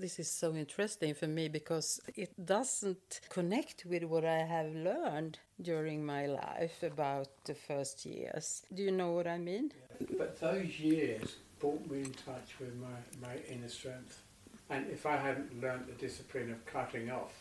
This 0.00 0.18
is 0.18 0.30
so 0.30 0.54
interesting 0.54 1.12
for 1.12 1.26
me 1.26 1.48
because 1.48 2.00
it 2.16 2.32
doesn't 2.46 3.20
connect 3.28 3.84
with 3.84 4.04
what 4.04 4.24
I 4.24 4.38
have 4.38 4.74
learned 4.74 5.38
during 5.60 6.06
my 6.06 6.24
life 6.24 6.82
about 6.82 7.28
the 7.44 7.52
first 7.52 8.06
years. 8.06 8.62
Do 8.72 8.82
you 8.82 8.92
know 8.92 9.12
what 9.12 9.26
I 9.26 9.36
mean? 9.36 9.72
But 10.16 10.40
those 10.40 10.80
years 10.80 11.36
brought 11.58 11.86
me 11.90 11.98
in 11.98 12.12
touch 12.12 12.58
with 12.58 12.74
my, 12.76 12.96
my 13.20 13.36
inner 13.52 13.68
strength. 13.68 14.22
And 14.70 14.86
if 14.90 15.04
I 15.04 15.18
hadn't 15.18 15.60
learned 15.60 15.84
the 15.88 16.00
discipline 16.06 16.50
of 16.50 16.64
cutting 16.64 17.10
off, 17.10 17.34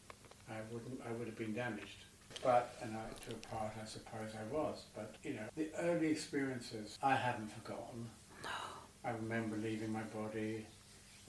I 0.49 0.55
wouldn't 0.70 0.99
I 1.07 1.14
would 1.14 1.28
have 1.28 1.38
been 1.38 1.53
damaged. 1.53 2.03
But 2.43 2.76
and 2.82 2.93
I, 2.97 3.05
to 3.30 3.36
a 3.38 3.55
part 3.55 3.72
I 3.82 3.86
suppose 3.86 4.32
I 4.36 4.53
was. 4.53 4.84
But 4.93 5.16
you 5.24 5.36
know, 5.36 5.47
the 5.55 5.70
early 5.80 6.07
experiences 6.07 6.97
I 7.01 7.16
haven't 7.16 7.53
forgotten. 7.53 8.10
No. 8.43 8.49
I 9.05 9.12
remember 9.12 9.55
leaving 9.55 9.93
my 9.93 10.03
body 10.03 10.66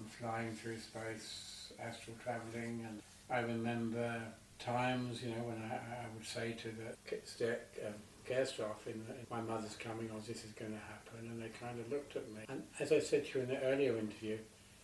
and 0.00 0.10
flying 0.10 0.52
through 0.54 0.78
space, 0.78 1.72
astral 1.80 2.16
travelling, 2.22 2.84
and 2.88 3.00
I 3.30 3.40
remember 3.40 4.20
times, 4.58 5.22
you 5.22 5.30
know, 5.30 5.42
when 5.42 5.62
I, 5.70 5.74
I 5.74 6.06
would 6.14 6.26
say 6.26 6.52
to 6.62 6.68
the 6.68 7.16
stair, 7.24 7.60
um, 7.86 7.94
care 8.26 8.44
staff, 8.44 8.86
in, 8.86 8.92
in, 8.92 9.26
my 9.30 9.40
mother's 9.40 9.76
coming, 9.76 10.10
or 10.12 10.20
this 10.20 10.44
is 10.44 10.52
going 10.58 10.72
to 10.72 10.78
happen, 10.78 11.28
and 11.28 11.42
they 11.42 11.48
kind 11.60 11.78
of 11.78 11.90
looked 11.90 12.16
at 12.16 12.28
me. 12.32 12.42
And 12.48 12.62
as 12.78 12.92
I 12.92 12.98
said 12.98 13.26
to 13.26 13.38
you 13.38 13.44
in 13.44 13.50
the 13.50 13.62
earlier 13.62 13.96
interview, 13.96 14.38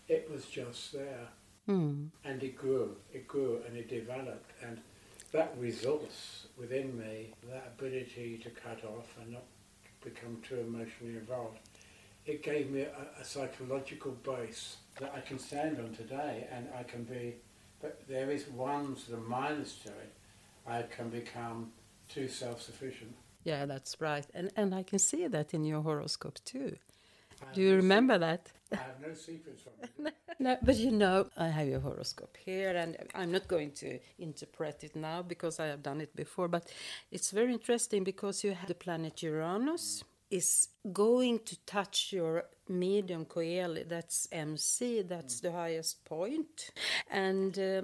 it 0.08 0.28
was 0.32 0.46
just 0.46 0.92
there. 0.92 1.28
Mm. 1.68 2.08
And 2.24 2.42
it 2.42 2.56
grew, 2.56 2.96
it 3.12 3.26
grew, 3.26 3.60
and 3.66 3.76
it 3.76 3.88
developed. 3.88 4.52
And 4.62 4.78
that 5.32 5.54
resource 5.58 6.46
within 6.56 6.96
me, 6.96 7.32
that 7.50 7.74
ability 7.76 8.40
to 8.44 8.50
cut 8.50 8.84
off 8.84 9.08
and 9.20 9.32
not 9.32 9.44
become 10.02 10.38
too 10.48 10.60
emotionally 10.60 11.16
involved, 11.18 11.58
it 12.26 12.42
gave 12.42 12.70
me 12.70 12.82
a, 12.82 13.20
a 13.20 13.24
psychological 13.24 14.12
base 14.12 14.76
that 14.98 15.12
I 15.16 15.20
can 15.20 15.38
stand 15.38 15.78
on 15.78 15.94
today, 15.94 16.46
and 16.50 16.68
I 16.78 16.82
can 16.82 17.04
be. 17.04 17.36
But 17.80 18.02
there 18.08 18.30
is 18.30 18.48
one 18.48 18.96
sort 18.96 19.18
of 19.18 19.26
minus 19.26 19.76
to 19.84 19.88
it. 19.88 20.12
I 20.66 20.82
can 20.82 21.10
become 21.10 21.72
too 22.08 22.26
self-sufficient. 22.28 23.14
Yeah, 23.44 23.66
that's 23.66 24.00
right. 24.00 24.26
And 24.34 24.50
and 24.56 24.74
I 24.74 24.82
can 24.82 24.98
see 24.98 25.26
that 25.28 25.54
in 25.54 25.64
your 25.64 25.82
horoscope 25.82 26.38
too. 26.44 26.76
Do 27.52 27.60
you 27.60 27.70
no 27.70 27.76
remember 27.76 28.18
that? 28.18 28.50
I 28.72 28.76
have 28.76 29.00
no 29.06 29.14
secrets 29.14 29.62
from 29.62 30.06
it. 30.06 30.14
No, 30.38 30.56
but 30.62 30.76
you 30.76 30.90
know, 30.90 31.28
I 31.36 31.48
have 31.48 31.68
your 31.68 31.80
horoscope 31.80 32.36
here, 32.44 32.76
and 32.76 32.96
I'm 33.14 33.30
not 33.30 33.46
going 33.46 33.70
to 33.72 33.98
interpret 34.18 34.84
it 34.84 34.96
now 34.96 35.22
because 35.22 35.60
I 35.60 35.66
have 35.66 35.82
done 35.82 36.00
it 36.00 36.16
before. 36.16 36.48
But 36.48 36.68
it's 37.10 37.30
very 37.30 37.52
interesting 37.52 38.04
because 38.04 38.42
you 38.42 38.52
have 38.52 38.68
the 38.68 38.74
planet 38.74 39.22
Uranus 39.22 40.02
is 40.30 40.68
going 40.92 41.40
to 41.40 41.56
touch 41.66 42.12
your 42.12 42.44
medium 42.68 43.24
coeli. 43.24 43.88
That's 43.88 44.28
MC. 44.32 45.02
That's 45.02 45.40
the 45.40 45.52
highest 45.52 46.04
point, 46.04 46.70
and. 47.10 47.58
Uh, 47.58 47.82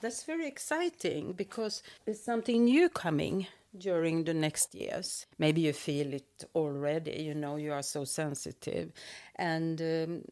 that's 0.00 0.24
very 0.24 0.48
exciting 0.48 1.32
because 1.32 1.82
there's 2.06 2.22
something 2.22 2.64
new 2.64 2.88
coming 2.88 3.46
during 3.76 4.24
the 4.24 4.34
next 4.34 4.74
years. 4.74 5.26
Maybe 5.38 5.60
you 5.60 5.72
feel 5.72 6.14
it 6.14 6.44
already, 6.54 7.22
you 7.22 7.34
know, 7.34 7.56
you 7.56 7.72
are 7.72 7.82
so 7.82 8.04
sensitive. 8.04 8.92
And 9.36 9.80
um, 9.80 10.22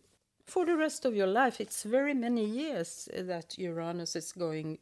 for 0.46 0.64
the 0.64 0.76
rest 0.76 1.04
of 1.04 1.14
your 1.14 1.26
life, 1.26 1.60
it's 1.60 1.82
very 1.82 2.14
many 2.14 2.44
years 2.44 3.08
that 3.14 3.58
Uranus 3.58 4.16
is 4.16 4.32
going 4.32 4.78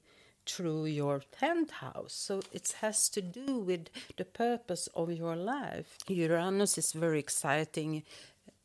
through 0.46 0.86
your 0.86 1.22
10th 1.40 1.70
house. 1.70 2.14
So 2.14 2.40
it 2.52 2.74
has 2.80 3.08
to 3.10 3.22
do 3.22 3.58
with 3.58 3.88
the 4.16 4.24
purpose 4.24 4.88
of 4.94 5.12
your 5.12 5.36
life. 5.36 5.98
Uranus 6.08 6.78
is 6.78 6.92
very 6.92 7.18
exciting. 7.18 8.02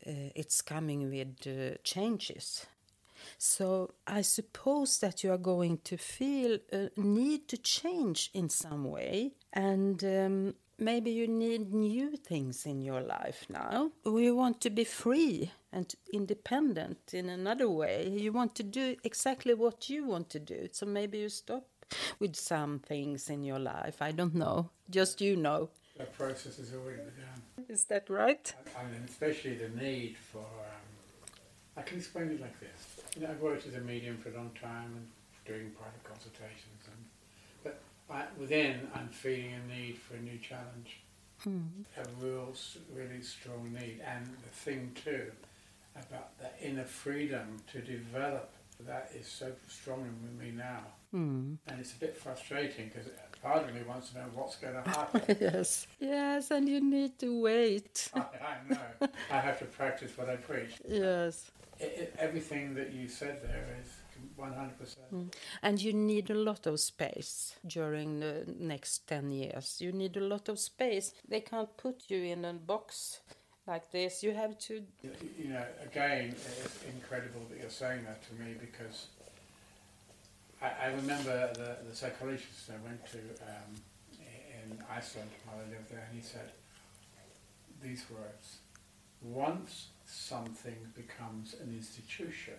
Uh, 0.06 0.30
it's 0.34 0.62
coming 0.62 1.10
with 1.10 1.46
uh, 1.46 1.76
changes. 1.84 2.66
So 3.38 3.90
I 4.06 4.22
suppose 4.22 4.98
that 4.98 5.22
you 5.22 5.32
are 5.32 5.38
going 5.38 5.78
to 5.84 5.96
feel 5.96 6.58
a 6.72 6.90
need 6.96 7.48
to 7.48 7.56
change 7.56 8.30
in 8.34 8.48
some 8.48 8.84
way, 8.84 9.32
and 9.52 10.02
um, 10.04 10.54
maybe 10.78 11.10
you 11.10 11.28
need 11.28 11.72
new 11.72 12.16
things 12.16 12.66
in 12.66 12.82
your 12.82 13.00
life 13.00 13.46
now. 13.48 13.92
You 14.04 14.34
want 14.34 14.60
to 14.62 14.70
be 14.70 14.84
free 14.84 15.52
and 15.72 15.94
independent 16.12 17.14
in 17.14 17.28
another 17.28 17.68
way. 17.68 18.08
You 18.08 18.32
want 18.32 18.54
to 18.56 18.62
do 18.62 18.96
exactly 19.04 19.54
what 19.54 19.88
you 19.88 20.04
want 20.04 20.28
to 20.30 20.38
do. 20.40 20.68
So 20.72 20.86
maybe 20.86 21.18
you 21.18 21.28
stop 21.28 21.64
with 22.18 22.36
some 22.36 22.78
things 22.78 23.30
in 23.30 23.42
your 23.42 23.58
life. 23.58 24.00
I 24.00 24.12
don't 24.12 24.34
know. 24.34 24.70
Just 24.90 25.20
you 25.20 25.36
know. 25.36 25.70
The 25.96 26.04
process 26.04 26.58
is 26.58 26.72
already 26.74 27.02
begun. 27.02 27.66
Is 27.68 27.84
that 27.84 28.08
right? 28.08 28.54
And 28.78 29.08
especially 29.08 29.54
the 29.54 29.68
need 29.68 30.16
for, 30.16 30.38
um, 30.38 31.34
I 31.76 31.82
can 31.82 31.98
explain 31.98 32.30
it 32.30 32.40
like 32.40 32.58
this. 32.60 33.04
You 33.16 33.22
know, 33.22 33.30
I've 33.30 33.40
worked 33.40 33.66
as 33.66 33.74
a 33.74 33.80
medium 33.80 34.16
for 34.18 34.30
a 34.30 34.34
long 34.34 34.50
time 34.60 34.92
and 34.96 35.06
doing 35.46 35.70
private 35.70 36.04
consultations, 36.04 36.82
and 36.86 37.04
but 37.62 37.80
I, 38.10 38.24
within 38.38 38.88
I'm 38.94 39.08
feeling 39.08 39.54
a 39.54 39.74
need 39.74 39.98
for 39.98 40.16
a 40.16 40.20
new 40.20 40.38
challenge, 40.38 41.00
a 41.46 42.24
real, 42.24 42.54
really 42.94 43.22
strong 43.22 43.72
need, 43.72 44.00
and 44.06 44.26
the 44.26 44.48
thing 44.48 44.92
too 45.04 45.30
about 45.94 46.38
the 46.38 46.66
inner 46.66 46.84
freedom 46.84 47.58
to 47.72 47.80
develop 47.80 48.52
that 48.80 49.10
is 49.14 49.26
so 49.26 49.52
strong 49.68 50.00
in 50.00 50.38
me 50.38 50.50
now, 50.56 50.80
Mm. 51.14 51.58
and 51.66 51.80
it's 51.80 51.92
a 51.92 51.96
bit 51.96 52.16
frustrating 52.16 52.88
because 52.88 53.10
part 53.42 53.68
of 53.68 53.74
me 53.74 53.82
wants 53.86 54.10
to 54.10 54.18
know 54.18 54.24
what's 54.34 54.56
going 54.56 54.74
to 54.82 54.88
happen. 54.88 55.36
yes. 55.40 55.86
Yes, 56.00 56.50
and 56.50 56.68
you 56.68 56.80
need 56.80 57.18
to 57.18 57.40
wait. 57.40 58.10
I, 58.14 58.20
I 58.20 58.54
know. 58.68 59.08
I 59.30 59.38
have 59.38 59.58
to 59.58 59.66
practice 59.66 60.16
what 60.16 60.28
I 60.28 60.36
preach. 60.36 60.74
yes. 60.88 61.50
I 61.80 61.84
i 61.84 62.08
everything 62.26 62.74
that 62.74 62.92
you 62.92 63.08
said 63.08 63.42
there 63.42 63.66
is 63.80 63.88
100%. 64.38 64.96
Mm. 65.12 65.32
And 65.62 65.82
you 65.82 65.92
need 65.92 66.30
a 66.30 66.34
lot 66.34 66.66
of 66.66 66.78
space 66.80 67.56
during 67.66 68.20
the 68.20 68.44
next 68.58 69.06
10 69.08 69.30
years. 69.32 69.80
You 69.80 69.92
need 69.92 70.16
a 70.16 70.20
lot 70.20 70.48
of 70.48 70.58
space. 70.58 71.12
They 71.28 71.40
can't 71.40 71.76
put 71.76 72.04
you 72.08 72.22
in 72.22 72.44
a 72.44 72.52
box 72.52 73.20
like 73.66 73.90
this. 73.90 74.22
You 74.22 74.32
have 74.34 74.58
to. 74.58 74.82
You 75.38 75.48
know, 75.48 75.64
again, 75.84 76.34
it's 76.62 76.84
incredible 76.94 77.42
that 77.50 77.58
you're 77.60 77.70
saying 77.70 78.04
that 78.04 78.22
to 78.28 78.34
me 78.34 78.54
because 78.60 79.08
I, 80.62 80.86
I 80.86 80.86
remember 80.88 81.50
the, 81.54 81.76
the 81.88 81.94
psychologist 81.94 82.70
I 82.70 82.86
went 82.86 83.04
to 83.12 83.18
um, 83.18 83.72
in 84.20 84.78
Iceland 84.94 85.30
while 85.44 85.56
I 85.64 85.70
lived 85.70 85.90
there, 85.90 86.06
and 86.08 86.16
he 86.16 86.22
said 86.22 86.50
these 87.82 88.04
words 88.10 88.58
Once 89.22 89.88
something 90.06 90.76
becomes 90.94 91.54
an 91.62 91.74
institution, 91.74 92.54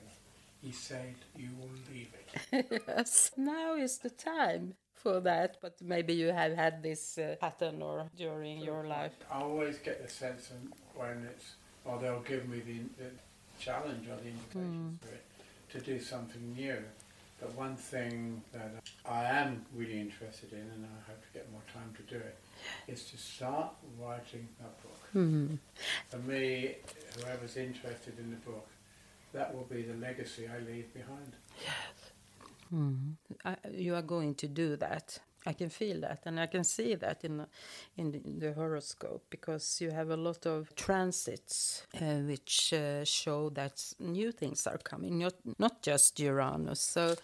he 0.61 0.71
said, 0.71 1.15
you 1.35 1.49
will 1.59 1.75
leave 1.91 2.09
it. 2.13 2.81
yes. 2.87 3.31
Now 3.37 3.75
is 3.75 3.97
the 3.97 4.09
time 4.09 4.75
for 4.93 5.19
that, 5.19 5.57
but 5.61 5.75
maybe 5.81 6.13
you 6.13 6.27
have 6.27 6.53
had 6.53 6.81
this 6.81 7.17
uh, 7.17 7.35
pattern 7.39 7.81
or 7.81 8.09
during 8.17 8.59
your 8.59 8.87
life. 8.87 9.11
I 9.31 9.41
always 9.41 9.77
get 9.77 10.01
the 10.01 10.09
sense 10.09 10.49
of 10.51 10.57
when 10.95 11.27
it's, 11.29 11.55
or 11.83 11.99
they'll 11.99 12.21
give 12.21 12.47
me 12.47 12.59
the, 12.59 12.79
the 13.03 13.09
challenge 13.59 14.07
or 14.07 14.15
the 14.15 14.29
invitation 14.29 14.99
for 15.01 15.13
it, 15.13 15.25
to 15.71 15.81
do 15.81 15.99
something 15.99 16.53
new. 16.55 16.77
But 17.43 17.55
one 17.55 17.75
thing 17.75 18.41
that 18.53 18.71
I 19.05 19.25
am 19.25 19.65
really 19.75 19.99
interested 19.99 20.53
in, 20.53 20.59
and 20.59 20.85
I 20.85 21.11
hope 21.11 21.21
to 21.21 21.31
get 21.33 21.51
more 21.51 21.61
time 21.73 21.93
to 21.97 22.03
do 22.03 22.15
it, 22.15 22.37
is 22.87 23.03
to 23.11 23.17
start 23.17 23.73
writing 23.99 24.47
a 24.61 24.69
book. 24.81 25.01
Mhm. 25.13 25.59
For 26.09 26.19
me, 26.19 26.77
whoever's 27.17 27.57
interested 27.57 28.17
in 28.17 28.31
the 28.31 28.37
book, 28.37 28.69
that 29.33 29.53
will 29.53 29.65
be 29.65 29.81
the 29.81 29.95
legacy 29.95 30.47
I 30.47 30.59
leave 30.59 30.93
behind. 30.93 31.35
Mm. 32.71 33.17
I, 33.43 33.57
you 33.71 33.93
are 33.95 34.01
going 34.01 34.35
to 34.35 34.47
do 34.47 34.77
that. 34.77 35.19
I 35.45 35.53
can 35.53 35.69
feel 35.69 35.99
that, 36.01 36.21
and 36.25 36.39
I 36.39 36.47
can 36.47 36.63
see 36.63 36.95
that 36.95 37.23
in 37.23 37.45
in 37.97 38.39
the, 38.39 38.53
horoscope 38.53 39.25
because 39.29 39.81
you 39.81 39.91
have 39.91 40.09
a 40.09 40.17
lot 40.17 40.45
of 40.45 40.73
transits 40.75 41.85
uh, 41.95 42.21
which 42.27 42.73
uh, 42.73 43.03
show 43.03 43.49
that 43.49 43.93
new 43.99 44.31
things 44.31 44.67
are 44.67 44.77
coming, 44.77 45.19
not 45.19 45.33
not 45.59 45.81
just 45.81 46.19
Uranus. 46.19 46.79
So, 46.79 47.15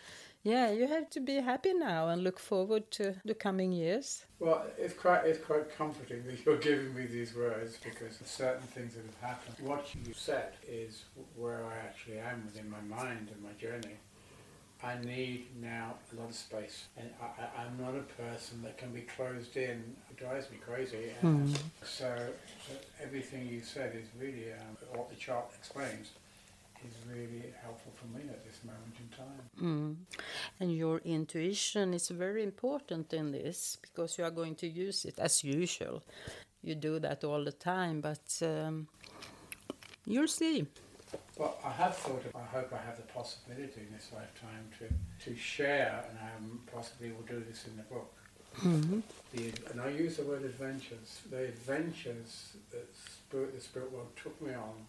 yeah, 0.43 0.71
you 0.71 0.87
have 0.87 1.09
to 1.11 1.19
be 1.19 1.35
happy 1.35 1.73
now 1.73 2.09
and 2.09 2.23
look 2.23 2.39
forward 2.39 2.91
to 2.91 3.15
the 3.23 3.35
coming 3.35 3.71
years. 3.71 4.25
Well, 4.39 4.65
it's 4.77 4.93
quite 4.93 5.25
it's 5.25 5.43
quite 5.45 5.75
comforting 5.77 6.23
that 6.25 6.45
you're 6.45 6.57
giving 6.57 6.93
me 6.93 7.05
these 7.05 7.35
words 7.35 7.77
because 7.83 8.19
of 8.19 8.27
certain 8.27 8.67
things 8.67 8.95
that 8.95 9.05
have 9.05 9.29
happened. 9.29 9.55
What 9.65 9.95
you 9.95 10.13
said 10.13 10.53
is 10.67 11.05
where 11.35 11.63
I 11.65 11.75
actually 11.87 12.19
am 12.19 12.43
within 12.45 12.69
my 12.69 12.81
mind 12.81 13.29
and 13.33 13.41
my 13.41 13.53
journey. 13.53 13.97
I 14.81 14.97
need 15.03 15.47
now 15.61 15.95
a 16.13 16.19
lot 16.19 16.29
of 16.29 16.35
space, 16.35 16.87
and 16.95 17.09
I, 17.21 17.25
I, 17.25 17.63
I'm 17.63 17.77
not 17.77 17.95
a 17.95 18.05
person 18.21 18.61
that 18.63 18.77
can 18.77 18.91
be 18.91 19.01
closed 19.01 19.57
in. 19.57 19.83
It 20.09 20.17
drives 20.17 20.49
me 20.49 20.57
crazy. 20.65 21.11
And 21.21 21.53
so, 21.83 22.15
so 22.65 22.73
everything 23.03 23.47
you 23.47 23.61
said 23.61 23.93
is 23.93 24.07
really 24.17 24.53
um, 24.53 24.77
what 24.95 25.09
the 25.09 25.17
chart 25.17 25.45
explains 25.57 26.11
is 26.87 26.93
really 27.13 27.53
helpful 27.61 27.91
for 27.95 28.05
me 28.17 28.23
at 28.29 28.43
this 28.45 28.59
moment 28.63 28.95
in 28.99 29.17
time. 29.17 29.43
Mm. 29.61 30.21
And 30.61 30.75
your 30.75 30.99
intuition 30.99 31.93
is 31.93 32.07
very 32.09 32.43
important 32.43 33.13
in 33.13 33.31
this 33.31 33.77
because 33.81 34.17
you 34.17 34.23
are 34.23 34.31
going 34.31 34.55
to 34.55 34.67
use 34.67 35.03
it 35.03 35.19
as 35.19 35.43
usual. 35.43 36.03
You 36.61 36.75
do 36.75 36.99
that 36.99 37.23
all 37.23 37.43
the 37.43 37.51
time, 37.51 37.99
but 38.01 38.41
um, 38.41 38.87
you'll 40.05 40.27
see. 40.27 40.67
Well, 41.37 41.57
I 41.63 41.71
have 41.71 41.95
thought 41.95 42.23
of, 42.25 42.35
I 42.35 42.43
hope 42.43 42.73
I 42.73 42.85
have 42.85 42.97
the 42.97 43.03
possibility 43.13 43.81
in 43.81 43.93
this 43.93 44.09
lifetime 44.13 44.67
to, 44.79 45.29
to 45.29 45.37
share, 45.37 46.03
and 46.09 46.19
I 46.19 46.35
um, 46.37 46.59
possibly 46.71 47.11
will 47.11 47.25
do 47.27 47.43
this 47.47 47.65
in 47.65 47.77
the 47.77 47.83
book. 47.83 48.13
The, 49.33 49.53
and 49.71 49.79
I 49.79 49.89
use 49.89 50.17
the 50.17 50.23
word 50.23 50.43
adventures. 50.43 51.21
The 51.29 51.45
adventures 51.45 52.53
that 52.71 52.87
spirit, 52.95 53.55
the 53.55 53.61
spirit 53.61 53.91
world 53.91 54.09
took 54.21 54.39
me 54.41 54.53
on 54.53 54.85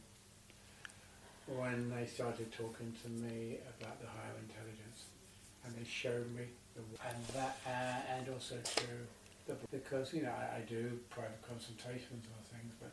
when 1.46 1.90
they 1.90 2.06
started 2.06 2.50
talking 2.52 2.92
to 3.02 3.08
me 3.08 3.58
about 3.78 4.00
the 4.00 4.08
higher 4.08 4.34
intelligence, 4.42 5.04
and 5.64 5.74
they 5.76 5.88
showed 5.88 6.34
me 6.34 6.44
the 6.74 6.82
and 7.08 7.24
that 7.34 7.58
uh, 7.66 8.16
and 8.16 8.28
also 8.32 8.56
to 8.56 8.86
the 9.46 9.54
because 9.70 10.14
you 10.14 10.22
know 10.22 10.32
I, 10.32 10.58
I 10.58 10.60
do 10.68 10.98
private 11.10 11.42
consultations 11.46 12.26
or 12.26 12.56
things, 12.56 12.72
but 12.80 12.92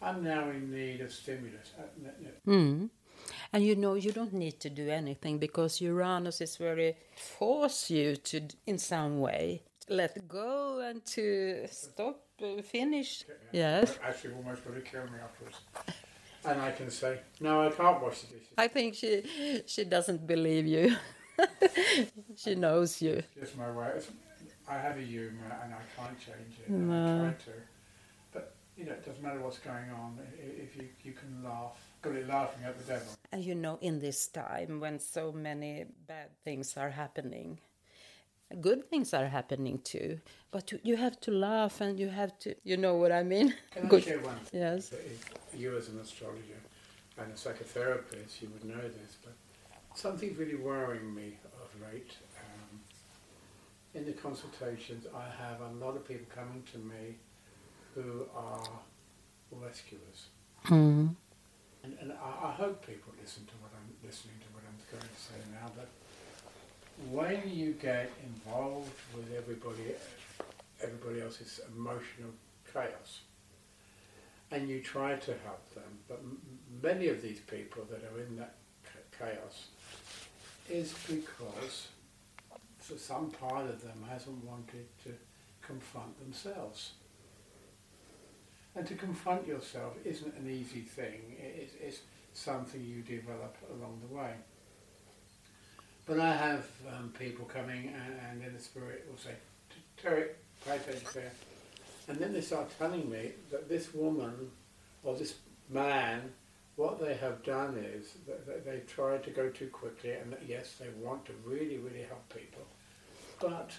I'm 0.00 0.22
now 0.22 0.50
in 0.50 0.70
need 0.70 1.00
of 1.00 1.12
stimulus. 1.12 1.72
Mm. 2.46 2.90
And 3.52 3.64
you 3.64 3.76
know, 3.76 3.94
you 3.94 4.12
don't 4.12 4.32
need 4.32 4.60
to 4.60 4.70
do 4.70 4.88
anything 4.88 5.38
because 5.38 5.80
Uranus 5.80 6.40
is 6.40 6.56
very 6.56 6.96
force 7.16 7.90
you 7.90 8.16
to, 8.16 8.42
in 8.66 8.78
some 8.78 9.20
way, 9.20 9.62
let 9.88 10.28
go 10.28 10.80
and 10.80 11.04
to 11.06 11.66
stop, 11.70 12.20
uh, 12.42 12.62
finish. 12.62 13.24
Yes. 13.52 13.98
Actually, 14.04 14.34
almost 14.34 14.64
going 14.64 14.76
to 14.76 14.82
kill 14.82 15.04
me 15.04 15.18
afterwards. 15.22 15.56
And 16.44 16.60
I 16.60 16.70
can 16.70 16.90
say, 16.90 17.18
no, 17.40 17.66
I 17.66 17.70
can't 17.70 18.00
wash 18.00 18.20
the 18.20 18.34
dishes. 18.34 18.52
I 18.56 18.68
think 18.68 18.94
she 18.94 19.62
she 19.66 19.84
doesn't 19.84 20.26
believe 20.26 20.66
you. 20.66 20.96
she 22.36 22.54
knows 22.54 23.02
you. 23.02 23.14
It's 23.14 23.40
just 23.40 23.56
my 23.56 23.70
way. 23.70 24.00
I 24.68 24.78
have 24.78 24.96
a 24.98 25.02
humour 25.02 25.58
and 25.62 25.74
I 25.74 25.82
can't 25.96 26.18
change 26.18 26.60
it. 26.60 26.70
No. 26.70 27.04
I 27.04 27.42
try 27.42 27.52
to. 27.52 27.60
You 28.78 28.84
know, 28.84 28.92
it 28.92 29.04
doesn't 29.04 29.22
matter 29.22 29.40
what's 29.40 29.58
going 29.58 29.90
on. 29.90 30.20
If 30.38 30.76
you, 30.76 30.88
you 31.02 31.12
can 31.12 31.42
laugh, 31.42 31.72
good 32.00 32.14
at 32.14 32.28
laughing 32.28 32.64
at 32.64 32.78
the 32.78 32.84
devil. 32.84 33.08
And 33.32 33.42
you 33.42 33.56
know, 33.56 33.76
in 33.80 33.98
this 33.98 34.28
time 34.28 34.78
when 34.78 35.00
so 35.00 35.32
many 35.32 35.86
bad 36.06 36.28
things 36.44 36.76
are 36.76 36.90
happening, 36.90 37.58
good 38.60 38.88
things 38.88 39.12
are 39.14 39.26
happening 39.26 39.80
too. 39.82 40.20
But 40.52 40.72
you 40.84 40.96
have 40.96 41.18
to 41.22 41.32
laugh 41.32 41.80
and 41.80 41.98
you 41.98 42.08
have 42.08 42.38
to, 42.38 42.54
you 42.62 42.76
know 42.76 42.94
what 42.94 43.10
I 43.10 43.24
mean? 43.24 43.52
Can 43.72 43.88
good. 43.88 44.04
I 44.04 44.06
share 44.06 44.20
one? 44.20 44.38
Yes. 44.52 44.94
You 45.56 45.76
as 45.76 45.88
an 45.88 45.98
astrologer 45.98 46.60
and 47.18 47.32
a 47.32 47.34
psychotherapist, 47.34 48.40
you 48.40 48.48
would 48.52 48.64
know 48.64 48.80
this, 48.80 49.16
but 49.24 49.34
something's 49.94 50.38
really 50.38 50.54
worrying 50.54 51.12
me 51.12 51.36
of 51.60 51.92
late. 51.92 52.12
Um, 52.38 52.80
in 53.94 54.06
the 54.06 54.12
consultations, 54.12 55.04
I 55.12 55.24
have 55.42 55.60
a 55.62 55.84
lot 55.84 55.96
of 55.96 56.06
people 56.06 56.26
coming 56.32 56.62
to 56.72 56.78
me 56.78 57.16
who 58.02 58.26
are 58.34 58.68
rescuers. 59.52 60.26
Mm. 60.66 61.14
And, 61.82 61.96
and 62.00 62.12
I, 62.12 62.48
I 62.48 62.52
hope 62.52 62.86
people 62.86 63.12
listen 63.20 63.44
to 63.46 63.52
what 63.60 63.72
I'm 63.74 64.06
listening 64.06 64.34
to 64.40 64.46
what 64.54 64.62
I'm 64.66 64.78
going 64.90 65.02
to 65.02 65.20
say 65.20 65.34
now. 65.52 65.70
But 65.76 65.88
when 67.10 67.42
you 67.46 67.72
get 67.72 68.10
involved 68.24 68.92
with 69.14 69.32
everybody, 69.36 69.94
everybody 70.82 71.22
else's 71.22 71.60
emotional 71.76 72.30
chaos, 72.72 73.20
and 74.50 74.68
you 74.68 74.80
try 74.80 75.14
to 75.14 75.34
help 75.44 75.74
them, 75.74 75.98
but 76.08 76.20
m- 76.22 76.40
many 76.82 77.08
of 77.08 77.20
these 77.22 77.40
people 77.40 77.84
that 77.90 78.02
are 78.02 78.20
in 78.20 78.36
that 78.36 78.54
chaos 79.18 79.66
is 80.70 80.94
because 81.08 81.88
so 82.80 82.96
some 82.96 83.30
part 83.30 83.66
of 83.66 83.82
them 83.82 84.04
hasn't 84.08 84.42
wanted 84.44 84.86
to 85.04 85.12
confront 85.60 86.18
themselves. 86.18 86.92
And 88.76 88.86
to 88.86 88.94
confront 88.94 89.46
yourself 89.46 89.94
isn't 90.04 90.34
an 90.36 90.48
easy 90.48 90.80
thing. 90.80 91.20
It's, 91.38 91.74
it's 91.80 92.00
something 92.32 92.82
you 92.84 93.02
develop 93.02 93.56
along 93.70 94.00
the 94.08 94.14
way. 94.14 94.32
But 96.06 96.20
I 96.20 96.34
have 96.34 96.66
um, 96.96 97.12
people 97.18 97.44
coming 97.44 97.88
and, 97.88 98.14
and 98.30 98.44
in 98.44 98.54
the 98.54 98.62
spirit 98.62 99.06
will 99.10 99.18
say, 99.18 99.34
Terry, 100.00 100.28
pay 100.64 100.76
attention 100.76 101.08
here. 101.12 101.32
And 102.08 102.18
then 102.18 102.32
they 102.32 102.40
start 102.40 102.70
telling 102.78 103.10
me 103.10 103.32
that 103.50 103.68
this 103.68 103.92
woman 103.92 104.50
or 105.02 105.16
this 105.16 105.34
man, 105.68 106.32
what 106.76 107.00
they 107.00 107.14
have 107.14 107.42
done 107.44 107.76
is 107.76 108.14
that 108.26 108.46
that 108.46 108.64
they've 108.64 108.86
tried 108.86 109.22
to 109.24 109.30
go 109.30 109.50
too 109.50 109.68
quickly 109.68 110.12
and 110.12 110.32
that 110.32 110.42
yes, 110.46 110.76
they 110.80 110.88
want 111.04 111.26
to 111.26 111.32
really, 111.44 111.76
really 111.76 112.04
help 112.04 112.26
people, 112.34 112.62
but 113.40 113.72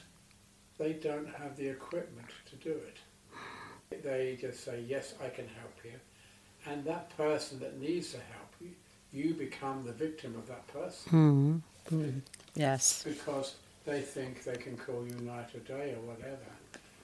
they 0.78 0.94
don't 0.94 1.34
have 1.36 1.58
the 1.58 1.68
equipment 1.68 2.30
to 2.50 2.56
do 2.58 2.72
it. 2.72 2.98
They 3.92 4.38
just 4.40 4.64
say, 4.64 4.84
yes, 4.88 5.16
I 5.24 5.30
can 5.30 5.48
help 5.60 5.74
you. 5.84 5.92
And 6.68 6.84
that 6.86 7.16
person 7.18 7.60
that 7.60 7.80
needs 7.82 8.12
the 8.12 8.20
help, 8.20 8.54
you, 8.62 8.70
you 9.12 9.34
become 9.34 9.84
the 9.84 9.92
victim 9.94 10.36
of 10.36 10.48
that 10.48 10.68
person 10.68 11.64
Mm. 11.92 12.22
Yes. 12.54 13.02
because 13.04 13.56
they 13.84 14.02
think 14.02 14.44
they 14.44 14.58
can 14.58 14.78
call 14.78 15.04
you 15.08 15.16
night 15.26 15.50
or 15.56 15.60
day 15.62 15.96
or 15.96 16.02
whatever. 16.02 16.38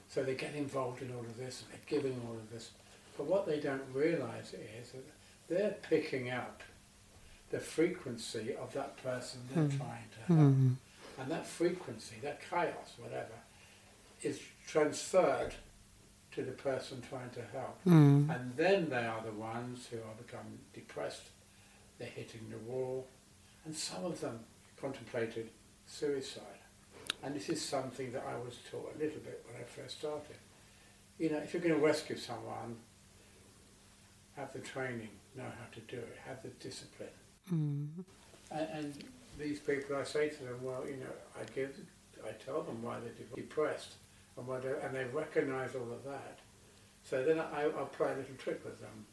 So 0.10 0.22
they 0.22 0.36
get 0.36 0.54
involved 0.54 1.02
in 1.02 1.12
all 1.12 1.22
of 1.22 1.36
this 1.38 1.64
and 1.64 1.72
they're 1.72 2.00
giving 2.00 2.22
all 2.28 2.36
of 2.36 2.52
this. 2.52 2.70
But 3.18 3.26
what 3.26 3.48
they 3.48 3.60
don't 3.60 3.82
realise 3.92 4.54
is 4.54 4.92
that 4.92 5.04
they're 5.50 5.76
picking 5.90 6.30
up 6.30 6.62
the 7.50 7.60
frequency 7.60 8.54
of 8.62 8.72
that 8.74 8.96
person 9.02 9.40
they're 9.52 9.64
Mm. 9.64 9.78
trying 9.78 10.10
to 10.20 10.34
help. 10.34 10.40
And 11.18 11.32
that 11.32 11.48
frequency, 11.48 12.18
that 12.22 12.42
chaos, 12.48 12.94
whatever, 13.00 13.34
is 14.22 14.40
transferred 14.68 15.56
to 16.36 16.44
the 16.44 16.52
person 16.52 17.02
trying 17.10 17.30
to 17.32 17.42
help. 17.54 17.84
Mm. 17.88 18.30
And 18.34 18.54
then 18.56 18.90
they 18.90 19.06
are 19.06 19.24
the 19.24 19.32
ones 19.32 19.88
who 19.90 19.98
are 19.98 20.16
becoming 20.18 20.60
depressed, 20.74 21.30
they're 21.98 22.08
hitting 22.08 22.42
the 22.50 22.58
wall, 22.70 23.08
and 23.66 23.76
some 23.76 24.04
of 24.04 24.20
them 24.20 24.42
contemplated 24.80 25.50
suicide. 25.88 26.44
And 27.24 27.36
this 27.36 27.50
is 27.50 27.62
something 27.62 28.12
that 28.12 28.24
I 28.30 28.36
was 28.38 28.58
taught 28.70 28.94
a 28.96 29.00
little 29.00 29.22
bit 29.22 29.46
when 29.48 29.62
I 29.62 29.64
first 29.64 30.00
started. 30.00 30.36
You 31.18 31.30
know, 31.30 31.38
if 31.38 31.54
you're 31.54 31.64
going 31.64 31.74
to 31.76 31.82
rescue 31.82 32.18
someone, 32.18 32.76
have 34.36 34.52
the 34.52 34.60
training, 34.60 35.10
know 35.36 35.44
how 35.44 35.68
to 35.74 35.80
do 35.82 35.98
it, 35.98 36.18
have 36.28 36.44
the 36.44 36.50
discipline. 36.50 37.10
Mm. 37.52 37.88
And, 38.52 38.70
and 38.74 39.04
these 39.40 39.60
people, 39.60 39.96
I 39.96 40.04
say 40.04 40.30
to 40.30 40.44
them, 40.44 40.60
well, 40.62 40.84
you 40.86 40.98
know, 40.98 41.14
I 41.40 41.46
give, 41.56 41.74
I 42.26 42.32
tell 42.44 42.62
them 42.62 42.84
why 42.84 42.98
they're 43.00 43.36
depressed, 43.36 43.94
and 44.38 44.48
why 44.48 44.60
they 44.60 44.74
and 44.84 44.96
they 44.96 45.06
recognise 45.06 45.76
all 45.76 45.92
of 45.92 46.04
that. 46.06 46.40
So 47.04 47.24
then 47.24 47.40
I, 47.40 47.64
I'll 47.78 47.86
play 47.86 48.12
a 48.14 48.16
little 48.18 48.36
trick 48.38 48.64
with 48.66 48.80
them, 48.82 49.06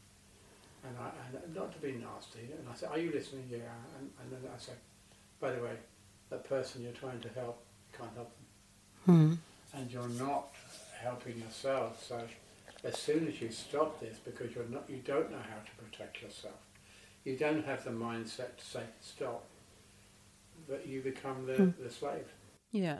and 0.85 0.97
I 0.99 1.11
and 1.45 1.55
not 1.55 1.73
to 1.73 1.79
be 1.79 1.93
nasty. 1.93 2.51
And 2.59 2.67
I 2.71 2.75
say, 2.75 2.87
are 2.87 2.99
you 2.99 3.13
listening? 3.13 3.45
Yeah. 3.51 3.59
And, 3.99 4.11
and 4.21 4.33
then 4.33 4.51
I 4.55 4.59
say, 4.59 4.73
by 5.41 5.53
the 5.53 5.63
way, 5.63 5.77
that 6.31 6.49
person 6.49 6.83
you're 6.83 6.93
trying 6.93 7.21
to 7.21 7.29
help 7.31 7.63
can't 7.97 8.11
help 8.15 8.31
them, 9.07 9.09
Mm. 9.09 9.79
and 9.79 9.91
you're 9.91 10.09
not 10.27 10.49
helping 11.01 11.39
yourself. 11.39 12.03
So 12.07 12.21
as 12.85 12.97
soon 12.97 13.29
as 13.29 13.41
you 13.41 13.51
stop 13.51 14.01
this, 14.01 14.17
because 14.25 14.55
you're 14.55 14.65
not, 14.71 14.85
you 14.89 15.01
don't 15.05 15.31
know 15.31 15.37
how 15.39 15.59
to 15.65 15.85
protect 15.85 16.23
yourself, 16.23 16.55
you 17.25 17.37
don't 17.37 17.65
have 17.67 17.85
the 17.85 17.91
mindset 17.91 18.57
to 18.57 18.65
say 18.65 18.83
stop, 19.01 19.45
but 20.69 20.87
you 20.87 21.01
become 21.03 21.45
the, 21.47 21.73
the 21.83 21.91
slave. 21.91 22.27
Yeah. 22.71 22.99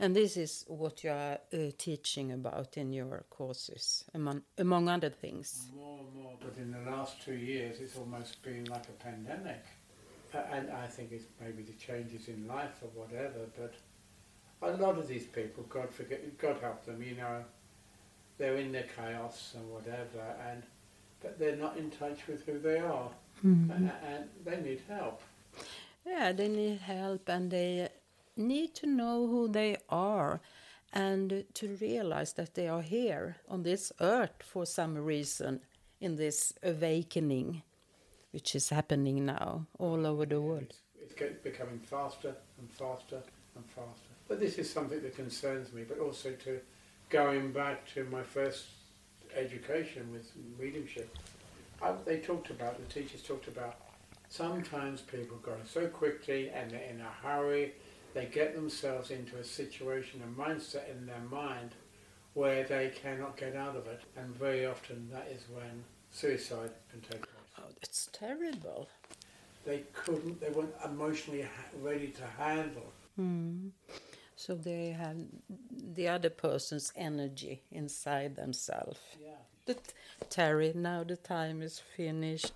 And 0.00 0.14
this 0.14 0.36
is 0.36 0.64
what 0.68 1.02
you 1.04 1.10
are 1.10 1.38
uh, 1.52 1.56
teaching 1.78 2.32
about 2.32 2.76
in 2.76 2.92
your 2.92 3.24
courses, 3.30 4.04
among, 4.14 4.42
among 4.58 4.88
other 4.88 5.10
things. 5.10 5.70
More 5.74 5.98
and 6.00 6.22
more, 6.22 6.32
but 6.40 6.56
in 6.56 6.70
the 6.72 6.90
last 6.90 7.22
two 7.22 7.34
years, 7.36 7.80
it's 7.80 7.96
almost 7.96 8.42
been 8.42 8.64
like 8.66 8.84
a 8.88 9.02
pandemic. 9.02 9.64
And 10.52 10.70
I 10.70 10.86
think 10.86 11.12
it's 11.12 11.24
maybe 11.40 11.62
the 11.62 11.72
changes 11.72 12.28
in 12.28 12.46
life 12.46 12.82
or 12.82 12.88
whatever, 13.02 13.46
but 13.58 13.74
a 14.60 14.76
lot 14.76 14.98
of 14.98 15.08
these 15.08 15.24
people, 15.24 15.64
God 15.70 15.88
forget, 15.90 16.36
God 16.38 16.58
help 16.60 16.84
them, 16.84 17.02
you 17.02 17.14
know, 17.14 17.42
they're 18.36 18.56
in 18.56 18.70
their 18.72 18.86
chaos 18.96 19.54
and 19.56 19.70
whatever, 19.70 20.22
and 20.50 20.62
but 21.22 21.38
they're 21.38 21.56
not 21.56 21.76
in 21.76 21.90
touch 21.90 22.26
with 22.28 22.44
who 22.46 22.58
they 22.58 22.78
are, 22.78 23.10
Mm-hmm. 23.44 23.70
A- 23.86 24.06
and 24.06 24.24
they 24.44 24.60
need 24.60 24.80
help. 24.88 25.22
Yeah, 26.04 26.32
they 26.32 26.48
need 26.48 26.78
help 26.78 27.28
and 27.28 27.48
they 27.50 27.88
need 28.38 28.74
to 28.76 28.86
know 28.86 29.26
who 29.26 29.48
they 29.48 29.76
are 29.88 30.40
and 30.92 31.44
to 31.54 31.76
realize 31.80 32.32
that 32.34 32.54
they 32.54 32.68
are 32.68 32.82
here 32.82 33.36
on 33.48 33.62
this 33.62 33.92
earth 34.00 34.42
for 34.42 34.64
some 34.64 34.96
reason 34.96 35.60
in 36.00 36.16
this 36.16 36.52
awakening 36.62 37.62
which 38.30 38.54
is 38.54 38.68
happening 38.68 39.24
now 39.24 39.66
all 39.78 40.06
over 40.06 40.26
the 40.26 40.40
world. 40.40 40.74
It's, 41.00 41.14
it's 41.18 41.42
becoming 41.42 41.78
faster 41.78 42.34
and 42.58 42.70
faster 42.70 43.20
and 43.56 43.64
faster. 43.66 44.12
But 44.28 44.40
this 44.40 44.58
is 44.58 44.70
something 44.70 45.02
that 45.02 45.16
concerns 45.16 45.72
me, 45.72 45.84
but 45.88 45.98
also 45.98 46.32
to 46.44 46.60
going 47.08 47.52
back 47.52 47.86
to 47.94 48.04
my 48.04 48.22
first 48.22 48.66
education 49.34 50.12
with 50.12 50.30
mediumship. 50.58 51.16
I, 51.82 51.92
they 52.04 52.18
talked 52.18 52.50
about, 52.50 52.78
the 52.78 52.92
teachers 52.92 53.22
talked 53.22 53.48
about, 53.48 53.76
sometimes 54.28 55.00
people 55.00 55.38
go 55.38 55.54
so 55.66 55.86
quickly 55.86 56.50
and 56.50 56.70
they're 56.70 56.80
in 56.82 57.00
a 57.00 57.26
hurry, 57.26 57.74
they 58.14 58.26
get 58.26 58.54
themselves 58.54 59.10
into 59.10 59.36
a 59.36 59.44
situation, 59.44 60.22
a 60.22 60.40
mindset 60.40 60.90
in 60.90 61.06
their 61.06 61.20
mind 61.30 61.70
where 62.34 62.64
they 62.64 62.92
cannot 63.02 63.36
get 63.36 63.56
out 63.56 63.76
of 63.76 63.86
it. 63.86 64.00
And 64.16 64.34
very 64.36 64.66
often 64.66 65.08
that 65.12 65.28
is 65.30 65.42
when 65.52 65.84
suicide 66.10 66.70
can 66.90 67.00
take 67.00 67.22
place 67.22 67.34
Oh, 67.58 67.62
that's 67.80 68.08
terrible. 68.12 68.88
they 69.66 69.82
couldn't, 69.92 70.40
they 70.40 70.50
weren't 70.50 70.74
emotionally 70.84 71.42
ha- 71.42 71.48
ready 71.82 72.08
to 72.08 72.22
handle. 72.38 72.92
Mm. 73.18 73.70
So 74.36 74.54
they 74.54 74.90
have 74.90 75.16
the 75.94 76.06
other 76.08 76.30
person's 76.30 76.92
energy 76.94 77.62
inside 77.72 78.36
themselves. 78.36 79.00
Yeah. 79.20 79.32
But 79.66 79.92
Terry, 80.30 80.72
now 80.74 81.02
the 81.02 81.16
time 81.16 81.60
is 81.60 81.80
finished, 81.96 82.52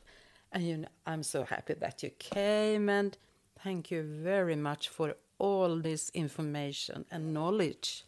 and 0.53 0.63
you 0.67 0.77
know, 0.79 0.89
I'm 1.05 1.25
so 1.25 1.43
happy 1.43 1.75
that 1.75 2.03
you 2.05 2.11
came, 2.11 2.89
and 2.89 3.19
thank 3.65 3.91
you 3.91 4.03
very 4.05 4.55
much 4.57 4.89
for 4.89 5.17
all 5.43 5.77
this 5.77 6.09
information 6.15 7.05
and 7.11 7.35
knowledge. 7.35 8.05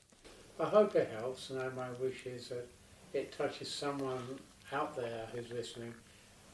I 0.61 0.67
hope 0.67 0.95
it 0.95 1.11
helps, 1.19 1.51
and 1.51 1.59
my 1.75 1.91
wish 2.01 2.27
is 2.27 2.49
that 2.49 2.69
it 3.13 3.33
touches 3.37 3.69
someone 3.69 4.39
out 4.73 4.95
there 4.95 5.27
who's 5.33 5.51
listening, 5.51 5.93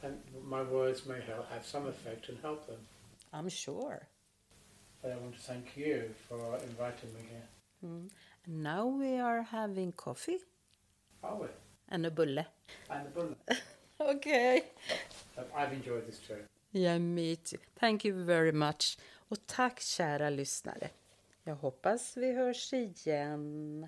and 0.01 0.17
my 0.43 0.63
words 0.63 1.05
may 1.05 1.21
help, 1.21 1.47
have 1.51 1.65
some 1.65 1.85
effect 1.85 2.29
and 2.29 2.37
help 2.41 2.65
them. 2.65 2.79
I'm 3.31 3.47
sure. 3.47 4.07
But 5.03 5.11
I 5.11 5.17
want 5.17 5.35
to 5.35 5.41
thank 5.41 5.77
you 5.77 6.09
for 6.27 6.39
inviting 6.69 7.13
me 7.13 7.21
here. 7.29 7.47
Mm. 7.85 8.09
Now 8.47 8.87
we 8.87 9.19
are 9.19 9.43
having 9.43 9.91
coffee 9.91 10.39
Are 11.23 11.35
we? 11.35 11.47
and 11.89 12.05
a 12.07 12.11
bulle. 12.11 12.45
And 12.89 13.05
the 13.05 13.09
bullet. 13.09 13.37
Okay. 14.01 14.63
I've 15.55 15.73
enjoyed 15.73 16.07
this 16.07 16.17
too. 16.27 16.37
Yeah, 16.73 16.97
me 16.97 17.35
too. 17.35 17.59
Thank 17.79 18.03
you 18.03 18.13
very 18.23 18.51
much. 18.51 18.97
Och 19.31 19.47
tack 19.47 19.79
kära 19.79 20.29
lyssnare. 20.29 20.89
Jag 21.43 21.55
hoppas 21.55 22.17
vi 22.17 22.33
hörs 22.33 22.73
igen. 22.73 23.87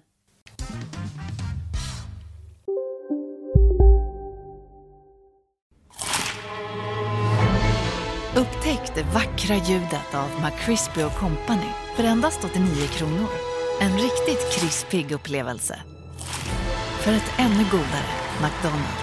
Upptäck 8.37 8.95
det 8.95 9.03
vackra 9.13 9.55
ljudet 9.55 10.15
av 10.15 10.29
McCrispy 10.41 11.01
Company 11.19 11.71
för 11.95 12.03
endast 12.03 12.43
89 12.43 12.87
kronor. 12.87 13.29
En 13.81 13.93
riktigt 13.93 14.51
krispig 14.51 15.11
upplevelse. 15.11 15.79
För 17.03 17.11
ett 17.11 17.39
ännu 17.39 17.63
godare 17.71 18.13
McDonalds. 18.41 19.02